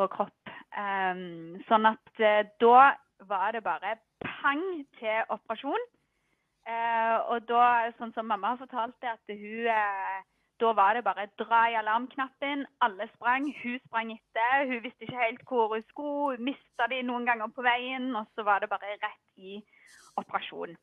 og 0.00 0.08
kropp. 0.14 0.39
Eh, 0.76 1.22
sånn 1.68 1.88
at 1.90 2.22
eh, 2.22 2.44
da 2.62 2.92
var 3.28 3.52
det 3.52 3.64
bare 3.64 3.98
pang 4.22 4.66
til 4.98 5.24
operasjon. 5.28 5.88
og 6.70 7.46
da, 7.48 7.90
sånn 7.98 8.12
som 8.14 8.28
mamma 8.28 8.52
har 8.52 8.60
fortalt 8.60 8.94
det, 9.02 9.10
at 9.10 9.32
hun 9.32 9.66
da 10.60 10.72
var 10.76 10.94
det 10.94 11.04
bare 11.04 11.26
dra 11.40 11.60
i 11.70 11.74
alarmknappen. 11.74 12.66
Alle 12.84 13.08
sprang. 13.14 13.48
Hun 13.62 13.78
sprang 13.86 14.12
etter. 14.12 14.66
Hun 14.68 14.82
visste 14.84 15.06
ikke 15.06 15.22
helt 15.24 15.42
hvor 15.48 15.72
hun 15.74 15.84
skulle. 15.88 16.36
Hun 16.36 16.44
mista 16.50 16.88
de 16.92 17.00
noen 17.02 17.26
ganger 17.26 17.48
på 17.54 17.64
veien, 17.64 18.10
og 18.16 18.26
så 18.34 18.44
var 18.44 18.60
det 18.60 18.68
bare 18.68 18.98
rett 19.00 19.40
i 19.50 19.60
operasjon. 20.20 20.76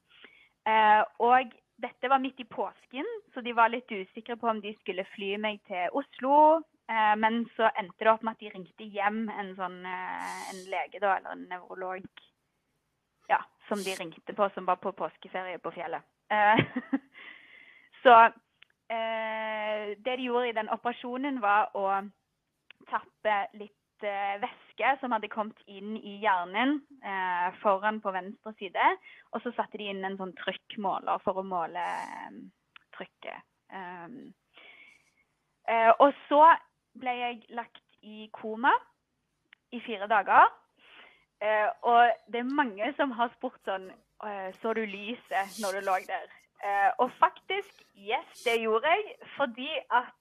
Eh, 0.68 1.04
og 1.30 1.54
dette 1.86 2.10
var 2.10 2.24
midt 2.24 2.40
i 2.42 2.50
påsken, 2.58 3.06
så 3.34 3.42
de 3.46 3.54
var 3.56 3.70
litt 3.70 3.92
usikre 3.92 4.36
på 4.36 4.50
om 4.50 4.62
de 4.62 4.74
skulle 4.80 5.06
fly 5.14 5.36
meg 5.38 5.62
til 5.70 5.94
Oslo. 5.94 6.64
Eh, 6.90 7.16
men 7.16 7.50
så 7.56 7.68
endte 7.76 8.06
det 8.06 8.12
opp 8.12 8.24
med 8.24 8.38
at 8.38 8.44
de 8.44 8.52
ringte 8.54 8.86
hjem 8.96 9.26
en, 9.28 9.52
sånn, 9.58 9.82
eh, 9.84 10.36
en 10.54 10.60
lege 10.72 11.02
da, 11.04 11.18
eller 11.18 11.34
en 11.36 11.48
nevrolog 11.50 12.06
ja, 13.28 13.42
som 13.68 13.82
de 13.84 13.96
ringte 14.00 14.36
på, 14.36 14.48
som 14.56 14.68
var 14.70 14.80
på 14.80 14.94
påskeferie 14.96 15.60
på 15.60 15.74
fjellet. 15.76 16.06
Eh, 16.32 16.62
så 18.04 18.20
det 18.88 20.14
de 20.16 20.24
gjorde 20.24 20.48
i 20.48 20.56
den 20.56 20.70
operasjonen, 20.72 21.42
var 21.44 21.74
å 21.76 21.90
tappe 22.88 23.34
litt 23.60 23.74
væske 24.40 24.94
som 25.02 25.12
hadde 25.12 25.28
kommet 25.28 25.60
inn 25.68 25.98
i 25.98 26.14
hjernen 26.22 26.78
foran 27.60 28.00
på 28.00 28.14
venstre 28.16 28.54
side. 28.62 28.86
Og 29.36 29.44
så 29.44 29.52
satte 29.58 29.82
de 29.82 29.90
inn 29.92 30.08
en 30.08 30.16
sånn 30.16 30.32
trykkmåler 30.40 31.20
for 31.26 31.42
å 31.42 31.44
måle 31.44 31.84
trykket. 32.96 33.44
Og 36.00 36.16
så 36.30 36.42
ble 37.00 37.14
jeg 37.18 37.44
lagt 37.50 37.84
i 38.02 38.30
koma 38.34 38.72
i 39.72 39.80
fire 39.84 40.08
dager. 40.08 40.48
og 41.82 42.12
det 42.34 42.40
er 42.40 42.56
mange 42.60 42.94
som 42.98 43.12
har 43.12 43.30
spurt 43.36 43.60
sånn 43.66 43.92
Så 44.58 44.74
du 44.74 44.82
lyset 44.90 45.60
når 45.62 45.78
du 45.78 45.86
lå 45.86 45.98
der? 46.08 46.32
Eh, 46.64 46.92
og 46.98 47.12
faktisk, 47.20 47.82
yes, 47.96 48.44
det 48.46 48.62
gjorde 48.62 48.88
jeg 48.88 49.04
fordi 49.38 49.70
at 49.92 50.14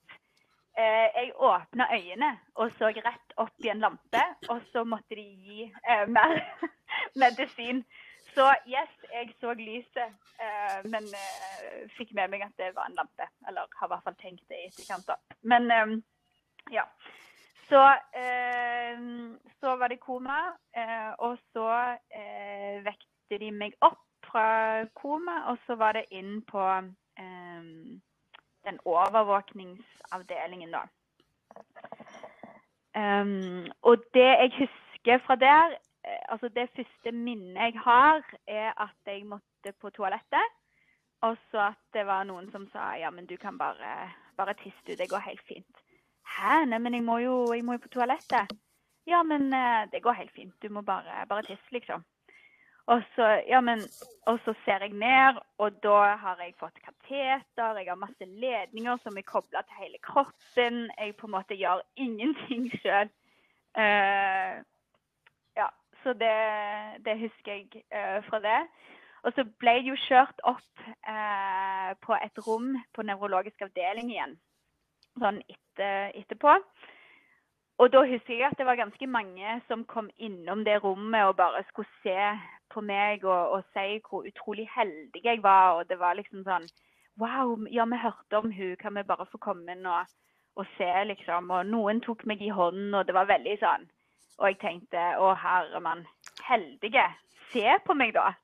eh, 0.78 1.08
jeg 1.16 1.32
åpna 1.36 1.84
øynene 1.94 2.38
og 2.54 2.72
så 2.78 2.90
rett 2.96 3.32
opp 3.36 3.64
i 3.64 3.70
en 3.72 3.80
lampe, 3.80 4.24
og 4.48 4.60
så 4.72 4.84
måtte 4.84 5.16
de 5.16 5.24
gi 5.24 5.64
uh, 5.64 6.04
mer 6.08 6.36
medisin. 7.22 7.84
Så 8.36 8.50
yes, 8.68 8.92
jeg 9.12 9.32
så 9.40 9.54
lyset, 9.56 10.12
men 10.84 11.06
fikk 11.96 12.10
med 12.12 12.28
meg 12.28 12.42
at 12.44 12.58
det 12.60 12.74
var 12.76 12.90
en 12.90 12.98
lampe. 12.98 13.24
Eller 13.48 13.64
har 13.78 13.88
i 13.88 13.92
hvert 13.94 14.04
fall 14.04 14.18
tenkt 14.20 14.42
det 14.50 14.58
i 14.58 14.66
etterkant. 14.66 15.08
Men 15.40 16.02
ja. 16.72 16.84
Så, 17.66 17.82
så 19.58 19.72
var 19.76 19.90
det 19.90 19.98
koma, 19.98 20.38
og 21.18 21.34
så 21.50 21.66
vekte 22.86 23.40
de 23.42 23.48
meg 23.50 23.74
opp 23.82 24.04
fra 24.30 24.84
koma, 24.94 25.40
og 25.50 25.58
så 25.66 25.74
var 25.74 25.96
det 25.96 26.06
inn 26.14 26.40
på 26.46 26.62
um, 26.62 28.00
den 28.66 28.78
overvåkningsavdelingen, 28.84 30.74
da. 30.74 30.84
Um, 32.96 33.66
og 33.82 34.04
det 34.14 34.28
jeg 34.28 34.52
husker 34.58 35.18
fra 35.26 35.36
der, 35.36 35.76
eh, 36.04 36.22
altså 36.28 36.48
det 36.48 36.68
første 36.76 37.12
minnet 37.12 37.62
jeg 37.62 37.80
har, 37.84 38.22
er 38.46 38.72
at 38.82 38.96
jeg 39.06 39.26
måtte 39.26 39.72
på 39.80 39.90
toalettet. 39.90 40.54
Og 41.24 41.36
så 41.50 41.58
at 41.58 41.82
det 41.96 42.06
var 42.06 42.24
noen 42.28 42.50
som 42.52 42.66
sa 42.72 42.92
ja, 43.00 43.10
men 43.10 43.26
du 43.26 43.36
kan 43.36 43.58
bare, 43.58 44.10
bare 44.36 44.54
tisse 44.60 44.82
du, 44.86 44.92
det 44.96 45.10
går 45.10 45.24
helt 45.28 45.42
fint. 45.48 45.82
Hæ, 46.26 46.64
neimen 46.66 46.94
jeg 46.94 47.04
må 47.06 47.18
jo, 47.22 47.34
jeg 47.54 47.64
må 47.64 47.76
jo 47.76 47.84
på 47.84 47.92
toalettet. 47.94 48.52
Ja, 49.06 49.22
men 49.22 49.52
uh, 49.54 49.86
det 49.92 50.02
går 50.02 50.18
helt 50.18 50.34
fint, 50.34 50.54
du 50.62 50.68
må 50.68 50.82
bare, 50.82 51.26
bare 51.30 51.46
tisse, 51.46 51.70
liksom. 51.70 52.02
Og 52.86 53.02
så, 53.14 53.26
ja, 53.48 53.60
men, 53.60 53.80
og 54.30 54.38
så 54.44 54.54
ser 54.64 54.82
jeg 54.84 54.92
ned, 54.94 55.40
og 55.58 55.78
da 55.82 56.14
har 56.22 56.38
jeg 56.42 56.54
fått 56.58 56.78
kateter, 56.84 57.78
jeg 57.78 57.88
har 57.88 57.98
masse 57.98 58.26
ledninger 58.26 59.00
som 59.02 59.18
er 59.18 59.26
kobla 59.26 59.62
til 59.66 59.80
hele 59.80 59.98
kroppen. 60.02 60.84
Jeg 60.98 61.16
på 61.18 61.26
en 61.26 61.34
måte 61.34 61.58
gjør 61.58 61.82
ingenting 61.96 62.68
sjøl. 62.78 63.10
Uh, 63.76 63.82
eh, 63.82 64.54
ja, 65.58 65.66
så 66.02 66.14
det, 66.14 66.36
det 67.04 67.18
husker 67.24 67.52
jeg 67.58 67.82
uh, 67.90 68.22
fra 68.28 68.40
det. 68.46 68.60
Og 69.26 69.34
så 69.34 69.42
ble 69.58 69.78
jeg 69.80 69.88
jo 69.90 69.98
kjørt 70.06 70.46
opp 70.46 70.86
uh, 71.10 71.90
på 72.06 72.14
et 72.22 72.42
rom 72.46 72.76
på 72.94 73.02
nevrologisk 73.02 73.66
avdeling 73.66 74.14
igjen, 74.14 74.38
sånn 75.18 75.42
etter, 75.42 75.65
etterpå. 75.84 76.56
og 77.78 77.92
da 77.92 78.04
husker 78.08 78.34
jeg 78.34 78.46
at 78.50 78.58
det 78.58 78.66
var 78.66 78.76
ganske 78.76 79.06
mange 79.06 79.60
som 79.68 79.84
kom 79.84 80.10
innom 80.16 80.64
det 80.64 80.84
rommet 80.84 81.24
og 81.24 81.36
bare 81.36 81.64
skulle 81.68 81.88
se 82.02 82.16
på 82.72 82.80
meg 82.80 83.24
og, 83.24 83.50
og 83.50 83.64
si 83.72 84.00
hvor 84.08 84.26
utrolig 84.28 84.68
heldig 84.76 85.22
jeg 85.24 85.42
var. 85.42 85.78
Og 85.78 85.88
det 85.88 85.98
var 85.98 86.14
liksom 86.14 86.44
sånn 86.44 86.68
Wow, 87.16 87.56
ja, 87.72 87.84
vi 87.88 87.96
hørte 87.96 88.36
om 88.36 88.50
hun, 88.52 88.76
kan 88.76 88.94
vi 88.94 89.02
bare 89.02 89.24
få 89.32 89.38
komme 89.40 89.72
inn 89.72 89.86
og, 89.88 90.04
og 90.60 90.66
se, 90.76 90.88
liksom. 91.08 91.48
Og 91.50 91.66
noen 91.66 92.02
tok 92.04 92.26
meg 92.28 92.42
i 92.44 92.50
hånden, 92.52 92.92
og 92.92 93.06
det 93.08 93.14
var 93.16 93.30
veldig 93.30 93.54
sånn. 93.62 93.86
Og 94.36 94.50
jeg 94.50 94.58
tenkte 94.60 95.04
å 95.24 95.30
herre 95.40 95.80
mann, 95.80 96.02
heldige. 96.44 97.06
Se 97.54 97.78
på 97.86 97.96
meg, 97.96 98.12
da. 98.18 98.34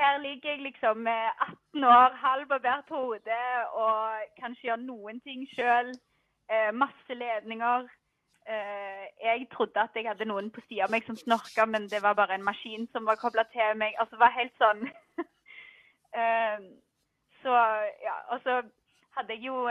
Her 0.00 0.16
ligger 0.22 0.54
jeg 0.54 0.62
liksom 0.64 1.04
18 1.04 1.84
år, 1.84 2.16
halvbarbert 2.22 2.88
hode 2.88 3.40
og 3.76 4.24
kan 4.40 4.56
ikke 4.56 4.70
gjøre 4.70 4.86
noen 4.86 5.20
ting 5.20 5.44
sjøl. 5.52 5.92
Eh, 6.50 6.72
masse 6.74 7.14
ledninger. 7.14 7.88
Eh, 8.48 9.06
jeg 9.22 9.46
trodde 9.52 9.80
at 9.80 9.94
jeg 9.94 10.08
hadde 10.08 10.26
noen 10.26 10.50
på 10.50 10.62
sida 10.66 10.88
av 10.88 10.90
meg 10.90 11.04
som 11.06 11.16
snorka, 11.16 11.66
men 11.66 11.86
det 11.92 12.02
var 12.02 12.16
bare 12.18 12.34
en 12.34 12.46
maskin 12.46 12.88
som 12.92 13.06
var 13.06 13.20
kobla 13.20 13.44
til 13.52 13.76
meg. 13.78 13.94
Altså, 13.98 14.16
det 14.16 14.24
var 14.24 14.38
helt 14.38 14.56
sånn 14.58 14.80
eh, 16.20 16.58
Så 17.42 17.54
ja, 18.06 18.16
og 18.34 18.42
så 18.42 18.56
hadde 19.16 19.36
jeg 19.36 19.46
jo 19.46 19.62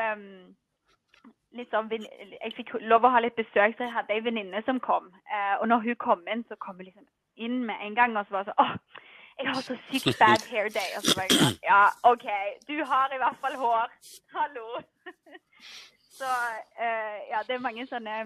litt 1.57 1.73
sånn 1.73 1.91
Jeg 1.91 2.55
fikk 2.55 2.73
lov 2.87 3.03
å 3.03 3.13
ha 3.13 3.19
litt 3.25 3.35
besøk, 3.35 3.75
så 3.75 3.87
jeg 3.87 3.95
hadde 3.97 4.15
ei 4.15 4.23
venninne 4.23 4.63
som 4.65 4.79
kom. 4.79 5.11
Eh, 5.27 5.55
og 5.59 5.67
når 5.67 5.83
hun 5.89 6.01
kom 6.07 6.25
inn, 6.31 6.47
så 6.47 6.55
kom 6.55 6.79
hun 6.79 6.87
liksom 6.87 7.07
inn 7.35 7.63
med 7.67 7.83
en 7.83 7.95
gang 7.95 8.17
og 8.17 8.27
så 8.27 8.37
var 8.37 8.47
det 8.47 8.53
sånn 8.53 8.63
Å, 8.63 9.05
jeg 9.39 9.47
har 9.47 9.61
så 9.63 9.75
sykt 9.89 10.19
bad 10.19 10.49
hair 10.51 10.71
day. 10.79 10.89
Og 10.95 11.03
så 11.03 11.19
var 11.19 11.27
jeg 11.27 11.43
sånn 11.43 11.61
Ja, 11.67 11.83
OK, 12.07 12.27
du 12.71 12.75
har 12.87 13.11
i 13.11 13.21
hvert 13.21 13.39
fall 13.43 13.55
hår. 13.59 13.95
Hallo. 14.35 14.67
Så 16.19 16.29
uh, 16.29 17.17
ja, 17.31 17.41
det 17.47 17.55
er 17.55 17.63
mange 17.63 17.87
sånne 17.87 18.21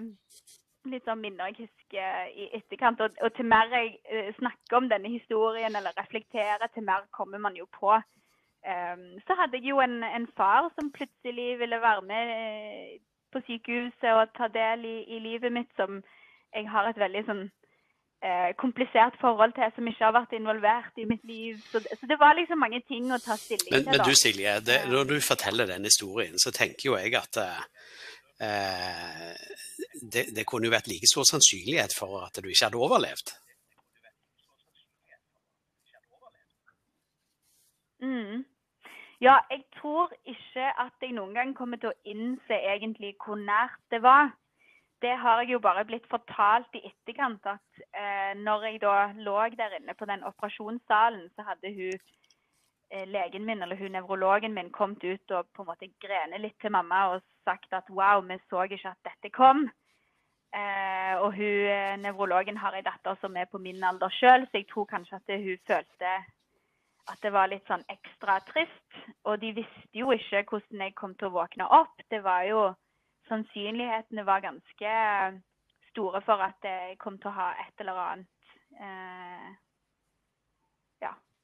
litt 0.90 1.06
sånn 1.08 1.22
minner 1.22 1.52
jeg 1.52 1.64
husker 1.64 2.32
i 2.34 2.50
etterkant. 2.58 3.00
Og, 3.04 3.16
og 3.24 3.32
til 3.36 3.48
mer 3.48 3.70
jeg 3.72 3.94
uh, 4.10 4.30
snakker 4.40 4.80
om 4.80 4.90
denne 4.90 5.12
historien 5.12 5.78
eller 5.78 5.96
reflekterer, 5.98 6.66
til 6.74 6.86
mer 6.86 7.06
kommer 7.16 7.40
man 7.40 7.56
jo 7.58 7.68
på. 7.78 7.94
Um, 8.64 9.08
så 9.28 9.36
hadde 9.36 9.60
jeg 9.60 9.74
jo 9.74 9.80
en, 9.84 9.98
en, 10.08 10.26
far 10.38 10.70
som 10.72 10.92
plutselig 10.92 11.58
ville 11.60 11.80
være 11.80 12.04
med 12.08 12.30
uh, 12.32 12.94
på 13.32 13.42
sykehuset 13.44 14.12
og 14.14 14.32
ta 14.38 14.48
del 14.48 14.86
i, 14.88 14.96
i, 15.16 15.18
livet 15.20 15.52
mitt, 15.52 15.68
som 15.76 16.00
jeg 16.54 16.70
har 16.70 16.88
et 16.88 17.00
veldig 17.00 17.24
sånn 17.28 17.44
komplisert 18.56 19.18
forhold 19.20 19.52
til, 19.56 19.68
som 19.76 19.88
ikke 19.90 20.04
har 20.06 20.14
vært 20.16 20.32
involvert 20.38 21.00
i 21.02 21.04
mitt 21.08 21.24
liv. 21.28 21.58
Så, 21.68 21.82
så 21.84 22.08
det 22.08 22.16
var 22.20 22.38
liksom 22.38 22.62
mange 22.62 22.80
ting 22.88 23.10
å 23.12 23.18
ta 23.20 23.36
stilling 23.36 23.68
men, 23.68 23.84
til. 23.84 23.90
Men 23.92 24.06
du 24.08 24.16
Silje, 24.16 24.54
det, 24.64 24.78
når 24.88 25.10
du 25.12 25.16
forteller 25.20 25.68
den 25.68 25.84
historien, 25.84 26.38
så 26.40 26.54
tenker 26.54 26.88
jo 26.88 26.96
jeg 26.96 27.18
at 27.20 27.42
Eh, 28.40 29.34
det, 30.12 30.24
det, 30.36 30.44
kunne 30.46 30.66
jo 30.66 30.74
vært 30.74 30.90
like 30.90 31.06
stor 31.06 31.26
sannsynlighet 31.28 31.94
for 31.98 32.24
at 32.26 32.40
du 32.42 32.48
ikke 32.50 32.66
hadde 32.66 32.82
overlevd. 32.86 33.34
Mm. 38.02 38.42
Ja, 39.22 39.38
jeg 39.50 39.62
tror 39.78 40.12
ikke 40.28 40.66
at 40.84 40.98
jeg 41.00 41.14
noen 41.16 41.36
gang 41.36 41.54
kommer 41.56 41.80
til 41.80 41.92
å 41.92 41.98
innse 42.04 42.58
egentlig 42.74 43.14
hvor 43.22 43.38
nært 43.38 43.78
det 43.94 44.02
var. 44.02 44.34
Det 45.04 45.12
har 45.20 45.42
jeg 45.42 45.52
jo 45.52 45.60
bare 45.60 45.84
blitt 45.84 46.06
fortalt 46.08 46.76
i 46.78 46.86
etterkant 46.88 47.44
at 47.50 47.82
eh, 47.92 48.32
når 48.40 48.68
jeg 48.70 48.82
da 48.82 48.96
lå 49.20 49.36
der 49.52 49.76
inne 49.76 49.94
på 49.98 50.08
den 50.08 50.24
operasjonssalen, 50.24 51.26
så 51.36 51.44
hadde 51.50 51.72
hun 51.76 51.98
Eh, 52.94 53.06
legen 53.08 53.44
min 53.44 53.62
eller 53.62 53.76
hun 53.76 53.92
nevrologen 53.92 54.54
min 54.54 54.70
kommet 54.70 55.04
ut 55.04 55.30
og 55.30 55.46
på 55.56 55.62
en 55.62 55.66
måte 55.66 55.88
grene 56.04 56.38
litt 56.38 56.54
til 56.62 56.70
mamma 56.70 57.00
og 57.14 57.24
sagt 57.44 57.72
at 57.72 57.88
wow, 57.90 58.20
vi 58.22 58.36
så 58.50 58.62
ikke 58.68 58.92
at 58.92 59.08
dette 59.08 59.30
kom. 59.34 59.64
Eh, 60.54 61.14
og 61.18 61.32
hun 61.34 61.66
eh, 61.72 61.96
nevrologen 61.98 62.60
har 62.62 62.76
ei 62.76 62.84
datter 62.86 63.18
som 63.20 63.36
er 63.36 63.48
på 63.50 63.58
min 63.58 63.82
alder 63.82 64.12
sjøl, 64.14 64.46
så 64.46 64.60
jeg 64.60 64.68
tror 64.70 64.86
kanskje 64.92 65.18
at 65.18 65.34
hun 65.46 65.64
følte 65.66 66.12
at 67.10 67.18
det 67.22 67.32
var 67.32 67.50
litt 67.50 67.66
sånn 67.66 67.82
ekstra 67.90 68.38
trist. 68.52 69.00
Og 69.24 69.40
de 69.42 69.50
visste 69.58 69.90
jo 69.92 70.12
ikke 70.14 70.44
hvordan 70.52 70.86
jeg 70.86 70.94
kom 70.94 71.18
til 71.18 71.32
å 71.32 71.36
våkne 71.40 71.66
opp. 71.80 71.98
Det 72.10 72.22
var 72.22 72.46
jo 72.46 72.60
Sannsynlighetene 73.28 74.24
var 74.26 74.44
ganske 74.44 74.94
store 75.90 76.20
for 76.26 76.42
at 76.44 76.66
jeg 76.66 76.98
kom 77.00 77.16
til 77.20 77.30
å 77.30 77.36
ha 77.38 77.50
et 77.62 77.84
eller 77.84 78.00
annet 78.04 78.56
eh, 78.80 79.52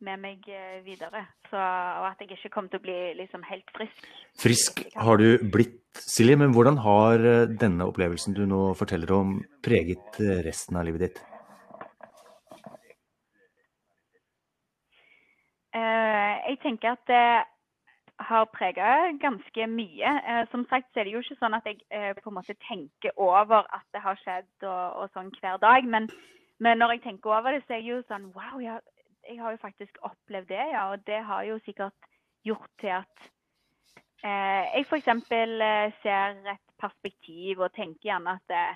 med 0.05 0.21
meg 0.21 0.49
eh, 0.49 0.81
videre. 0.85 1.25
Så, 1.51 1.59
og 1.59 2.07
at 2.09 2.23
jeg 2.23 2.33
ikke 2.37 2.53
kom 2.55 2.69
til 2.71 2.81
å 2.81 2.85
bli 2.85 2.99
liksom 3.19 3.45
helt 3.49 3.69
frisk. 3.77 4.07
Frisk 4.41 4.85
har 4.97 5.21
du 5.21 5.51
blitt, 5.53 5.79
Silje, 6.01 6.37
men 6.39 6.55
hvordan 6.55 6.81
har 6.85 7.25
eh, 7.27 7.49
denne 7.61 7.89
opplevelsen 7.91 8.37
du 8.37 8.45
nå 8.49 8.71
forteller 8.79 9.13
om, 9.17 9.39
preget 9.65 10.21
eh, 10.23 10.41
resten 10.47 10.81
av 10.81 10.89
livet 10.89 11.09
ditt? 11.09 11.27
jeg 15.71 16.57
tenker 16.65 16.97
at 16.97 17.03
det 17.07 17.25
har 18.29 18.45
prega 18.53 19.11
ganske 19.21 19.67
mye. 19.67 20.11
som 20.51 20.67
sagt 20.69 20.93
så 20.93 21.01
er 21.01 21.05
det 21.05 21.15
jo 21.15 21.23
ikke 21.25 21.39
sånn 21.41 21.57
at 21.57 21.67
jeg 21.67 21.81
på 22.21 22.31
en 22.31 22.37
måte 22.37 22.57
tenker 22.69 23.17
over 23.17 23.65
at 23.73 23.87
det 23.95 24.03
har 24.05 24.21
skjedd 24.21 24.67
og, 24.69 24.85
og 25.01 25.11
sånn 25.15 25.33
hver 25.41 25.57
dag. 25.63 25.85
Men, 25.85 26.09
men, 26.59 26.79
når 26.79 26.97
jeg 26.97 27.03
tenker 27.09 27.33
over 27.33 27.53
det, 27.53 27.63
så 27.67 27.75
er 27.75 27.83
jeg 27.83 27.95
jo 27.95 28.03
sånn 28.09 28.31
Wow, 28.37 28.61
jeg, 28.61 28.81
jeg 29.29 29.41
har 29.41 29.57
jo 29.57 29.63
faktisk 29.63 29.99
opplevd 30.03 30.49
det, 30.53 30.67
ja. 30.75 30.87
Og 30.93 31.07
det 31.07 31.23
har 31.25 31.49
jo 31.49 31.59
sikkert 31.65 32.11
gjort 32.45 32.71
til 32.81 32.95
at 33.01 33.27
eh, 34.25 34.65
jeg 34.77 34.87
f.eks. 34.87 35.09
Eh, 35.09 35.99
ser 36.03 36.41
et 36.55 36.65
perspektiv 36.81 37.61
og 37.61 37.75
tenker 37.77 38.13
gjerne 38.13 38.37
at, 38.39 38.47
det, 38.53 38.67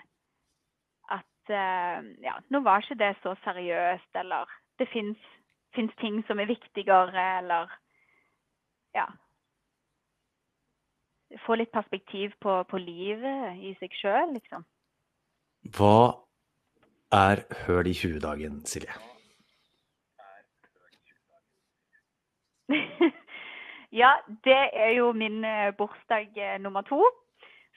at 1.19 1.55
eh, 1.61 2.13
ja, 2.25 2.37
nå 2.51 2.61
var 2.65 2.85
ikke 2.85 3.01
det 3.01 3.15
så 3.23 3.35
seriøst, 3.45 4.11
eller 4.21 4.51
det 4.79 4.89
fins 4.93 5.31
ting 6.01 6.21
som 6.27 6.41
er 6.41 6.51
viktigere, 6.51 7.27
eller 7.39 7.73
ja. 8.95 9.07
Få 11.45 11.59
litt 11.61 11.73
perspektiv 11.73 12.33
på, 12.41 12.63
på 12.69 12.81
livet 12.81 13.59
i 13.61 13.75
seg 13.81 13.97
sjøl, 13.99 14.33
liksom. 14.37 14.65
Hva 15.77 15.97
er 17.13 17.45
høl 17.65 17.89
i 17.89 17.97
20-dagen, 17.97 18.63
Silje? 18.69 18.95
ja, 24.03 24.15
det 24.45 24.63
er 24.73 24.95
jo 24.97 25.13
min 25.13 25.45
eh, 25.45 25.71
bursdag 25.77 26.37
eh, 26.37 26.59
nummer 26.61 26.83
to. 26.89 27.03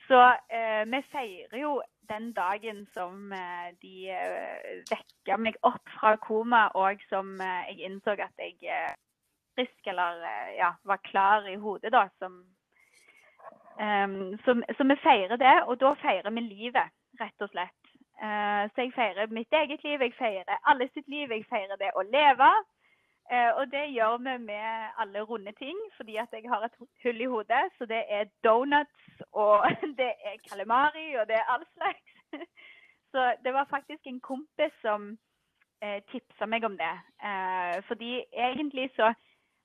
Så 0.08 0.20
eh, 0.52 0.84
vi 0.88 1.02
feirer 1.12 1.60
jo 1.62 1.82
den 2.10 2.32
dagen 2.34 2.86
som 2.94 3.32
eh, 3.36 3.72
de 3.82 4.10
eh, 4.16 4.84
vekka 4.90 5.38
meg 5.44 5.60
opp 5.68 5.84
fra 6.00 6.16
koma, 6.24 6.68
og 6.80 7.04
som 7.12 7.36
eh, 7.44 7.72
jeg 7.72 7.90
innså 7.90 8.16
at 8.16 8.40
jeg 8.40 8.56
eh, 8.64 8.94
frisk, 9.58 9.80
eller 9.92 10.24
ja, 10.56 10.72
var 10.88 11.04
klar 11.04 11.48
i 11.50 11.58
hodet, 11.60 11.92
da. 11.92 12.08
Som, 12.22 12.44
um, 13.80 14.38
så, 14.46 14.56
så, 14.78 14.88
vi 14.92 14.98
feirer 15.04 15.38
det, 15.42 15.58
og 15.68 15.80
da 15.82 15.94
feirer 16.02 16.34
vi 16.36 16.44
livet, 16.46 16.96
rett 17.22 17.46
og 17.46 17.50
slett. 17.50 17.94
så 18.18 18.82
jeg 18.82 18.94
feirer 18.96 19.30
mitt 19.30 19.54
eget 19.54 19.84
liv, 19.84 20.02
jeg 20.02 20.14
feirer 20.18 20.58
alle 20.66 20.88
sitt 20.94 21.08
liv, 21.08 21.30
jeg 21.30 21.46
feirer 21.50 21.78
det 21.78 21.92
å 21.94 22.02
leve. 22.02 22.50
Uh, 23.28 23.52
og 23.60 23.66
det 23.76 23.84
gjør 23.92 24.18
vi 24.18 24.34
med 24.52 24.68
alle 25.02 25.22
runde 25.22 25.52
ting, 25.52 25.78
fordi 25.98 26.16
at 26.16 26.32
jeg 26.32 26.46
har 26.52 26.64
et 26.64 26.78
hull 27.04 27.22
i 27.22 27.32
hodet. 27.34 27.64
Så 27.78 27.86
det 27.86 28.04
er 28.18 28.32
donuts, 28.44 29.04
og 29.32 29.66
det 30.02 30.12
er 30.30 30.44
calamari, 30.50 31.08
og 31.20 31.28
det 31.28 31.36
er 31.36 31.50
all 31.54 31.66
slags. 31.76 32.06
Så 33.12 33.34
det 33.44 33.54
var 33.54 33.68
faktisk 33.76 34.08
en 34.08 34.20
kompis 34.20 34.74
som 34.82 35.18
eh, 35.84 36.00
tipsa 36.12 36.46
meg 36.46 36.64
om 36.64 36.76
det. 36.78 36.96
Eh, 37.28 37.84
fordi 37.88 38.12
egentlig 38.34 38.90
så 38.96 39.14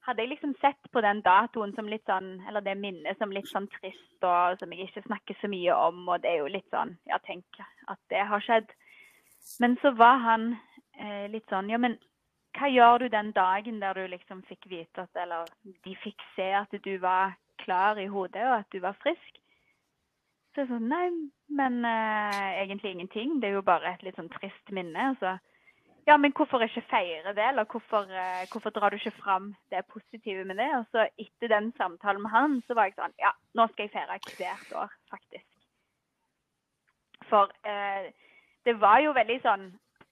hadde 0.06 0.24
jeg 0.24 0.32
liksom 0.32 0.54
sett 0.60 0.90
på 0.92 1.00
den 1.04 1.20
datoen 1.22 1.74
som 1.76 1.88
litt 1.90 2.04
sånn, 2.10 2.34
eller 2.48 2.64
det 2.64 2.74
minnet 2.78 3.18
som 3.18 3.32
litt 3.34 3.48
sånn 3.50 3.68
trist, 3.76 4.16
og 4.26 4.58
som 4.58 4.72
jeg 4.74 4.88
ikke 4.88 5.04
snakker 5.06 5.38
så 5.40 5.50
mye 5.50 5.74
om. 5.88 6.00
Og 6.08 6.22
det 6.22 6.32
er 6.32 6.40
jo 6.42 6.50
litt 6.50 6.68
sånn 6.74 6.96
Ja, 7.10 7.20
tenk 7.26 7.60
at 7.86 8.00
det 8.10 8.24
har 8.30 8.42
skjedd. 8.42 8.72
Men 9.62 9.76
så 9.82 9.92
var 9.98 10.18
han 10.22 10.48
eh, 10.98 11.28
litt 11.30 11.46
sånn 11.50 11.70
Ja, 11.70 11.78
men 11.82 11.98
hva 12.58 12.68
gjør 12.68 13.04
du 13.04 13.08
den 13.12 13.30
dagen 13.34 13.78
der 13.80 13.96
du 13.96 14.06
liksom 14.10 14.42
fikk 14.46 14.66
vite 14.70 15.06
at 15.06 15.22
Eller 15.22 15.48
de 15.86 15.94
fikk 16.02 16.20
se 16.36 16.50
at 16.54 16.74
du 16.84 16.96
var 17.02 17.36
klar 17.62 17.98
i 17.98 18.10
hodet, 18.10 18.42
og 18.42 18.58
at 18.58 18.74
du 18.74 18.82
var 18.82 18.98
frisk? 19.02 19.38
Så 20.52 20.64
jeg 20.64 20.68
sånn 20.68 20.90
Nei, 20.90 21.06
men 21.48 21.80
eh, 21.86 22.60
egentlig 22.64 22.96
ingenting. 22.96 23.38
Det 23.40 23.48
er 23.48 23.58
jo 23.60 23.64
bare 23.64 23.94
et 23.94 24.02
litt 24.04 24.18
sånn 24.18 24.32
trist 24.34 24.74
minne. 24.74 25.12
Altså. 25.14 25.38
Ja, 26.06 26.16
men 26.18 26.32
hvorfor 26.34 26.62
ikke 26.64 26.82
feire 26.90 27.34
det, 27.36 27.44
eller 27.46 27.64
hvorfor, 27.70 28.08
uh, 28.10 28.42
hvorfor 28.50 28.70
drar 28.74 28.90
du 28.90 28.96
ikke 28.98 29.14
fram 29.22 29.52
det 29.70 29.84
positive 29.86 30.44
med 30.44 30.58
det? 30.58 30.70
Og 30.80 30.84
så 30.90 31.06
etter 31.18 31.48
den 31.48 31.72
samtalen 31.76 32.22
med 32.22 32.30
han, 32.30 32.58
så 32.66 32.74
var 32.74 32.90
jeg 32.90 32.98
sånn 32.98 33.14
Ja, 33.22 33.30
nå 33.54 33.68
skal 33.70 33.86
jeg 33.86 33.94
feire 33.94 34.18
hvert 34.18 34.74
år, 34.82 34.96
faktisk. 35.10 35.46
For 37.30 37.52
eh, 37.64 38.10
det 38.66 38.74
var 38.80 38.98
jo 39.04 39.14
veldig 39.16 39.38
sånn 39.44 39.68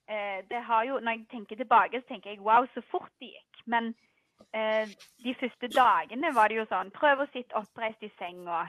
eh, 0.09 0.41
det 0.51 0.63
har 0.69 0.87
jo, 0.89 1.01
Når 1.01 1.19
jeg 1.19 1.27
tenker 1.35 1.61
tilbake, 1.61 2.01
så 2.01 2.09
tenker 2.09 2.33
jeg 2.33 2.45
wow, 2.47 2.67
så 2.75 2.83
fort 2.91 3.13
det 3.21 3.33
gikk. 3.35 3.63
Men 3.67 3.93
eh, 4.55 4.89
de 5.25 5.35
første 5.41 5.71
dagene 5.75 6.35
var 6.37 6.49
det 6.49 6.61
jo 6.61 6.69
sånn 6.71 6.93
Prøv 6.97 7.25
å 7.25 7.31
sitte 7.35 7.59
oppreist 7.61 8.03
i 8.07 8.13
senga. 8.19 8.65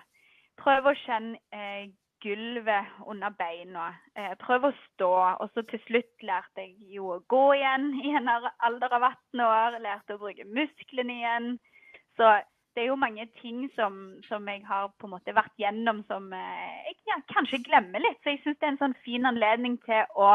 Prøv 0.62 0.92
å 0.92 0.98
kjenne 1.06 1.40
eh, 1.56 1.90
gulvet 2.22 2.88
under 3.10 3.34
beina. 3.38 3.92
Eh, 4.16 4.34
prøve 4.42 4.72
å 4.72 4.80
stå. 4.86 5.12
Og 5.42 5.52
så 5.54 5.64
til 5.70 5.82
slutt 5.88 6.26
lærte 6.28 6.66
jeg 6.66 6.96
jo 6.96 7.12
å 7.16 7.20
gå 7.32 7.44
igjen 7.58 7.92
i 8.04 8.16
en 8.20 8.32
alder 8.32 8.98
av 8.98 9.10
18 9.10 9.44
år. 9.48 9.78
Lærte 9.84 10.18
å 10.18 10.22
bruke 10.22 10.48
musklene 10.48 11.18
igjen. 11.20 11.52
Så 12.20 12.32
det 12.76 12.86
er 12.86 12.92
jo 12.92 13.00
mange 13.00 13.26
ting 13.42 13.66
som, 13.76 13.98
som 14.30 14.48
jeg 14.48 14.64
har 14.68 14.92
på 15.00 15.08
en 15.08 15.16
måte 15.16 15.36
vært 15.36 15.56
gjennom 15.60 16.04
som 16.08 16.30
eh, 16.36 16.82
jeg 16.88 17.00
ja, 17.10 17.20
kanskje 17.34 17.64
glemmer 17.68 18.04
litt. 18.04 18.20
Så 18.24 18.36
jeg 18.36 18.44
syns 18.46 18.60
det 18.60 18.70
er 18.70 18.74
en 18.76 18.84
sånn 18.86 19.00
fin 19.06 19.28
anledning 19.28 19.80
til 19.88 20.06
å 20.16 20.34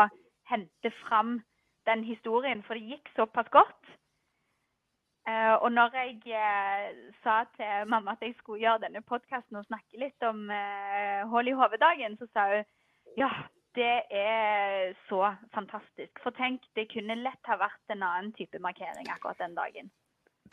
hente 0.51 0.93
fram 1.07 1.39
den 1.87 2.03
historien, 2.05 2.63
for 2.67 2.75
det 2.75 2.97
gikk 2.97 3.09
såpass 3.17 3.49
godt. 3.55 3.95
Uh, 5.27 5.59
og 5.65 5.73
når 5.75 5.91
jeg 5.99 6.13
uh, 6.39 7.15
sa 7.25 7.41
til 7.59 7.89
mamma 7.91 8.13
at 8.15 8.23
jeg 8.23 8.37
skulle 8.39 8.63
gjøre 8.63 8.85
denne 8.85 9.03
podkasten 9.03 9.59
og 9.59 9.67
snakke 9.67 9.99
litt 9.99 10.23
om 10.23 10.45
uh, 10.55 11.27
Hull 11.33 11.51
i 11.51 11.55
hoveddagen, 11.59 12.15
så 12.21 12.29
sa 12.31 12.45
hun 12.53 12.63
ja, 13.19 13.31
det 13.75 13.97
er 14.15 14.93
så 15.09 15.33
fantastisk. 15.55 16.23
For 16.23 16.31
tenk, 16.37 16.69
det 16.79 16.87
kunne 16.93 17.19
lett 17.19 17.51
ha 17.51 17.59
vært 17.59 17.91
en 17.91 18.05
annen 18.07 18.31
type 18.39 18.61
markering 18.63 19.09
akkurat 19.11 19.41
den 19.43 19.57
dagen. 19.59 19.91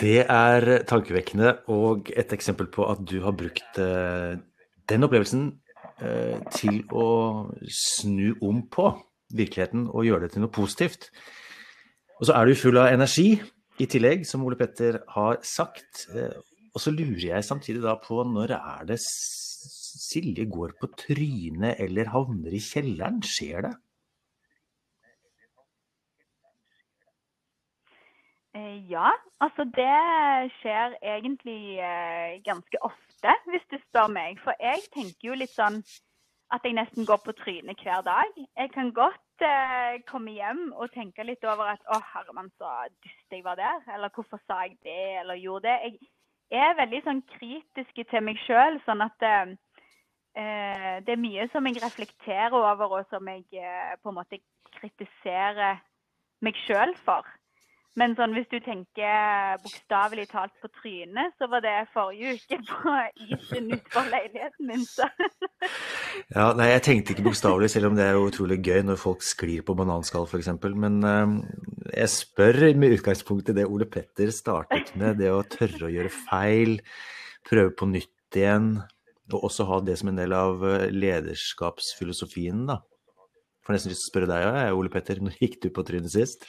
Det 0.01 0.23
er 0.25 0.65
tankevekkende 0.89 1.53
og 1.69 2.09
et 2.17 2.33
eksempel 2.33 2.71
på 2.73 2.87
at 2.89 3.03
du 3.05 3.19
har 3.21 3.35
brukt 3.37 3.77
den 4.89 5.05
opplevelsen 5.05 5.51
til 6.55 6.79
å 6.89 7.07
snu 7.67 8.33
om 8.41 8.63
på 8.73 8.87
virkeligheten 9.37 9.85
og 9.91 10.07
gjøre 10.07 10.25
det 10.25 10.33
til 10.33 10.45
noe 10.45 10.55
positivt. 10.55 11.11
Og 12.17 12.29
så 12.29 12.39
er 12.39 12.47
du 12.47 12.57
full 12.57 12.79
av 12.81 12.95
energi 12.95 13.35
i 13.81 13.87
tillegg, 13.89 14.25
som 14.29 14.43
Ole 14.45 14.57
Petter 14.59 14.99
har 15.15 15.39
sagt. 15.47 16.05
Eh, 16.13 16.35
og 16.73 16.81
så 16.81 16.93
lurer 16.93 17.29
jeg 17.29 17.45
samtidig 17.45 17.83
da 17.83 17.95
på 18.01 18.23
når 18.25 18.55
er 18.57 18.91
det 18.93 18.99
Silje 19.03 20.45
går 20.49 20.73
på 20.81 20.89
trynet 20.97 21.79
eller 21.81 22.09
havner 22.13 22.53
i 22.53 22.61
kjelleren? 22.61 23.21
Skjer 23.25 23.67
det? 23.67 23.73
Eh, 28.57 28.79
ja, 28.89 29.09
altså 29.41 29.65
det 29.65 29.93
skjer 30.59 30.97
egentlig 31.01 31.79
eh, 31.81 32.41
ganske 32.45 32.81
ofte, 32.85 33.37
hvis 33.49 33.65
du 33.71 33.77
spør 33.87 34.11
meg. 34.13 34.41
For 34.45 34.57
jeg 34.61 34.83
tenker 34.93 35.29
jo 35.31 35.37
litt 35.39 35.53
sånn 35.53 35.81
at 36.53 36.65
jeg 36.65 36.77
nesten 36.77 37.07
går 37.09 37.21
på 37.25 37.33
trynet 37.39 37.81
hver 37.81 38.05
dag. 38.05 38.37
Jeg 38.37 38.73
kan 38.75 38.93
godt 38.93 39.22
eh, 39.47 40.01
komme 40.09 40.33
hjem 40.35 40.71
og 40.73 40.91
tenke 40.93 41.25
litt 41.25 41.43
over 41.47 41.73
at 41.73 41.83
å, 41.91 41.99
herremann, 42.13 42.51
så 42.57 42.71
dust 43.03 43.35
jeg 43.35 43.45
var 43.45 43.59
der. 43.59 43.83
Eller 43.95 44.13
hvorfor 44.13 44.41
sa 44.47 44.63
jeg 44.67 44.77
det, 44.85 45.19
eller 45.21 45.39
gjorde 45.39 45.69
det. 45.69 45.97
Jeg 46.53 46.69
er 46.69 46.79
veldig 46.79 47.01
sånn 47.05 47.21
kritisk 47.35 48.01
til 48.09 48.25
meg 48.25 48.39
sjøl, 48.45 48.79
sånn 48.85 49.03
at 49.05 49.27
eh, 49.27 49.53
eh, 50.39 50.97
det 51.05 51.15
er 51.15 51.21
mye 51.21 51.47
som 51.53 51.69
jeg 51.69 51.81
reflekterer 51.83 52.57
over, 52.59 52.99
og 52.99 53.07
som 53.13 53.29
jeg 53.31 53.45
eh, 53.57 53.95
på 54.03 54.11
en 54.11 54.19
måte 54.19 54.41
kritiserer 54.79 55.81
meg 56.43 56.59
sjøl 56.65 56.93
for. 57.05 57.27
Men 57.99 58.15
sånn, 58.17 58.31
hvis 58.33 58.47
du 58.49 58.57
tenker 58.65 59.59
bokstavelig 59.61 60.23
talt 60.31 60.53
på 60.63 60.69
trynet, 60.79 61.35
så 61.37 61.45
var 61.51 61.61
det 61.61 61.73
forrige 61.93 62.39
uke 62.39 62.57
på 62.65 62.93
isen 63.27 63.67
utenfor 63.69 64.07
leiligheten 64.09 64.69
min, 64.71 64.85
så 64.89 65.05
Ja, 66.33 66.47
nei, 66.57 66.71
jeg 66.71 66.83
tenkte 66.87 67.13
ikke 67.13 67.27
bokstavelig, 67.27 67.69
selv 67.69 67.91
om 67.91 67.99
det 67.99 68.07
er 68.07 68.17
utrolig 68.17 68.57
gøy 68.65 68.81
når 68.87 68.97
folk 69.01 69.21
sklir 69.25 69.61
på 69.65 69.75
bananskall 69.77 70.25
f.eks. 70.25 70.49
Men 70.73 70.97
uh, 71.05 71.35
jeg 71.91 72.09
spør 72.15 72.63
med 72.81 72.97
utgangspunkt 72.97 73.53
i 73.53 73.57
det 73.59 73.67
Ole 73.69 73.85
Petter 73.85 74.33
startet 74.33 74.89
med, 74.97 75.21
det 75.21 75.29
å 75.29 75.43
tørre 75.45 75.85
å 75.85 75.93
gjøre 75.93 76.13
feil, 76.15 76.79
prøve 77.45 77.75
på 77.77 77.89
nytt 77.91 78.39
igjen, 78.39 78.71
og 79.33 79.45
også 79.51 79.67
ha 79.69 79.77
det 79.85 79.99
som 80.01 80.09
en 80.09 80.17
del 80.17 80.33
av 80.35 80.65
eh, 80.67 80.89
lederskapsfilosofien, 80.91 82.65
da. 82.69 82.81
For 83.63 83.75
nesten 83.75 83.93
lyst 83.93 84.03
til 84.03 84.09
å 84.09 84.11
spørre 84.11 84.31
deg 84.33 84.47
òg, 84.49 84.79
Ole 84.81 84.91
Petter, 84.91 85.21
når 85.23 85.37
gikk 85.39 85.61
du 85.63 85.69
på 85.71 85.85
trynet 85.87 86.11
sist? 86.11 86.43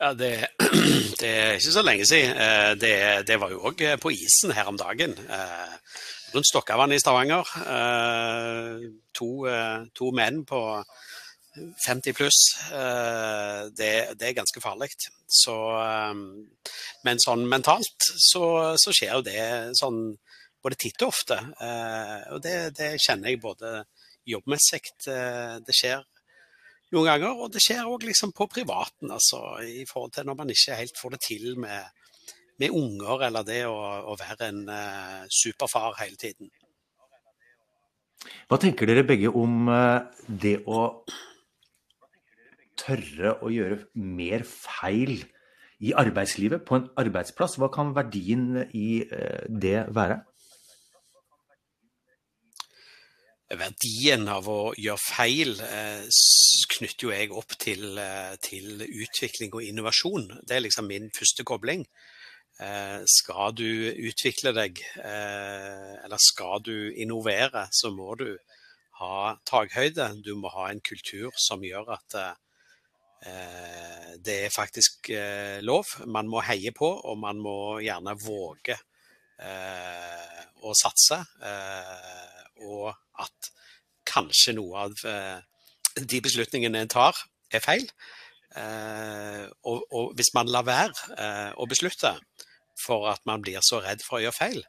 Ja, 0.00 0.14
det, 0.14 0.46
det, 1.20 1.28
er 1.28 1.58
ikke 1.58 1.72
så 1.72 1.82
lenge 1.84 2.06
siden. 2.08 2.30
Eh, 2.32 2.72
det, 2.80 2.94
det 3.28 3.36
var 3.40 3.50
jo 3.52 3.60
òg 3.68 3.82
på 4.00 4.12
isen 4.14 4.54
her 4.56 4.70
om 4.70 4.78
dagen. 4.80 5.12
Eh, 5.12 5.74
rundt 6.32 6.48
Stokkavann 6.48 6.94
i 6.96 7.00
Stavanger. 7.02 7.50
Eh, 7.74 8.86
to, 9.12 9.28
to, 9.92 10.08
menn 10.16 10.40
på 10.48 10.60
50 11.84 12.16
pluss. 12.16 12.38
Det, 13.76 13.90
det 14.16 14.28
er 14.28 14.38
ganske 14.38 14.62
farlig. 14.64 14.88
Så, 15.28 15.56
men 17.04 17.20
sånn 17.20 17.44
mentalt 17.50 18.06
så, 18.16 18.44
så, 18.80 18.94
skjer 18.94 19.18
jo 19.18 19.24
det 19.26 19.42
sånn 19.76 19.98
både 20.62 20.78
titt 20.80 21.02
og 21.02 21.10
ofte. 21.10 21.36
Og 22.30 22.40
det 22.40 22.94
kjenner 23.02 23.34
jeg 23.34 23.42
både 23.42 23.82
jobbmessig. 24.30 24.80
Det 25.04 25.76
skjer 25.76 26.06
noen 26.94 27.08
ganger. 27.08 27.38
Og 27.38 27.52
det 27.54 27.62
skjer 27.64 27.88
òg 27.88 28.06
liksom 28.08 28.34
på 28.36 28.48
privaten, 28.50 29.10
altså, 29.14 29.42
i 29.64 29.84
forhold 29.88 30.14
til 30.16 30.28
når 30.28 30.38
man 30.42 30.52
ikke 30.54 30.78
helt 30.78 31.00
får 31.00 31.16
det 31.16 31.22
til 31.26 31.50
med, 31.60 31.90
med 32.62 32.76
unger, 32.76 33.26
eller 33.28 33.46
det 33.46 33.62
å, 33.68 33.78
å 34.12 34.16
være 34.20 34.50
en 34.50 34.62
uh, 34.68 35.26
superfar 35.30 35.98
hele 36.02 36.20
tiden. 36.20 36.50
Hva 38.50 38.58
tenker 38.60 38.88
dere 38.88 39.06
begge 39.08 39.32
om 39.32 39.70
uh, 39.72 40.06
det 40.26 40.60
å 40.68 40.90
tørre 42.80 43.36
å 43.44 43.52
gjøre 43.52 43.84
mer 43.94 44.44
feil 44.48 45.20
i 45.80 45.94
arbeidslivet, 45.96 46.66
på 46.68 46.76
en 46.76 46.90
arbeidsplass? 47.00 47.56
Hva 47.60 47.70
kan 47.72 47.94
verdien 47.96 48.66
i 48.76 49.04
uh, 49.08 49.46
det 49.48 49.86
være? 49.96 50.20
Verdien 53.58 54.28
av 54.30 54.46
å 54.50 54.72
gjøre 54.78 55.02
feil 55.02 55.56
eh, 55.64 56.06
knytter 56.70 57.06
jo 57.06 57.12
jeg 57.12 57.32
opp 57.34 57.56
til, 57.58 57.98
eh, 57.98 58.34
til, 58.42 58.84
utvikling 58.86 59.54
og 59.56 59.66
innovasjon. 59.66 60.28
Det 60.46 60.56
er 60.56 60.64
liksom 60.64 60.86
min 60.90 61.10
første 61.14 61.46
kobling. 61.46 61.84
Eh, 62.60 63.00
skal 63.10 63.54
du 63.56 63.66
utvikle 63.90 64.52
deg, 64.54 64.82
eller 65.00 66.20
skal 66.20 66.62
du 66.62 66.92
innovere, 66.92 67.66
så 67.72 67.90
må 67.94 68.14
du 68.20 68.28
ha 69.00 69.34
takhøyde. 69.48 70.12
Du 70.22 70.34
må 70.36 70.52
ha 70.52 70.68
en 70.70 70.82
kultur 70.84 71.32
som 71.40 71.64
gjør 71.64 71.96
at 71.96 72.20
det 74.24 74.36
er 74.46 74.52
faktisk 74.52 75.10
lov. 75.60 75.88
Man 76.08 76.28
må 76.28 76.40
heie 76.44 76.72
på, 76.72 76.88
og 76.88 77.18
man 77.20 77.40
må 77.40 77.80
gjerne 77.84 78.14
våge 78.16 78.76
å 79.40 80.72
satse. 80.76 81.18
Og 82.60 82.92
at 83.22 83.50
kanskje 84.08 84.56
noe 84.56 84.86
av 84.86 85.04
eh, 85.06 85.38
de 86.00 86.20
beslutningene 86.24 86.84
en 86.84 86.92
tar, 86.92 87.18
er 87.52 87.62
feil. 87.64 87.86
Eh, 88.56 89.46
og, 89.66 89.84
og 89.90 90.12
hvis 90.18 90.32
man 90.34 90.50
lar 90.50 90.66
være 90.66 91.16
eh, 91.16 91.50
å 91.54 91.68
beslutte 91.70 92.16
for 92.80 93.10
at 93.12 93.22
man 93.28 93.42
blir 93.44 93.60
så 93.66 93.82
redd 93.84 94.02
for 94.06 94.18
å 94.18 94.24
gjøre 94.26 94.38
feil, 94.38 94.62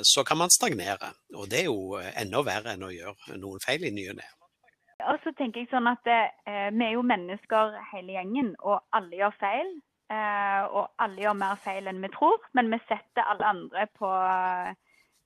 så 0.00 0.22
kan 0.24 0.38
man 0.40 0.48
stagnere. 0.48 1.10
Og 1.36 1.50
det 1.52 1.58
er 1.58 1.66
jo 1.66 1.98
enda 2.00 2.40
verre 2.40 2.72
enn 2.72 2.86
å 2.86 2.88
gjøre 2.88 3.36
noen 3.36 3.60
feil 3.60 3.82
i 3.84 3.90
ny 3.92 4.06
og 4.14 4.16
ne. 4.16 4.28
Og 5.10 5.18
så 5.24 5.32
tenker 5.36 5.62
jeg 5.62 5.70
sånn 5.72 5.88
at 5.90 6.06
eh, 6.08 6.70
Vi 6.74 6.86
er 6.86 6.94
jo 6.96 7.02
mennesker 7.06 7.74
hele 7.92 8.16
gjengen, 8.16 8.54
og 8.62 8.80
alle 8.94 9.18
gjør 9.18 9.36
feil. 9.40 9.74
Eh, 10.12 10.62
og 10.68 10.92
alle 11.02 11.24
gjør 11.24 11.36
mer 11.40 11.60
feil 11.64 11.88
enn 11.90 12.02
vi 12.04 12.10
tror, 12.14 12.42
men 12.56 12.70
vi 12.72 12.80
setter 12.88 13.24
alle 13.24 13.52
andre 13.54 13.86
på 13.98 14.10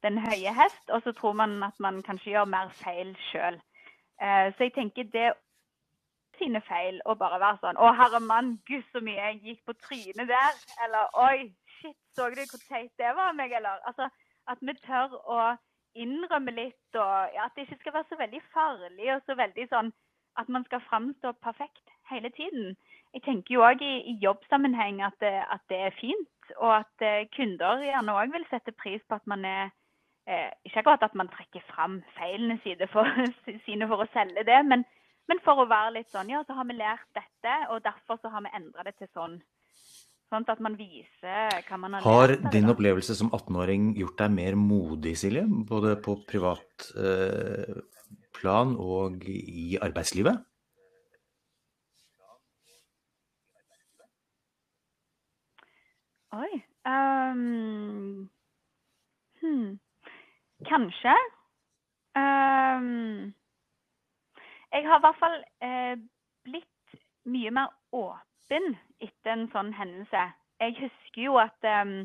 den 0.06 0.18
høye 0.22 0.52
hest, 0.54 0.84
og 0.94 1.02
så 1.02 1.12
tror 1.12 1.34
man 1.38 1.62
at 1.66 1.78
man 1.80 2.02
kanskje 2.06 2.34
gjør 2.34 2.50
mer 2.50 2.72
feil 2.82 3.14
sjøl. 3.30 3.58
Eh, 4.22 4.48
så 4.54 4.68
jeg 4.68 4.74
tenker 4.74 5.10
det 5.12 5.32
sine 6.38 6.60
feil 6.66 7.00
å 7.06 7.16
bare 7.18 7.40
være 7.42 7.58
sånn 7.62 7.78
Å, 7.82 7.92
herre 7.98 8.20
mann, 8.22 8.56
gud 8.68 8.84
så 8.92 9.02
mye 9.02 9.18
jeg 9.18 9.40
gikk 9.46 9.62
på 9.66 9.76
trynet 9.86 10.30
der. 10.30 10.58
Eller 10.86 11.14
oi, 11.18 11.48
shit, 11.78 11.98
så 12.14 12.28
du 12.30 12.42
hvor 12.42 12.62
teit 12.68 12.92
det 13.00 13.14
var 13.18 13.34
meg, 13.38 13.54
eller? 13.58 13.82
Altså, 13.90 14.08
at 14.48 14.62
vi 14.62 14.74
tør 14.86 15.16
å 15.18 15.40
innrømme 15.98 16.54
litt, 16.54 16.86
og 16.94 17.34
ja, 17.34 17.48
at 17.48 17.56
det 17.56 17.66
ikke 17.66 17.80
skal 17.82 17.96
være 17.98 18.10
så 18.10 18.18
veldig 18.20 18.42
farlig 18.54 19.08
og 19.14 19.24
så 19.26 19.34
veldig 19.38 19.66
sånn 19.72 19.90
at 20.38 20.50
man 20.54 20.64
skal 20.68 20.84
framstå 20.86 21.32
perfekt 21.42 21.94
hele 22.10 22.30
tiden. 22.36 22.76
Jeg 23.14 23.24
tenker 23.24 23.54
jo 23.54 23.64
òg 23.66 23.82
i, 23.82 23.94
i, 24.12 24.14
jobbsammenheng 24.22 25.00
at 25.02 25.16
det, 25.24 25.34
at 25.50 25.64
det, 25.72 25.80
er 25.88 25.96
fint, 25.98 26.52
og 26.56 26.76
at 26.76 27.04
eh, 27.04 27.26
kunder 27.34 27.82
gjerne 27.82 28.14
òg 28.14 28.36
vil 28.36 28.46
sette 28.50 28.74
pris 28.78 29.02
på 29.08 29.18
at 29.18 29.26
man 29.26 29.44
er 29.48 29.72
Ikke 30.28 30.82
akkurat 30.82 31.04
at 31.06 31.14
man 31.16 31.30
trekker 31.32 31.62
fram 31.70 32.00
feilene 32.18 32.58
sine 32.64 32.88
for, 32.92 33.08
sine 33.66 33.88
for 33.88 34.04
å 34.04 34.08
selge 34.12 34.44
det, 34.44 34.58
men, 34.68 34.84
men, 35.30 35.40
for 35.44 35.62
å 35.62 35.68
være 35.70 35.94
litt 35.98 36.10
sånn 36.12 36.28
Ja, 36.32 36.42
så 36.44 36.56
har 36.58 36.68
vi 36.68 36.76
lært 36.76 37.06
dette, 37.16 37.54
og 37.72 37.80
derfor 37.86 38.20
så 38.20 38.32
har 38.34 38.44
vi 38.44 38.52
endra 38.58 38.84
det 38.84 38.98
til 38.98 39.08
sånn. 39.16 39.38
Sånn 40.28 40.44
at 40.52 40.60
man 40.60 40.76
viser 40.76 41.62
hva 41.64 41.78
man 41.80 41.96
har, 41.96 42.04
har 42.04 42.34
lært. 42.34 42.44
Har 42.44 42.52
din 42.52 42.68
opplevelse 42.68 43.16
som 43.16 43.32
18-åring 43.32 43.94
gjort 43.96 44.20
deg 44.20 44.34
mer 44.36 44.58
modig, 44.60 45.16
Silje? 45.16 45.46
Både 45.48 45.94
på 46.04 46.18
privat 46.28 46.90
eh, 47.00 47.80
plan 48.36 48.76
og 48.76 49.24
i 49.24 49.80
arbeidslivet? 49.80 50.44
Oi 56.36 56.52
um, 56.84 58.28
hmm. 59.40 59.78
Kanskje. 60.66 61.14
Um, 62.18 63.34
jeg 64.72 64.86
har 64.88 64.98
i 64.98 65.04
hvert 65.04 65.20
fall 65.20 65.36
eh, 65.62 65.94
blitt 66.44 66.98
mye 67.30 67.50
mer 67.54 67.70
åpen 67.94 68.74
etter 69.00 69.32
en 69.32 69.46
sånn 69.52 69.70
hendelse. 69.76 70.24
Jeg 70.58 70.74
husker 70.80 71.22
jo 71.22 71.38
at 71.40 71.68
um, 71.82 72.02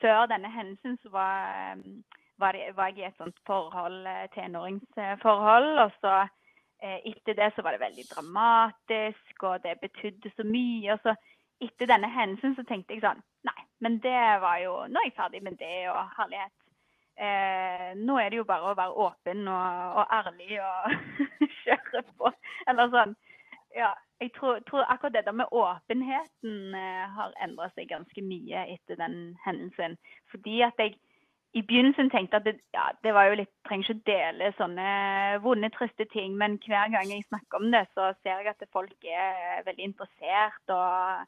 før 0.00 0.26
denne 0.30 0.50
hendelsen 0.50 0.96
så 1.02 1.12
var, 1.12 1.74
um, 1.76 2.00
var, 2.40 2.56
det, 2.56 2.72
var, 2.76 2.94
jeg 2.94 3.04
i 3.04 3.08
et 3.10 3.20
sånt 3.20 3.36
forhold, 3.46 4.06
eh, 4.06 4.28
tenåringsforhold. 4.34 5.70
Og 5.84 5.92
så 6.00 6.14
eh, 6.24 6.98
etter 7.12 7.36
det 7.36 7.50
så 7.54 7.66
var 7.66 7.76
det 7.76 7.84
veldig 7.84 8.06
dramatisk, 8.14 9.42
og 9.42 9.60
det 9.66 9.76
betydde 9.82 10.32
så 10.36 10.46
mye. 10.46 10.96
og 10.96 11.04
så 11.04 11.14
etter 11.60 11.90
denne 11.90 12.08
hendelsen 12.08 12.56
så 12.56 12.64
tenkte 12.64 12.96
jeg 12.96 13.04
sånn 13.04 13.20
Nei, 13.44 13.60
men 13.84 13.98
det 14.04 14.20
var 14.40 14.58
jo 14.64 14.72
Nå 14.88 15.00
er 15.00 15.10
jeg 15.10 15.16
ferdig 15.16 15.42
med 15.44 15.60
det, 15.60 15.88
og 15.92 16.00
herlighet. 16.16 16.56
Eh, 17.20 17.90
nå 17.96 18.18
er 18.18 18.30
det 18.30 18.38
jo 18.40 18.46
bare 18.48 18.70
å 18.70 18.76
være 18.78 19.08
åpen 19.08 19.48
og, 19.50 19.98
og 20.00 20.14
ærlig 20.14 20.60
og 20.64 20.94
kjøre 21.64 22.04
på. 22.16 22.32
Eller 22.70 22.92
sånn. 22.94 23.16
Ja, 23.76 23.92
jeg 24.20 24.32
tror, 24.36 24.58
tror 24.68 24.88
akkurat 24.88 25.14
det 25.14 25.26
der 25.26 25.36
med 25.36 25.52
åpenheten 25.54 26.74
eh, 26.74 27.04
har 27.16 27.36
endra 27.44 27.68
seg 27.74 27.90
ganske 27.92 28.24
mye 28.24 28.64
etter 28.74 28.98
den 28.98 29.36
hendelsen. 29.44 29.96
Fordi 30.32 30.60
at 30.66 30.80
jeg 30.82 30.96
i 31.54 31.62
begynnelsen 31.66 32.10
tenkte 32.12 32.38
at 32.38 32.46
det, 32.46 32.60
ja, 32.74 32.88
det 33.04 33.14
var 33.14 33.26
jo 33.26 33.40
litt 33.40 33.50
Trenger 33.66 33.90
ikke 33.90 34.06
dele 34.10 34.52
sånne 34.58 34.86
vonde, 35.44 35.70
triste 35.74 36.06
ting. 36.14 36.36
Men 36.38 36.56
hver 36.66 36.90
gang 36.94 37.10
jeg 37.10 37.26
snakker 37.28 37.60
om 37.60 37.68
det, 37.74 37.84
så 37.94 38.12
ser 38.22 38.40
jeg 38.40 38.54
at 38.54 38.66
folk 38.74 39.06
er 39.06 39.62
veldig 39.66 39.90
interessert 39.92 40.74
og, 40.74 41.26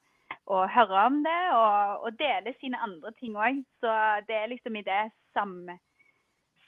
og 0.54 0.70
høre 0.76 1.06
om 1.08 1.20
det. 1.26 1.40
Og, 1.58 2.06
og 2.06 2.18
dele 2.20 2.54
sine 2.60 2.80
andre 2.86 3.12
ting 3.20 3.36
òg. 3.36 3.62
Så 3.82 3.92
det 4.28 4.36
er 4.38 4.50
liksom 4.52 4.76
i 4.76 4.86
det 4.86 5.02
sam, 5.34 5.54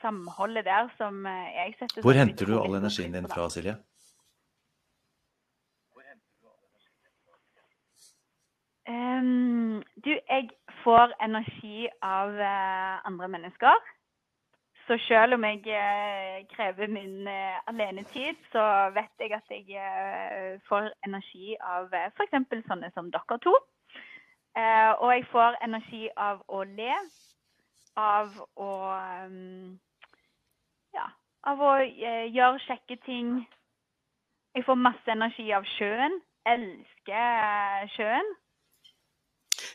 samholdet 0.03 0.65
der 0.65 0.93
som 0.99 1.27
eh, 1.27 1.51
jeg 1.59 1.75
setter 1.79 2.07
Hvor 2.07 2.21
henter 2.21 2.47
du 2.47 2.61
all 2.61 2.81
energien 2.81 3.13
din 3.17 3.29
fra, 3.29 3.49
Silje? 3.51 3.77
Um, 8.89 9.81
du, 10.05 10.11
jeg 10.13 10.49
får 10.83 11.15
energi 11.25 11.89
av 12.03 12.35
uh, 12.37 13.07
andre 13.09 13.29
mennesker. 13.33 13.93
Så 14.85 14.99
selv 15.07 15.39
om 15.39 15.45
jeg 15.49 15.63
uh, 15.65 16.43
krever 16.53 16.93
min 16.93 17.25
uh, 17.25 17.63
alenetid, 17.73 18.37
så 18.53 18.65
vet 18.93 19.25
jeg 19.25 19.33
at 19.33 19.55
jeg 19.57 20.61
får 20.69 20.91
energi 21.07 21.57
av 21.61 21.89
f.eks. 22.13 22.37
sånne 22.69 22.93
som 22.93 23.09
dere 23.15 23.41
to. 23.47 23.55
Og 24.55 25.09
jeg 25.15 25.27
får 25.33 25.57
energi 25.67 26.09
av 26.17 26.43
å 26.49 26.63
le, 26.65 26.95
av 27.99 28.31
å 28.55 28.71
um, 29.27 29.79
ja, 30.95 31.09
av 31.51 31.61
å 31.61 31.75
eh, 31.83 32.27
gjøre 32.33 32.63
kjekke 32.67 32.99
ting. 33.07 33.35
Jeg 34.55 34.67
får 34.67 34.79
masse 34.79 35.11
energi 35.11 35.51
av 35.57 35.67
sjøen. 35.77 36.21
Elsker 36.47 37.19
eh, 37.19 37.87
sjøen. 37.97 38.35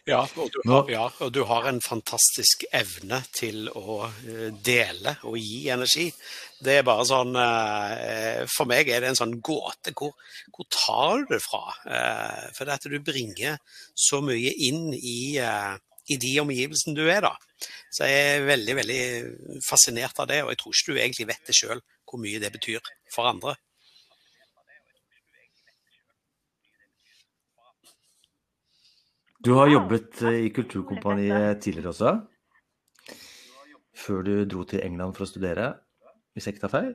Ja 0.10 0.22
og, 0.26 0.50
du, 0.54 0.92
ja, 0.92 1.06
og 1.22 1.32
du 1.34 1.44
har 1.50 1.68
en 1.70 1.82
fantastisk 1.84 2.66
evne 2.76 3.22
til 3.36 3.70
å 3.70 4.02
uh, 4.10 4.48
dele 4.66 5.16
og 5.30 5.38
gi 5.38 5.68
energi. 5.74 6.08
Det 6.60 6.80
er 6.80 6.88
bare 6.88 7.06
sånn 7.08 7.36
uh, 7.38 8.46
For 8.52 8.70
meg 8.70 8.90
er 8.92 9.04
det 9.04 9.14
en 9.14 9.20
sånn 9.20 9.38
gåte. 9.46 9.94
Hvor, 9.96 10.16
hvor 10.56 10.68
tar 10.74 11.22
du 11.22 11.36
det 11.36 11.44
fra? 11.46 11.62
Uh, 11.86 12.50
for 12.58 12.66
det 12.66 12.80
at 12.80 12.90
du 12.90 12.98
bringer 13.06 13.62
så 13.94 14.24
mye 14.26 14.56
inn 14.70 14.90
i 14.98 15.20
i 16.10 16.18
de 16.18 16.32
omgivelsene 16.42 16.98
du 16.98 17.04
er, 17.06 17.22
da. 17.22 17.36
Så 17.94 18.08
jeg 18.10 18.30
er 18.34 18.48
veldig 18.48 18.76
veldig 18.80 19.02
fascinert 19.62 20.18
av 20.22 20.30
det, 20.32 20.40
og 20.42 20.50
jeg 20.50 20.62
tror 20.62 20.76
ikke 20.76 20.96
du 20.96 21.02
egentlig 21.02 21.28
vet 21.30 21.50
det 21.50 21.58
sjøl 21.58 21.84
hvor 22.10 22.22
mye 22.22 22.42
det 22.42 22.50
betyr 22.56 22.94
for 23.14 23.30
andre. 23.30 23.54
Du 29.40 29.54
har 29.56 29.70
jobbet 29.72 30.22
eh, 30.28 30.46
i 30.46 30.50
Kulturkompaniet 30.52 31.62
tidligere 31.64 31.94
også? 31.94 32.12
Før 33.96 34.26
du 34.28 34.34
dro 34.52 34.66
til 34.68 34.84
England 34.84 35.16
for 35.16 35.24
å 35.24 35.30
studere, 35.30 35.70
hvis 36.36 36.48
jeg 36.48 36.58
ikke 36.58 36.66
tar 36.66 36.74
feil? 36.74 36.90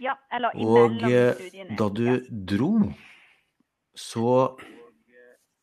Ja, 0.00 0.18
eller 0.32 0.56
Og 0.56 1.00
eh, 1.08 1.40
da 1.76 1.88
du 1.92 2.04
dro, 2.28 2.74
så 3.96 4.36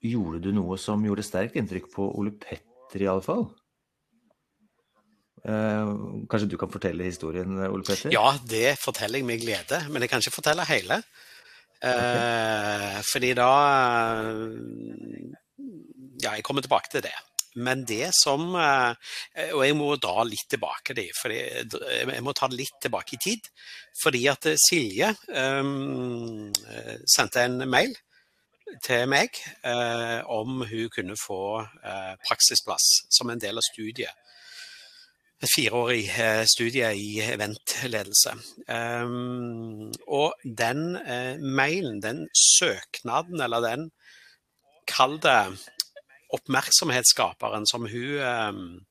gjorde 0.02 0.42
du 0.48 0.52
noe 0.58 0.78
som 0.82 1.06
gjorde 1.06 1.26
sterkt 1.26 1.58
inntrykk 1.62 1.90
på 1.94 2.10
Ole 2.18 2.34
Petter, 2.42 3.06
i 3.06 3.10
alle 3.10 3.26
fall. 3.26 3.48
Eh, 5.46 5.94
kanskje 6.30 6.50
du 6.50 6.58
kan 6.58 6.74
fortelle 6.74 7.06
historien, 7.06 7.54
Ole 7.70 7.86
Petter? 7.86 8.10
Ja, 8.14 8.34
det 8.50 8.80
forteller 8.82 9.22
jeg 9.22 9.30
med 9.30 9.46
glede. 9.46 9.84
Men 9.94 10.02
jeg 10.02 10.14
kan 10.14 10.26
ikke 10.26 10.40
fortelle 10.42 10.66
hele. 10.70 11.04
Okay. 11.78 12.98
Eh, 12.98 13.00
fordi 13.12 13.34
da 13.38 13.52
Ja, 16.24 16.34
jeg 16.34 16.44
kommer 16.44 16.62
tilbake 16.66 16.90
til 16.92 17.04
det. 17.06 17.14
Men 17.58 17.84
det 17.90 18.12
som 18.14 18.56
eh, 18.56 18.94
Og 19.54 19.64
jeg 19.66 19.76
må 19.78 19.96
dra 20.02 20.24
litt 20.26 20.48
tilbake 20.50 20.94
det, 20.98 21.10
for 21.18 21.34
jeg 21.34 22.24
må 22.26 22.34
ta 22.34 22.50
det 22.50 22.62
litt 22.62 22.82
tilbake 22.82 23.18
i 23.18 23.22
tid. 23.22 23.50
Fordi 24.02 24.28
at 24.30 24.46
Silje 24.62 25.14
um, 25.34 26.52
sendte 27.10 27.46
en 27.46 27.64
mail 27.70 27.96
til 28.84 29.08
meg 29.10 29.38
eh, 29.66 30.20
om 30.30 30.62
hun 30.68 30.90
kunne 30.94 31.16
få 31.20 31.42
eh, 31.62 32.14
praksisplass 32.28 32.88
som 33.14 33.32
en 33.32 33.42
del 33.42 33.58
av 33.60 33.66
studiet. 33.66 34.14
Et 35.38 35.50
fireårig 35.54 36.08
eh, 36.18 36.44
studie 36.50 36.88
i 36.98 37.20
eventledelse. 37.22 38.32
Um, 38.74 39.92
og 40.10 40.34
den 40.42 40.96
eh, 40.98 41.38
mailen, 41.38 42.00
den 42.02 42.26
søknaden, 42.34 43.42
eller 43.46 43.62
den 43.62 43.90
Kall 44.88 45.18
det 45.20 45.58
oppmerksomhetsskaperen 46.32 47.66
som 47.68 47.84
hun 47.92 48.86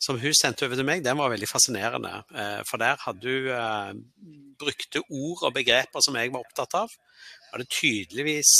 som 0.00 0.16
hun 0.16 0.34
sendte 0.34 0.64
over 0.64 0.78
til 0.78 0.86
meg, 0.88 1.02
den 1.04 1.18
var 1.18 1.28
veldig 1.28 1.48
fascinerende. 1.50 2.22
Eh, 2.32 2.62
for 2.64 2.80
der 2.80 2.96
hadde 3.02 3.34
hun 3.34 4.00
brukte 4.58 5.02
ord 5.04 5.44
og 5.44 5.54
begreper 5.54 6.00
som 6.00 6.16
jeg 6.16 6.32
var 6.32 6.46
opptatt 6.46 6.78
av. 6.80 6.94
Hadde 7.52 7.68
tydeligvis 7.68 8.54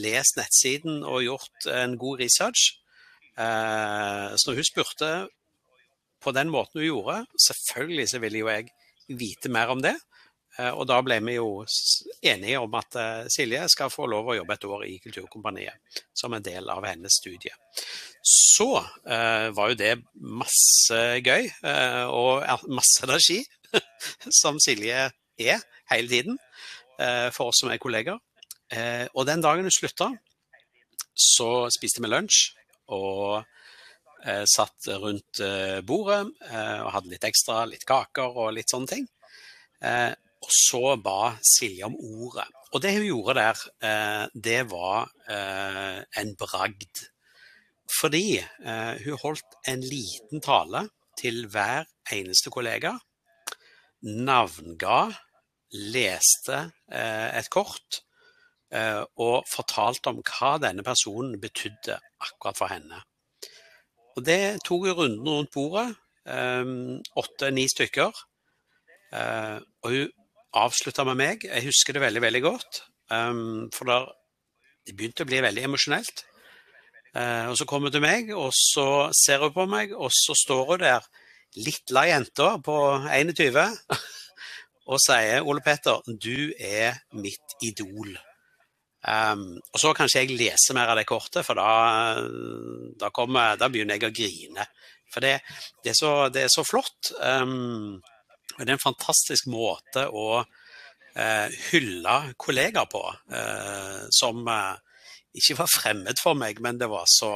lest 0.00 0.40
nettsiden 0.40 1.02
og 1.04 1.26
gjort 1.26 1.68
en 1.76 1.98
god 2.00 2.22
research. 2.24 2.70
Så 3.38 4.48
når 4.48 4.56
hun 4.58 4.66
spurte 4.66 5.10
på 6.22 6.34
den 6.36 6.52
måten 6.52 6.80
hun 6.80 6.88
gjorde, 6.88 7.22
selvfølgelig 7.48 8.08
så 8.10 8.20
ville 8.22 8.42
jo 8.42 8.52
jeg 8.52 8.70
vite 9.18 9.52
mer 9.52 9.72
om 9.74 9.82
det. 9.84 9.94
Uh, 10.58 10.72
og 10.72 10.86
da 10.90 10.98
ble 11.06 11.20
vi 11.22 11.36
jo 11.36 11.62
enige 12.22 12.60
om 12.60 12.74
at 12.80 12.96
Silje 13.30 13.62
skal 13.70 13.92
få 13.94 14.08
lov 14.10 14.32
å 14.32 14.38
jobbe 14.40 14.56
et 14.58 14.68
år 14.68 14.86
i 14.88 14.96
Kulturkompaniet 15.04 16.00
som 16.16 16.34
en 16.34 16.44
del 16.44 16.70
av 16.72 16.86
hennes 16.88 17.20
studie 17.20 17.54
så 18.28 18.68
uh, 18.80 19.48
var 19.54 19.72
jo 19.72 19.78
det 19.78 19.92
masse 20.14 20.98
gøy 21.22 21.48
uh, 21.64 22.06
og 22.10 22.64
masse 22.74 23.04
energi, 23.06 23.42
som 24.40 24.58
Silje 24.62 25.08
er 25.38 25.62
hele 25.92 26.10
tiden 26.10 26.38
uh, 27.00 27.28
for 27.34 27.50
oss 27.50 27.62
som 27.62 27.72
er 27.72 27.82
kollegaer. 27.82 28.20
og 29.16 29.24
den 29.24 29.40
dagen 29.40 29.64
hun 29.64 29.72
slutta, 29.72 30.10
så 31.16 31.70
spiste 31.72 32.02
vi 32.04 32.10
lunsj 32.10 32.50
og 32.92 33.46
satt 34.50 34.88
rundt 34.98 35.40
bordet 35.86 36.24
og 36.26 36.88
hadde 36.94 37.12
litt 37.12 37.26
ekstra, 37.28 37.60
litt 37.70 37.84
kaker 37.86 38.34
og 38.34 38.54
litt 38.56 38.72
sånne 38.72 38.90
ting. 38.90 39.04
og 40.42 40.50
så 40.52 40.96
ba 40.98 41.36
Silje 41.42 41.86
om 41.86 41.94
ordet. 41.94 42.48
Og 42.74 42.82
det 42.82 42.96
hun 42.96 43.06
gjorde 43.06 43.36
der, 43.38 43.62
det 44.34 44.58
var 44.72 45.12
en 45.28 46.34
bragd 46.40 47.06
fordi 47.88 48.38
eh, 48.38 48.94
hun 49.04 49.20
holdt 49.22 49.58
en 49.68 49.82
liten 49.82 50.42
tale 50.44 50.84
til 51.18 51.46
hver 51.50 51.88
eneste 52.12 52.52
kollega. 52.52 52.94
Navnga, 54.04 55.08
leste 55.92 56.60
eh, 56.92 57.28
et 57.38 57.48
kort 57.52 58.02
eh, 58.72 59.02
og 59.20 59.48
fortalte 59.50 60.12
om 60.12 60.22
hva 60.22 60.54
denne 60.62 60.84
personen 60.86 61.40
betydde 61.40 61.98
akkurat 62.28 62.60
for 62.60 62.72
henne. 62.72 63.02
Og 64.18 64.24
Det 64.26 64.58
tok 64.66 64.88
jo 64.90 64.96
runden 64.98 65.28
rundt 65.28 65.54
bordet, 65.54 65.94
eh, 66.26 66.66
åtte-ni 67.22 67.68
stykker. 67.70 68.10
Uh, 69.08 69.56
og 69.84 69.94
hun 69.94 70.08
avslutta 70.58 71.04
med 71.08 71.16
meg. 71.20 71.44
Jeg 71.48 71.64
husker 71.68 71.96
det 71.96 72.02
veldig, 72.04 72.22
veldig 72.22 72.42
godt. 72.44 72.82
Um, 73.08 73.70
for 73.72 73.88
det 73.88 74.96
begynte 74.96 75.24
å 75.24 75.30
bli 75.30 75.40
veldig 75.44 75.64
emosjonelt. 75.68 76.24
Uh, 77.16 77.48
og 77.48 77.56
så 77.56 77.64
kommer 77.68 77.88
hun 77.88 77.96
til 77.96 78.04
meg, 78.04 78.34
og 78.36 78.52
så 78.52 79.08
ser 79.16 79.40
hun 79.44 79.54
på 79.56 79.64
meg, 79.70 79.96
og 79.96 80.12
så 80.12 80.36
står 80.36 80.64
hun 80.74 80.84
der, 80.84 81.08
lilla 81.56 82.04
jenta 82.10 82.50
på 82.60 82.76
21, 83.08 83.64
og 84.92 85.00
sier 85.04 85.40
'Ole 85.40 85.64
Petter, 85.64 86.04
du 86.04 86.52
er 86.60 87.00
mitt 87.16 87.56
idol'. 87.64 88.27
Um, 89.06 89.60
og 89.70 89.78
så 89.78 89.92
kanskje 89.94 90.24
jeg 90.24 90.38
leser 90.38 90.74
mer 90.74 90.90
av 90.90 90.98
det 90.98 91.06
kortet, 91.08 91.44
for 91.46 91.58
da, 91.58 92.18
da, 92.98 93.10
kommer, 93.14 93.58
da 93.60 93.70
begynner 93.70 93.98
jeg 93.98 94.08
å 94.08 94.14
grine. 94.14 94.66
For 95.08 95.24
det, 95.24 95.38
det, 95.84 95.92
er, 95.92 95.98
så, 95.98 96.12
det 96.34 96.44
er, 96.44 96.52
så, 96.52 96.64
flott. 96.66 97.12
Um, 97.22 98.00
det 98.58 98.66
er 98.66 98.74
en 98.74 98.82
fantastisk 98.82 99.48
måte 99.52 100.08
å 100.10 100.42
uh, 100.42 101.48
hylle 101.70 102.18
kollegaer 102.40 102.90
på, 102.90 103.04
uh, 103.32 104.02
som 104.14 104.42
uh, 104.50 104.74
ikke 105.38 105.60
var 105.60 105.70
fremmed 105.70 106.20
for 106.20 106.38
meg, 106.38 106.60
men 106.64 106.80
det 106.80 106.90
var 106.90 107.06
så 107.10 107.32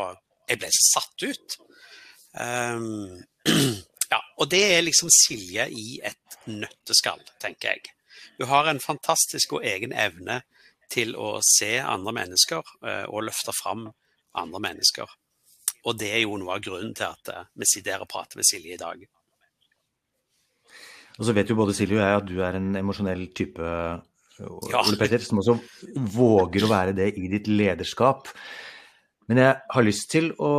Jeg 0.51 0.59
ble 0.59 0.69
så 0.75 0.85
satt 0.99 1.23
ut. 1.23 1.55
Um, 2.35 3.23
ja, 4.13 4.19
og 4.37 4.49
det 4.51 4.63
er 4.75 4.83
liksom 4.83 5.09
Silje 5.15 5.69
i 5.71 6.01
et 6.05 6.39
nøtteskall, 6.51 7.23
tenker 7.41 7.71
jeg. 7.77 7.93
Hun 8.41 8.51
har 8.51 8.69
en 8.69 8.83
fantastisk 8.83 9.55
og 9.57 9.65
egen 9.65 9.95
evne 9.95 10.41
til 10.93 11.17
å 11.17 11.39
se 11.45 11.75
andre 11.81 12.15
mennesker 12.21 12.77
eh, 12.85 13.05
og 13.09 13.27
løfte 13.29 13.55
fram 13.57 13.89
andre 14.39 14.63
mennesker. 14.69 15.11
Og 15.89 15.99
det 15.99 16.13
er 16.15 16.23
jo 16.25 16.39
noe 16.39 16.57
av 16.57 16.63
grunnen 16.65 16.95
til 16.97 17.09
at 17.09 17.33
eh, 17.33 17.51
vi 17.59 17.69
sitter 17.69 17.97
her 17.97 18.05
og 18.05 18.11
prater 18.13 18.41
med 18.41 18.49
Silje 18.49 18.77
i 18.77 18.81
dag. 18.81 19.03
Og 21.19 21.29
så 21.29 21.35
vet 21.37 21.51
jo 21.51 21.59
både 21.59 21.75
Silje 21.77 21.99
og 21.99 22.05
jeg 22.05 22.21
at 22.21 22.29
du 22.29 22.37
er 22.45 22.59
en 22.59 22.73
emosjonell 22.81 23.27
type, 23.37 23.63
ja. 23.63 24.81
Ole 24.81 24.99
Petter, 24.99 25.21
som 25.23 25.43
også 25.43 25.59
våger 26.15 26.65
å 26.65 26.71
være 26.71 26.95
det 26.97 27.11
i 27.21 27.29
ditt 27.31 27.51
lederskap. 27.51 28.31
Men 29.31 29.39
jeg 29.43 29.59
har 29.75 29.85
lyst 29.87 30.09
til 30.13 30.33
å 30.43 30.53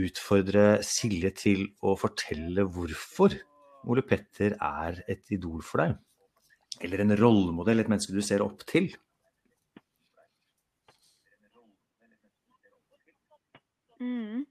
utfordre 0.00 0.80
Silje 0.86 1.30
til 1.36 1.66
å 1.84 1.94
fortelle 2.00 2.64
hvorfor 2.72 3.36
Ole 3.86 4.02
Petter 4.06 4.56
er 4.56 5.02
et 5.06 5.34
idol 5.34 5.62
for 5.64 5.84
deg. 5.84 5.94
Eller 6.84 7.04
en 7.04 7.14
rollemodell, 7.16 7.80
et 7.80 7.90
menneske 7.90 8.16
du 8.16 8.24
ser 8.24 8.42
opp 8.44 8.64
til. 8.68 8.90
Mm. 14.00 14.46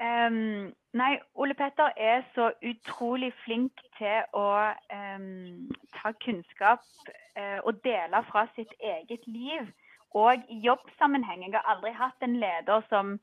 Um, 0.00 0.74
nei, 0.92 1.20
Ole 1.34 1.54
Petter 1.54 1.90
er 1.96 2.22
så 2.34 2.50
utrolig 2.62 3.30
flink 3.44 3.78
til 3.98 4.24
å 4.34 4.48
um, 4.90 5.68
ta 5.94 6.10
kunnskap 6.24 6.82
uh, 7.38 7.60
og 7.62 7.78
dele 7.86 8.24
fra 8.30 8.46
sitt 8.56 8.74
eget 8.80 9.26
liv. 9.26 9.70
Og 10.14 10.42
i 10.50 10.58
jobbsammenheng. 10.66 11.44
Jeg 11.46 11.54
har 11.54 11.70
aldri 11.74 11.94
hatt 11.94 12.26
en 12.26 12.36
leder 12.42 12.82
som 12.90 13.14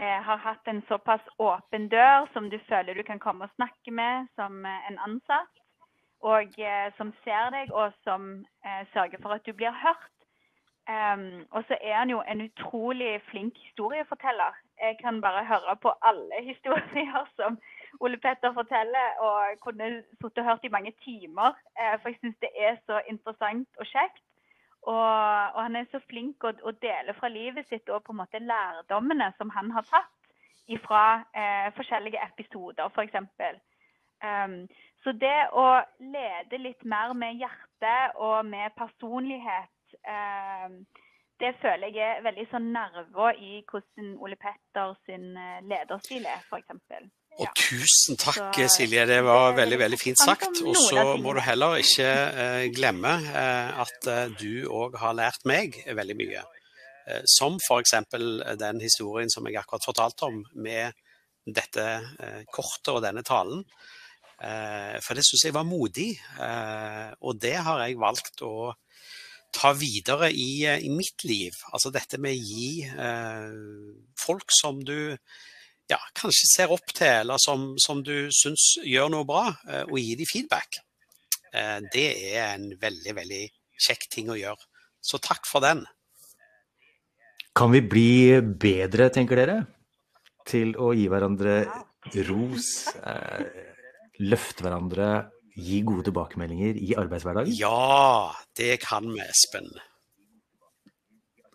uh, 0.00 0.20
har 0.28 0.40
hatt 0.46 0.68
en 0.68 0.82
såpass 0.88 1.24
åpen 1.38 1.90
dør 1.92 2.28
som 2.32 2.48
du 2.50 2.58
føler 2.68 2.96
du 2.96 3.04
kan 3.04 3.20
komme 3.20 3.44
og 3.44 3.54
snakke 3.56 3.92
med 3.92 4.28
som 4.34 4.64
uh, 4.64 4.80
en 4.88 4.98
ansatt. 5.08 5.52
Og 6.24 6.56
som 6.96 7.10
ser 7.20 7.50
deg, 7.52 7.68
og 7.76 7.92
som 8.00 8.46
sørger 8.94 9.20
for 9.20 9.34
at 9.34 9.44
du 9.44 9.52
blir 9.52 9.74
hørt. 9.76 10.13
Um, 10.84 11.46
og 11.50 11.64
så 11.68 11.76
er 11.80 11.96
han 11.96 12.10
jo 12.10 12.22
en 12.32 12.40
utrolig 12.40 13.22
flink 13.30 13.54
historieforteller. 13.66 14.52
Jeg 14.80 14.96
kan 15.02 15.20
bare 15.20 15.44
høre 15.44 15.76
på 15.82 15.90
alle 16.02 16.36
historier 16.50 17.24
som 17.36 17.58
Ole 18.00 18.16
Petter 18.16 18.52
forteller, 18.52 19.08
og 19.18 19.58
kunne 19.60 20.02
sittet 20.10 20.38
og 20.38 20.44
hørt 20.44 20.64
i 20.64 20.74
mange 20.76 20.92
timer. 21.04 21.56
Uh, 21.80 21.96
for 22.00 22.08
jeg 22.08 22.18
syns 22.20 22.36
det 22.40 22.52
er 22.58 22.76
så 22.86 23.00
interessant 23.08 23.68
og 23.78 23.86
kjekt. 23.86 24.24
Og, 24.82 25.08
og 25.54 25.62
han 25.62 25.76
er 25.76 25.86
så 25.92 26.00
flink 26.08 26.44
å, 26.44 26.52
å, 26.62 26.70
dele 26.84 27.14
fra 27.16 27.28
livet 27.32 27.68
sitt 27.68 27.88
og 27.88 28.02
på 28.04 28.12
en 28.12 28.20
måte 28.20 28.38
lærdommene 28.38 29.30
som 29.38 29.48
han 29.56 29.70
har 29.72 29.86
tatt 29.88 30.12
fra 30.84 31.04
uh, 31.24 31.68
forskjellige 31.76 32.20
episoder, 32.28 32.92
f.eks. 32.92 33.16
Um, 34.24 34.66
så 35.04 35.12
det 35.16 35.38
å 35.52 35.80
lede 36.00 36.60
litt 36.60 36.84
mer 36.84 37.16
med 37.16 37.40
hjerte 37.40 37.96
og 38.20 38.44
med 38.48 38.76
personlighet 38.76 39.72
Eh, 39.73 39.73
det 41.42 41.50
føler 41.58 41.90
jeg 41.90 42.18
er 42.18 42.24
veldig 42.24 42.44
sånn 42.52 42.70
nerver 42.74 43.38
i 43.42 43.58
hvordan 43.66 44.14
Ole 44.22 44.36
Petter 44.38 44.94
sin 45.06 45.32
eh, 45.34 45.60
lederstil 45.66 46.26
er, 46.30 46.42
f.eks. 46.46 47.08
Og 47.42 47.50
tusen 47.58 48.18
takk, 48.20 48.54
så, 48.54 48.68
Silje. 48.70 49.06
Det 49.10 49.18
var 49.26 49.56
veldig 49.56 49.78
veldig 49.80 49.98
fint 49.98 50.20
sagt. 50.20 50.60
Og 50.62 50.76
så 50.78 51.16
må 51.18 51.32
du 51.34 51.40
heller 51.42 51.80
ikke 51.82 52.06
eh, 52.06 52.66
glemme 52.74 53.16
eh, 53.32 53.80
at 53.82 54.06
eh, 54.10 54.36
du 54.38 54.68
òg 54.70 54.94
har 55.02 55.16
lært 55.18 55.42
meg 55.50 55.80
veldig 55.90 56.16
mye. 56.20 56.44
Eh, 57.10 57.26
som 57.26 57.58
f.eks. 57.58 57.96
den 58.60 58.84
historien 58.84 59.32
som 59.32 59.50
jeg 59.50 59.58
akkurat 59.58 59.88
fortalte 59.90 60.30
om, 60.30 60.44
med 60.54 60.94
dette 61.44 61.84
kortet 62.54 62.94
og 62.94 63.02
denne 63.04 63.20
talen. 63.20 63.66
for 65.04 65.12
det 65.14 65.24
syns 65.28 65.44
jeg 65.44 65.52
var 65.52 65.66
modig, 65.68 66.14
og 67.20 67.36
det 67.36 67.52
har 67.66 67.82
jeg 67.84 67.98
valgt 68.00 68.40
å 68.40 68.72
ta 69.54 69.72
videre 69.78 70.30
i, 70.32 70.64
eh, 70.66 70.82
i, 70.84 70.90
mitt 70.90 71.24
liv. 71.24 71.56
Altså 71.72 71.92
dette 71.94 72.18
med 72.20 72.34
å 72.34 72.42
gi 72.42 72.84
eh, 72.84 73.50
folk 74.18 74.54
som 74.54 74.80
du 74.84 74.96
ja, 75.90 75.98
kanskje 76.16 76.50
ser 76.50 76.72
opp 76.74 76.92
til, 76.94 77.20
eller 77.22 77.40
som, 77.42 77.74
som 77.80 78.00
du 78.04 78.30
syns 78.34 78.74
gjør 78.84 79.12
noe 79.12 79.28
bra, 79.28 79.46
eh, 79.68 79.84
og 79.84 79.98
gi 80.00 80.16
dem 80.18 80.30
feedback. 80.30 80.80
Eh, 81.54 81.78
det 81.94 82.06
er 82.34 82.54
en 82.54 82.70
veldig, 82.80 83.16
veldig 83.20 83.42
kjekk 83.86 84.08
ting 84.12 84.32
å 84.32 84.38
gjøre. 84.38 84.70
Så 85.04 85.20
takk 85.22 85.46
for 85.48 85.64
den. 85.64 85.84
Kan 87.54 87.70
vi 87.74 87.84
bli 87.86 88.40
bedre, 88.40 89.10
tenker 89.14 89.38
dere, 89.38 89.58
til 90.48 90.74
å 90.80 90.90
gi 90.96 91.06
hverandre 91.12 91.60
ros, 92.28 92.88
eh, 92.98 93.44
løfte 94.24 94.64
hverandre 94.64 95.08
gi 95.54 95.80
gode 95.86 96.08
tilbakemeldinger 96.08 96.78
i 96.80 96.94
arbeidshverdagen? 96.98 97.54
Ja, 97.58 98.32
det 98.58 98.78
kan 98.84 99.10
vi, 99.12 99.22
Espen. 99.24 99.70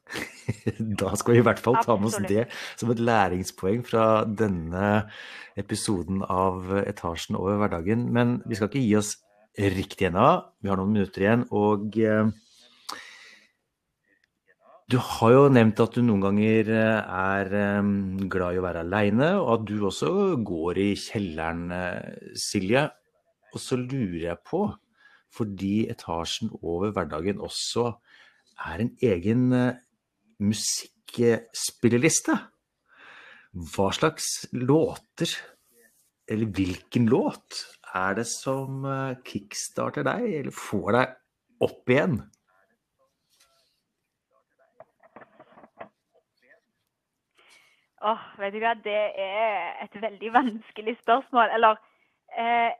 da 1.02 1.14
skal 1.20 1.36
vi 1.36 1.42
i 1.42 1.46
hvert 1.46 1.62
fall 1.62 1.78
ta 1.86 1.96
med 2.00 2.10
oss 2.10 2.20
det 2.30 2.48
som 2.80 2.90
et 2.94 3.02
læringspoeng 3.04 3.84
fra 3.86 4.26
denne 4.26 4.92
episoden 5.60 6.24
av 6.26 6.72
Etasjen 6.86 7.38
over 7.40 7.60
hverdagen. 7.62 8.08
Men 8.16 8.40
vi 8.48 8.58
skal 8.58 8.72
ikke 8.72 8.86
gi 8.86 8.96
oss 9.00 9.16
riktig 9.60 10.10
ennå. 10.10 10.30
Vi 10.62 10.72
har 10.72 10.80
noen 10.80 10.96
minutter 10.96 11.26
igjen. 11.26 11.46
Og 11.56 11.98
eh, 12.00 12.30
du 14.90 14.98
har 15.06 15.34
jo 15.36 15.44
nevnt 15.54 15.82
at 15.84 15.96
du 15.96 16.02
noen 16.06 16.24
ganger 16.24 16.72
eh, 16.74 17.20
er 17.20 17.58
eh, 17.60 17.92
glad 18.32 18.56
i 18.56 18.62
å 18.62 18.66
være 18.66 18.86
aleine, 18.86 19.34
og 19.42 19.52
at 19.58 19.68
du 19.70 19.76
også 19.90 20.14
går 20.46 20.82
i 20.86 20.90
kjelleren, 21.00 21.68
Silje. 22.40 22.88
Og 23.54 23.60
så 23.64 23.76
lurer 23.80 24.24
jeg 24.30 24.38
på, 24.46 24.62
fordi 25.34 25.90
etasjen 25.92 26.50
over 26.62 26.92
hverdagen 26.94 27.42
også 27.42 27.92
er 28.70 28.84
en 28.84 28.92
egen 29.06 29.54
eh, 29.56 29.78
musikkspilleliste, 30.44 32.36
hva 33.74 33.92
slags 33.96 34.48
låter, 34.54 35.30
eller 36.30 36.48
hvilken 36.54 37.08
låt, 37.10 37.66
er 37.96 38.14
det 38.20 38.28
som 38.30 38.86
eh, 38.86 39.18
kickstarter 39.26 40.04
deg, 40.06 40.28
eller 40.42 40.54
får 40.54 40.92
deg 40.98 41.16
opp 41.66 41.90
igjen? 41.90 42.20
Åh, 48.00 48.12
oh, 48.16 48.28
vet 48.40 48.54
du 48.56 48.62
hva, 48.64 48.78
det 48.80 49.00
er 49.20 49.74
et 49.84 49.96
veldig 50.02 50.30
vanskelig 50.32 50.94
spørsmål. 51.02 51.50
Eller 51.58 51.76
eh, 52.32 52.72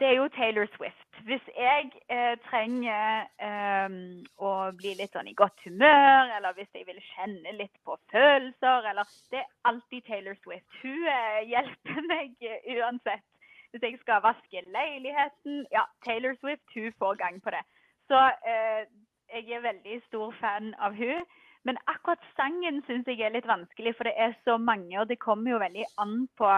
det 0.00 0.08
er 0.08 0.16
jo 0.16 0.28
Taylor 0.28 0.66
Swift. 0.76 1.10
Hvis 1.28 1.46
jeg 1.56 1.90
eh, 2.12 2.34
trenger 2.48 3.26
eh, 3.46 3.94
å 4.38 4.50
bli 4.78 4.92
litt 4.98 5.14
sånn 5.16 5.30
i 5.30 5.36
godt 5.38 5.62
humør, 5.64 6.32
eller 6.36 6.56
hvis 6.56 6.70
jeg 6.74 6.86
vil 6.88 7.00
kjenne 7.14 7.54
litt 7.58 7.74
på 7.86 7.96
følelser, 8.12 8.90
eller 8.90 9.08
Det 9.30 9.40
er 9.40 9.48
alltid 9.70 10.06
Taylor 10.06 10.36
Swift. 10.42 10.68
Hun 10.82 11.08
eh, 11.12 11.40
hjelper 11.52 12.04
meg 12.12 12.36
uansett. 12.76 13.26
Hvis 13.72 13.82
jeg 13.82 13.98
skal 14.00 14.22
vaske 14.24 14.62
leiligheten 14.72 15.66
Ja, 15.72 15.82
Taylor 16.04 16.36
Swift 16.40 16.64
hun 16.74 16.92
får 16.98 17.18
gang 17.22 17.40
på 17.42 17.50
det. 17.50 17.64
Så 18.08 18.20
eh, 18.52 18.86
jeg 19.34 19.50
er 19.50 19.66
veldig 19.66 20.00
stor 20.06 20.34
fan 20.40 20.74
av 20.78 20.94
hun. 20.94 21.24
Men 21.66 21.78
akkurat 21.90 22.22
sangen 22.38 22.82
syns 22.86 23.08
jeg 23.10 23.20
er 23.26 23.34
litt 23.34 23.48
vanskelig, 23.48 23.96
for 23.96 24.06
det 24.06 24.14
er 24.16 24.36
så 24.46 24.54
mange, 24.56 24.94
og 25.00 25.08
det 25.10 25.18
kommer 25.18 25.50
jo 25.50 25.58
veldig 25.58 25.86
an 25.98 26.28
på 26.38 26.50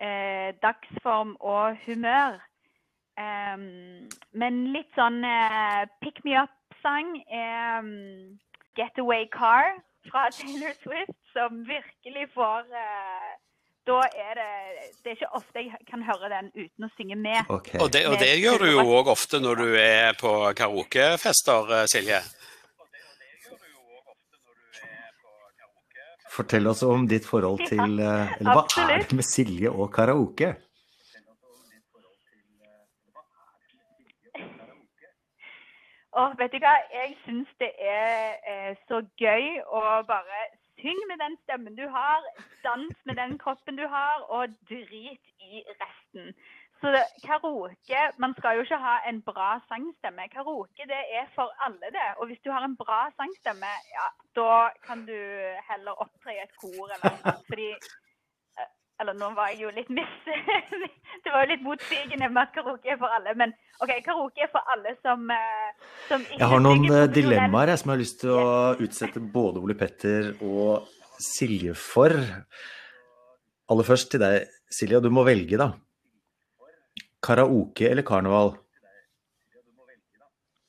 eh, 0.00 0.54
dagsform 0.62 1.34
og 1.40 1.76
humør. 1.86 2.38
Um, 3.18 4.08
men 4.32 4.70
litt 4.72 4.88
sånn 4.96 5.20
uh, 5.26 5.84
pick 6.00 6.22
me 6.24 6.36
up-sang 6.40 7.16
er 7.26 7.82
um, 7.82 8.38
'Getaway 8.78 9.26
Car' 9.34 9.80
fra 10.08 10.28
Taylor 10.36 10.74
Swift, 10.82 11.16
som 11.34 11.64
virkelig 11.68 12.30
får 12.34 12.68
uh, 12.70 13.30
Da 13.88 13.98
er 14.14 14.34
det 14.38 14.50
Det 15.02 15.12
er 15.12 15.16
ikke 15.18 15.32
ofte 15.36 15.64
jeg 15.64 15.86
kan 15.90 16.04
høre 16.06 16.30
den 16.32 16.50
uten 16.54 16.86
å 16.86 16.90
synge 16.96 17.16
med. 17.16 17.48
Okay. 17.48 17.80
Og, 17.80 17.90
det, 17.92 18.06
og 18.08 18.18
det 18.20 18.30
gjør 18.38 18.64
du 18.64 18.70
jo 18.70 18.84
òg 19.00 19.10
ofte 19.12 19.40
når 19.42 19.64
du 19.64 19.68
er 19.80 20.16
på 20.20 20.32
karaokefester, 20.56 21.72
eh, 21.80 21.86
Silje? 21.90 22.20
Fortell 26.30 26.68
oss 26.70 26.84
om 26.86 27.08
ditt 27.10 27.26
forhold 27.26 27.64
til 27.66 27.82
Eller 27.98 28.36
hva 28.46 28.62
er 28.84 29.02
det 29.02 29.16
med 29.18 29.26
Silje 29.26 29.72
og 29.72 29.90
karaoke? 29.96 30.54
Og 36.18 36.38
vet 36.38 36.52
du 36.52 36.58
hva, 36.58 36.74
jeg 36.90 37.12
syns 37.24 37.50
det 37.62 37.70
er 37.78 38.40
eh, 38.50 38.72
så 38.88 38.98
gøy 39.20 39.60
å 39.62 39.82
bare 40.08 40.40
synge 40.80 41.06
med 41.10 41.20
den 41.22 41.36
stemmen 41.44 41.76
du 41.78 41.86
har, 41.88 42.24
dans 42.64 42.96
med 43.06 43.20
den 43.20 43.36
kroppen 43.38 43.78
du 43.78 43.86
har, 43.86 44.24
og 44.28 44.50
drit 44.70 45.24
i 45.38 45.62
resten. 45.82 46.34
Så 46.80 46.88
karaoke 47.26 48.02
Man 48.18 48.34
skal 48.38 48.56
jo 48.56 48.62
ikke 48.64 48.78
ha 48.80 48.96
en 49.08 49.20
bra 49.22 49.48
sangstemme. 49.68 50.28
Karaoke 50.32 50.86
det 50.88 51.02
er 51.20 51.26
for 51.34 51.52
alle, 51.66 51.90
det. 51.96 52.08
Og 52.16 52.26
hvis 52.26 52.40
du 52.44 52.50
har 52.50 52.64
en 52.64 52.76
bra 52.76 53.00
sangstemme, 53.20 53.72
ja, 53.96 54.06
da 54.38 54.54
kan 54.86 55.04
du 55.10 55.18
heller 55.70 56.00
opptre 56.04 56.34
i 56.34 56.40
et 56.44 56.54
kor 56.62 56.86
eller 56.88 57.04
noe 57.04 57.20
sånt. 57.26 57.90
Eller 59.00 59.16
nå 59.16 59.30
var 59.36 59.50
jeg 59.52 59.64
jo 59.64 59.72
litt 59.74 59.90
miss... 59.92 60.16
det 61.24 61.32
var 61.32 61.44
jo 61.44 61.50
litt 61.52 61.64
motsigende 61.64 62.28
med 62.30 62.42
at 62.42 62.54
karaoke 62.54 62.92
er 62.92 62.98
for 63.00 63.12
alle. 63.16 63.34
Men 63.38 63.54
OK, 63.82 63.92
karaoke 64.04 64.44
er 64.44 64.50
for 64.52 64.72
alle 64.74 64.94
som, 65.00 65.26
som 66.08 66.24
ikke 66.26 66.40
Jeg 66.40 66.50
har 66.52 66.64
noen 66.64 66.86
eh, 66.88 67.06
dilemmaer 67.12 67.72
jeg, 67.72 67.82
som 67.82 67.90
jeg 67.90 67.96
har 67.96 68.02
lyst 68.04 68.20
til 68.22 68.32
å 68.36 68.46
utsette 68.86 69.22
både 69.34 69.62
Ole 69.64 69.76
Petter 69.78 70.32
og 70.46 70.88
Silje 71.20 71.76
for. 71.76 72.16
Aller 73.70 73.86
først 73.86 74.10
til 74.14 74.22
deg, 74.22 74.48
Silje, 74.72 74.98
og 74.98 75.06
du 75.06 75.12
må 75.14 75.24
velge, 75.26 75.60
da. 75.60 75.72
Karaoke 77.24 77.90
eller 77.90 78.06
karneval? 78.06 78.54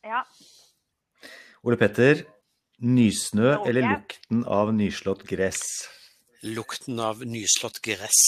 Ja. 0.06 0.26
Ole 1.64 1.78
Petter, 1.80 2.24
nysnø 2.82 3.56
eller 3.62 3.86
lukten 3.86 4.44
av 4.50 4.74
nyslått 4.76 5.24
gress? 5.30 5.62
Lukten 6.44 7.00
av 7.00 7.26
nyslått 7.26 7.82
gress. 7.82 8.22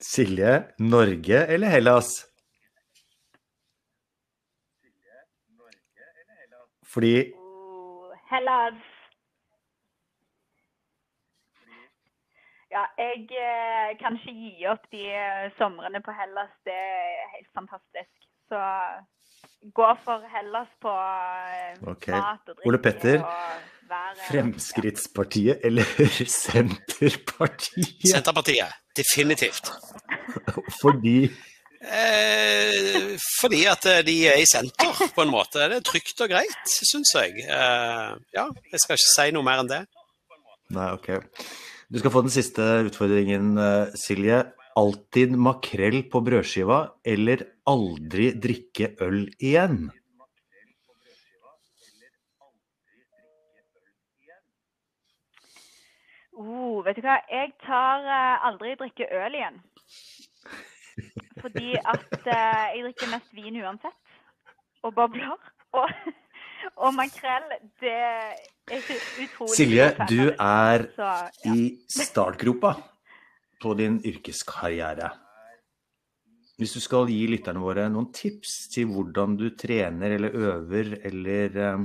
Silje, 0.00 0.62
Norge 0.78 1.46
eller 1.46 1.68
Hellas? 1.68 2.06
Fordi 6.88 7.32
uh, 7.34 8.14
Hellas. 8.30 8.80
Ja, 12.72 12.86
jeg 12.96 13.28
eh, 13.28 13.92
kan 14.00 14.16
ikke 14.16 14.32
gi 14.32 14.66
opp 14.72 14.88
de 14.92 15.04
eh, 15.12 15.52
somrene 15.60 16.00
på 16.04 16.16
Hellas. 16.16 16.56
Det 16.64 16.72
er 16.72 17.30
helt 17.36 17.52
fantastisk. 17.52 18.28
Så 18.48 18.64
gå 19.74 19.88
for 20.04 20.24
Hellas 20.32 20.70
på 20.82 20.92
eh, 20.92 21.90
okay. 21.90 22.14
mat 22.14 22.46
og 22.46 22.54
drikke. 22.54 22.68
Ole 22.68 22.80
Petter, 22.82 23.22
Fremskrittspartiet 24.28 25.64
eller 25.64 25.84
Senterpartiet? 26.44 27.94
Senterpartiet, 28.06 28.74
definitivt. 28.96 29.72
Fordi? 30.80 31.28
Eh, 31.78 33.14
fordi 33.40 33.62
at 33.70 33.86
eh, 33.86 34.02
de 34.06 34.16
er 34.28 34.42
i 34.42 34.48
senter, 34.50 34.92
på 35.14 35.22
en 35.22 35.32
måte. 35.32 35.62
Det 35.70 35.78
er 35.78 35.86
trygt 35.86 36.20
og 36.24 36.30
greit, 36.32 36.74
syns 36.90 37.14
jeg. 37.14 37.46
Eh, 37.46 38.12
ja, 38.34 38.48
jeg 38.72 38.82
skal 38.82 38.98
ikke 38.98 39.14
si 39.14 39.28
noe 39.34 39.46
mer 39.46 39.62
enn 39.62 39.70
det. 39.70 39.82
Nei, 40.74 40.90
ok. 40.92 41.10
Du 41.88 42.00
skal 42.02 42.12
få 42.12 42.22
den 42.26 42.34
siste 42.34 42.64
utfordringen, 42.88 43.54
eh, 43.62 43.94
Silje. 43.96 44.42
Alltid 44.78 45.32
makrell 45.34 46.04
på 46.10 46.20
brødskiva 46.22 46.78
eller 47.12 47.40
aldri 47.66 48.28
drikke 48.38 48.92
øl 49.02 49.24
igjen? 49.42 49.88
Oh, 56.38 56.84
vet 56.86 57.00
du 57.00 57.02
hva, 57.02 57.16
jeg 57.32 57.50
tar 57.64 58.04
uh, 58.06 58.44
aldri 58.46 58.76
drikke 58.78 59.08
øl 59.18 59.38
igjen. 59.40 59.56
Fordi 61.42 61.72
at 61.80 62.14
uh, 62.20 62.68
jeg 62.76 62.84
drikker 62.84 63.10
mest 63.16 63.34
vin 63.34 63.58
uansett. 63.64 63.98
Og 64.86 64.94
bobler. 64.94 65.34
Og, 65.74 65.90
og 66.84 66.94
makrell, 66.94 67.50
det 67.82 67.96
er 67.98 68.86
utrolig 69.24 69.56
Silje, 69.56 69.90
du 70.06 70.30
er 70.30 70.86
Så, 70.94 71.10
ja. 71.44 71.56
i 71.56 71.66
startgropa 71.90 72.76
på 73.62 73.74
din 73.78 73.98
yrkeskarriere. 74.06 75.10
Hvis 76.58 76.74
du 76.74 76.80
skal 76.82 77.10
gi 77.10 77.20
lytterne 77.30 77.62
våre 77.62 77.84
noen 77.90 78.08
tips 78.14 78.64
til 78.72 78.88
hvordan 78.90 79.36
du 79.38 79.46
trener 79.54 80.16
eller 80.16 80.34
øver 80.34 80.96
eller 81.06 81.58
um, 81.74 81.84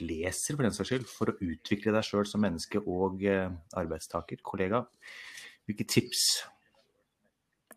leser 0.00 0.56
for 0.56 0.64
den 0.64 0.72
saks 0.72 0.88
skyld, 0.92 1.04
for 1.10 1.32
å 1.32 1.36
utvikle 1.44 1.92
deg 1.92 2.06
sjøl 2.06 2.24
som 2.28 2.40
menneske 2.44 2.80
og 2.80 3.24
eh, 3.26 3.50
arbeidstaker, 3.76 4.40
kollega. 4.46 4.84
Hvilke 5.68 5.84
tips 5.84 6.24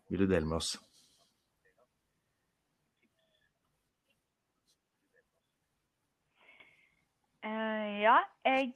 vil 0.08 0.24
du 0.24 0.30
dele 0.30 0.46
med 0.46 0.62
oss? 0.62 0.76
Uh, 7.42 8.00
ja, 8.00 8.20
jeg 8.46 8.70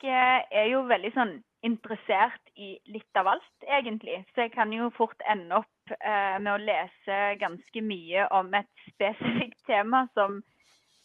er 0.50 0.72
jo 0.72 0.84
veldig 0.90 1.14
sånn 1.14 1.36
interessert 1.64 2.52
i 2.56 2.76
litt 2.92 3.18
av 3.18 3.30
alt, 3.32 3.54
egentlig. 3.62 4.24
Så 4.34 4.46
jeg 4.46 4.52
kan 4.54 4.72
jo 4.72 4.90
fort 4.96 5.22
ende 5.30 5.62
opp 5.62 5.94
eh, 5.96 6.36
med 6.40 6.52
å 6.52 6.62
lese 6.62 7.20
ganske 7.40 7.82
mye 7.82 8.28
om 8.36 8.52
et 8.54 8.70
spesifikt 8.90 9.62
tema 9.70 10.06
som 10.14 10.42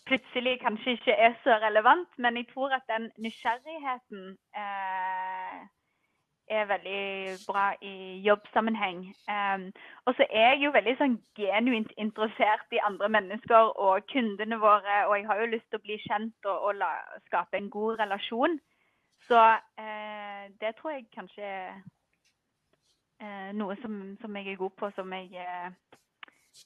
plutselig 0.10 0.58
kanskje 0.64 0.98
ikke 0.98 1.16
er 1.28 1.38
så 1.44 1.60
relevant, 1.62 2.10
men 2.18 2.40
jeg 2.40 2.50
tror 2.54 2.74
at 2.76 2.88
den 2.90 3.12
nysgjerrigheten 3.22 4.34
eh, 4.58 5.62
er 6.52 6.66
veldig 6.68 7.38
bra 7.48 7.66
i 7.82 8.22
jobbsammenheng. 8.26 9.06
Um, 9.36 9.72
og 10.06 10.16
så 10.18 10.26
er 10.30 10.48
jeg 10.50 10.64
jo 10.66 10.74
veldig 10.76 10.96
sånn 11.00 11.16
genuint 11.40 11.94
interessert 11.98 12.76
i 12.76 12.82
andre 12.88 13.10
mennesker 13.16 13.72
og 13.86 14.08
kundene 14.12 14.60
våre, 14.60 15.06
og 15.08 15.16
jeg 15.18 15.28
har 15.30 15.42
jo 15.42 15.52
lyst 15.54 15.70
til 15.70 15.80
å 15.80 15.86
bli 15.86 15.98
kjent 16.08 16.50
og, 16.50 16.58
og 16.68 16.82
la, 16.82 16.92
skape 17.30 17.62
en 17.62 17.70
god 17.72 18.04
relasjon. 18.04 18.60
Så 19.28 19.42
eh, 19.80 20.46
det 20.62 20.76
tror 20.78 20.96
jeg 20.96 21.10
kanskje 21.14 21.48
er 21.48 21.82
eh, 23.22 23.52
noe 23.58 23.76
som, 23.82 24.00
som, 24.22 24.38
jeg 24.38 24.54
er 24.54 24.62
god 24.62 24.78
på, 24.80 24.90
som 24.96 25.14
jeg 25.14 25.30
eh, 25.38 26.00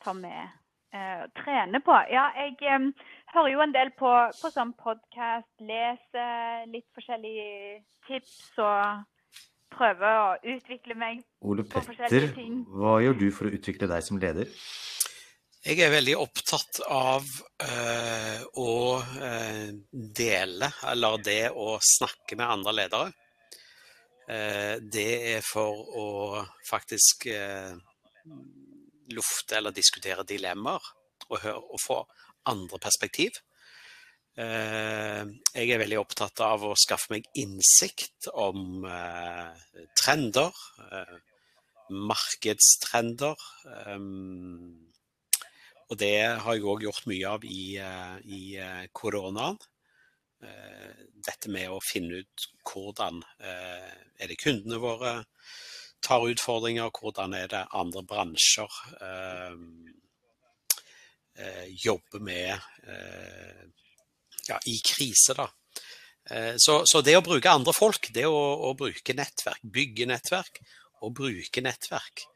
tar 0.01 0.15
med 0.17 0.53
Eh, 0.95 1.23
trene 1.43 1.79
på? 1.83 1.95
Ja, 2.11 2.25
jeg 2.39 2.55
um, 2.75 2.93
hører 3.33 3.49
jo 3.51 3.61
en 3.65 3.73
del 3.75 3.89
på, 3.99 4.11
på 4.41 4.51
sånn 4.53 4.71
podkast, 4.79 5.49
leser 5.59 6.69
litt 6.71 6.85
forskjellige 6.95 7.81
tips 8.07 8.37
og 8.63 9.01
prøver 9.75 10.19
å 10.21 10.29
utvikle 10.55 10.95
meg 10.95 11.19
Ole 11.43 11.65
Petter, 11.67 12.29
hva 12.71 12.95
gjør 13.03 13.19
du 13.19 13.25
for 13.35 13.49
å 13.49 13.57
utvikle 13.57 13.89
deg 13.91 14.05
som 14.07 14.21
leder? 14.21 14.47
Jeg 15.66 15.82
er 15.82 15.89
veldig 15.89 16.13
opptatt 16.22 16.78
av 16.93 17.26
uh, 17.26 18.41
å 18.61 18.74
uh, 19.01 19.70
dele, 19.91 20.70
eller 20.91 21.24
det 21.26 21.49
å 21.49 21.80
snakke 21.82 22.38
med 22.38 22.45
andre 22.45 22.76
ledere. 22.82 23.07
Uh, 24.30 24.76
det 24.82 25.09
er 25.36 25.41
for 25.45 25.82
å 25.97 26.05
faktisk 26.70 27.28
lufte 29.13 29.57
eller 29.57 29.74
diskutere 29.74 30.26
dilemmaer 30.28 30.86
og, 31.30 31.39
høre, 31.41 31.59
og 31.59 31.82
få 31.82 31.99
andre 32.49 32.80
perspektiv. 32.82 33.41
Eh, 34.36 35.22
jeg 35.55 35.70
er 35.72 35.80
veldig 35.80 36.01
opptatt 36.01 36.41
av 36.43 36.66
å 36.68 36.74
skaffe 36.76 37.13
meg 37.13 37.28
innsikt 37.39 38.28
om 38.36 38.84
eh, 38.84 39.61
trender, 39.95 40.51
eh, 40.89 41.16
markedstrender. 42.09 43.39
Og 45.91 45.99
det 46.01 46.17
har 46.41 46.55
jeg 46.55 46.65
òg 46.65 46.86
gjort 46.88 47.05
mye 47.09 47.29
av 47.29 47.43
i, 47.45 47.77
i 47.77 48.41
koronaen. 48.95 49.59
Dette 51.25 51.51
med 51.53 51.69
å 51.69 51.77
finne 51.86 52.23
ut 52.23 52.47
hvordan 52.65 53.21
er 53.38 54.31
det 54.31 54.39
kundene 54.41 54.81
våre 54.81 55.19
tar 56.05 56.27
utfordringer, 56.29 56.91
hvordan 56.93 57.33
er 57.38 57.49
det 57.51 57.63
andre 57.75 58.03
bransjer 58.05 58.79
eh, 59.01 59.55
eh, 61.41 61.67
jobber 61.86 62.23
med 62.23 62.51
eh, 62.53 63.63
ja, 64.49 64.59
i 64.69 64.77
krise, 64.86 65.36
da. 65.38 65.47
Eh, 66.29 66.53
så, 66.61 66.81
så, 66.86 67.01
det 67.05 67.17
å 67.17 67.25
bruke 67.25 67.51
andre 67.51 67.73
folk, 67.75 68.11
det 68.13 68.27
å, 68.29 68.38
å, 68.69 68.73
bruke 68.77 69.17
nettverk, 69.17 69.65
bygge 69.77 70.09
nettverk 70.09 70.61
og 71.05 71.15
bruke 71.17 71.65
nettverk 71.65 72.27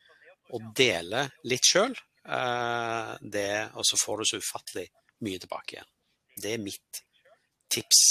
og 0.56 0.72
dele 0.78 1.28
litt 1.50 1.66
sjøl, 1.66 1.93
eh, 2.30 3.76
og 3.76 3.86
så 3.88 4.00
får 4.00 4.22
du 4.22 4.30
så 4.30 4.42
ufattelig 4.42 4.88
mye 5.26 5.42
tilbake 5.42 5.78
igjen. 5.78 5.92
Det 6.40 6.56
er 6.56 6.64
mitt 6.64 7.04
tips. 7.72 8.02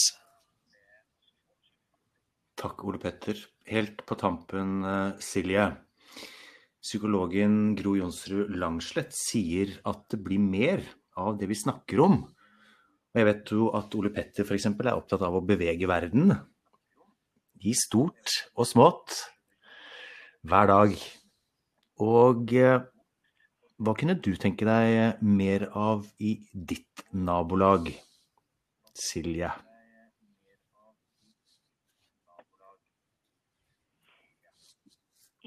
Takk, 2.59 2.83
Ole 2.85 2.99
Petter. 2.99 3.39
Helt 3.71 4.03
på 4.07 4.16
tampen, 4.19 4.83
eh, 4.85 5.19
Silje. 5.23 5.69
Psykologen 6.83 7.75
Gro 7.77 7.97
Jonsrud 7.99 8.55
Langslett 8.57 9.12
sier 9.14 9.79
at 9.85 10.09
det 10.11 10.21
blir 10.25 10.41
mer 10.43 10.83
av 11.19 11.39
det 11.39 11.49
vi 11.51 11.59
snakker 11.59 12.01
om. 12.01 12.23
Og 13.09 13.19
jeg 13.19 13.27
vet 13.29 13.53
jo 13.55 13.71
at 13.75 13.95
Ole 13.99 14.11
Petter 14.14 14.47
f.eks. 14.47 14.66
er 14.66 14.95
opptatt 14.95 15.23
av 15.27 15.39
å 15.39 15.45
bevege 15.45 15.89
verden. 15.91 16.33
I 17.59 17.75
stort 17.75 18.51
og 18.55 18.69
smått. 18.69 19.16
Hver 20.47 20.71
dag. 20.71 20.95
Og 21.99 22.55
eh, 22.55 22.79
hva 23.79 23.95
kunne 23.95 24.18
du 24.18 24.33
tenke 24.41 24.66
deg 24.66 25.22
mer 25.22 25.68
av 25.79 26.07
i 26.18 26.35
ditt 26.53 27.05
nabolag, 27.14 27.93
Silje? 28.99 29.51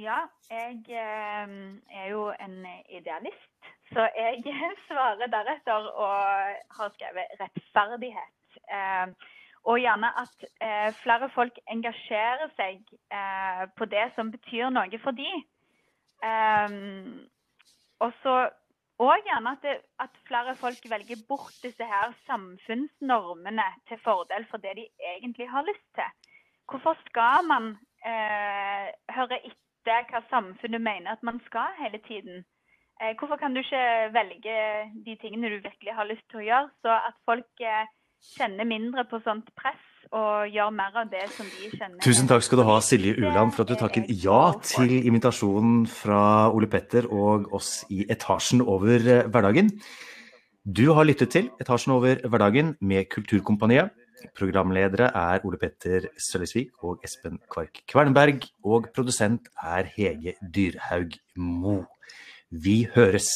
Ja, 0.02 0.22
jeg 0.50 0.80
eh, 0.98 1.52
er 2.02 2.08
jo 2.10 2.30
en 2.40 2.56
idealist. 2.90 3.52
Så 3.92 4.08
jeg 4.16 4.42
svarer 4.88 5.28
deretter 5.28 5.92
og 5.92 6.16
har 6.78 6.96
skrevet 6.96 7.36
rettferdighet. 7.42 8.58
Eh, 8.72 9.12
og 9.70 9.78
gjerne 9.78 10.10
at 10.24 10.48
eh, 10.66 10.90
flere 11.04 11.30
folk 11.36 11.60
engasjerer 11.70 12.50
seg 12.56 12.80
eh, 13.14 13.68
på 13.78 13.86
det 13.92 14.08
som 14.16 14.32
betyr 14.34 14.72
noe 14.74 15.04
for 15.04 15.14
dem. 15.20 15.44
Og 18.02 18.14
så 18.24 18.36
og 19.02 19.24
gjerne 19.26 19.52
at, 19.56 19.64
det, 19.66 19.76
at, 20.04 20.18
flere 20.28 20.54
folk 20.56 20.84
velger 20.94 21.22
bort 21.30 21.56
disse 21.64 21.86
her 21.94 22.12
samfunnsnormene 22.28 23.68
til 23.90 23.98
fordel 24.04 24.46
for 24.50 24.62
det 24.62 24.76
de 24.78 24.86
egentlig 25.16 25.48
har 25.50 25.66
lyst 25.66 25.88
til. 25.98 26.10
Hvorfor 26.70 26.94
skal 27.08 27.48
man 27.54 27.66
eh, 28.06 28.88
høre 29.16 29.40
etter 29.50 30.06
hva 30.12 30.22
samfunnet 30.30 30.82
mener 30.82 31.16
at 31.16 31.24
man 31.26 31.42
skal 31.48 31.74
hele 31.82 32.02
tiden? 32.10 32.46
Eh, 33.02 33.16
hvorfor 33.18 33.42
kan 33.42 33.54
du 33.54 33.64
ikke 33.64 34.14
velge 34.14 34.58
de 35.06 35.18
tingene 35.24 35.50
du 35.50 35.58
virkelig 35.66 35.98
har 35.98 36.10
lyst 36.12 36.28
til 36.30 36.44
å 36.44 36.48
gjøre, 36.50 36.70
så 36.86 37.00
at 37.10 37.18
folk 37.26 37.66
eh, 37.72 37.90
kjenner 38.36 38.68
mindre 38.68 39.06
på 39.10 39.20
sånt 39.26 39.50
press 39.58 39.88
og 40.12 40.52
gjør 40.52 40.72
mer 40.76 40.96
av 41.04 41.10
det 41.12 41.24
som 41.32 41.48
de 41.48 41.70
kjenner. 41.72 42.00
Tusen 42.04 42.28
takk 42.28 42.44
skal 42.44 42.60
du 42.60 42.66
ha, 42.68 42.78
Silje 42.84 43.16
Uland, 43.22 43.54
for 43.56 43.64
at 43.64 43.72
du 43.72 43.80
takket 43.80 44.10
ja 44.24 44.52
til 44.66 44.92
invitasjonen 45.00 45.86
fra 45.88 46.52
Ole 46.52 46.68
Petter 46.72 47.08
og 47.08 47.48
oss 47.56 47.86
i 47.94 48.04
Etasjen 48.12 48.64
over 48.64 49.00
hverdagen. 49.32 49.72
Du 50.62 50.92
har 50.98 51.08
lyttet 51.08 51.32
til 51.34 51.48
Etasjen 51.64 51.96
over 51.96 52.20
hverdagen 52.28 52.76
med 52.84 53.08
Kulturkompaniet. 53.14 53.96
Programledere 54.38 55.08
er 55.18 55.48
Ole 55.48 55.58
Petter 55.58 56.12
Sølvesvik 56.20 56.84
og 56.86 57.02
Espen 57.08 57.40
Kvark 57.50 57.82
Kvernberg, 57.90 58.44
og 58.68 58.92
produsent 58.94 59.48
er 59.64 59.90
Hege 59.96 60.36
Dyrhaug 60.44 61.18
Mo. 61.40 61.80
Vi 62.52 62.84
høres! 62.94 63.32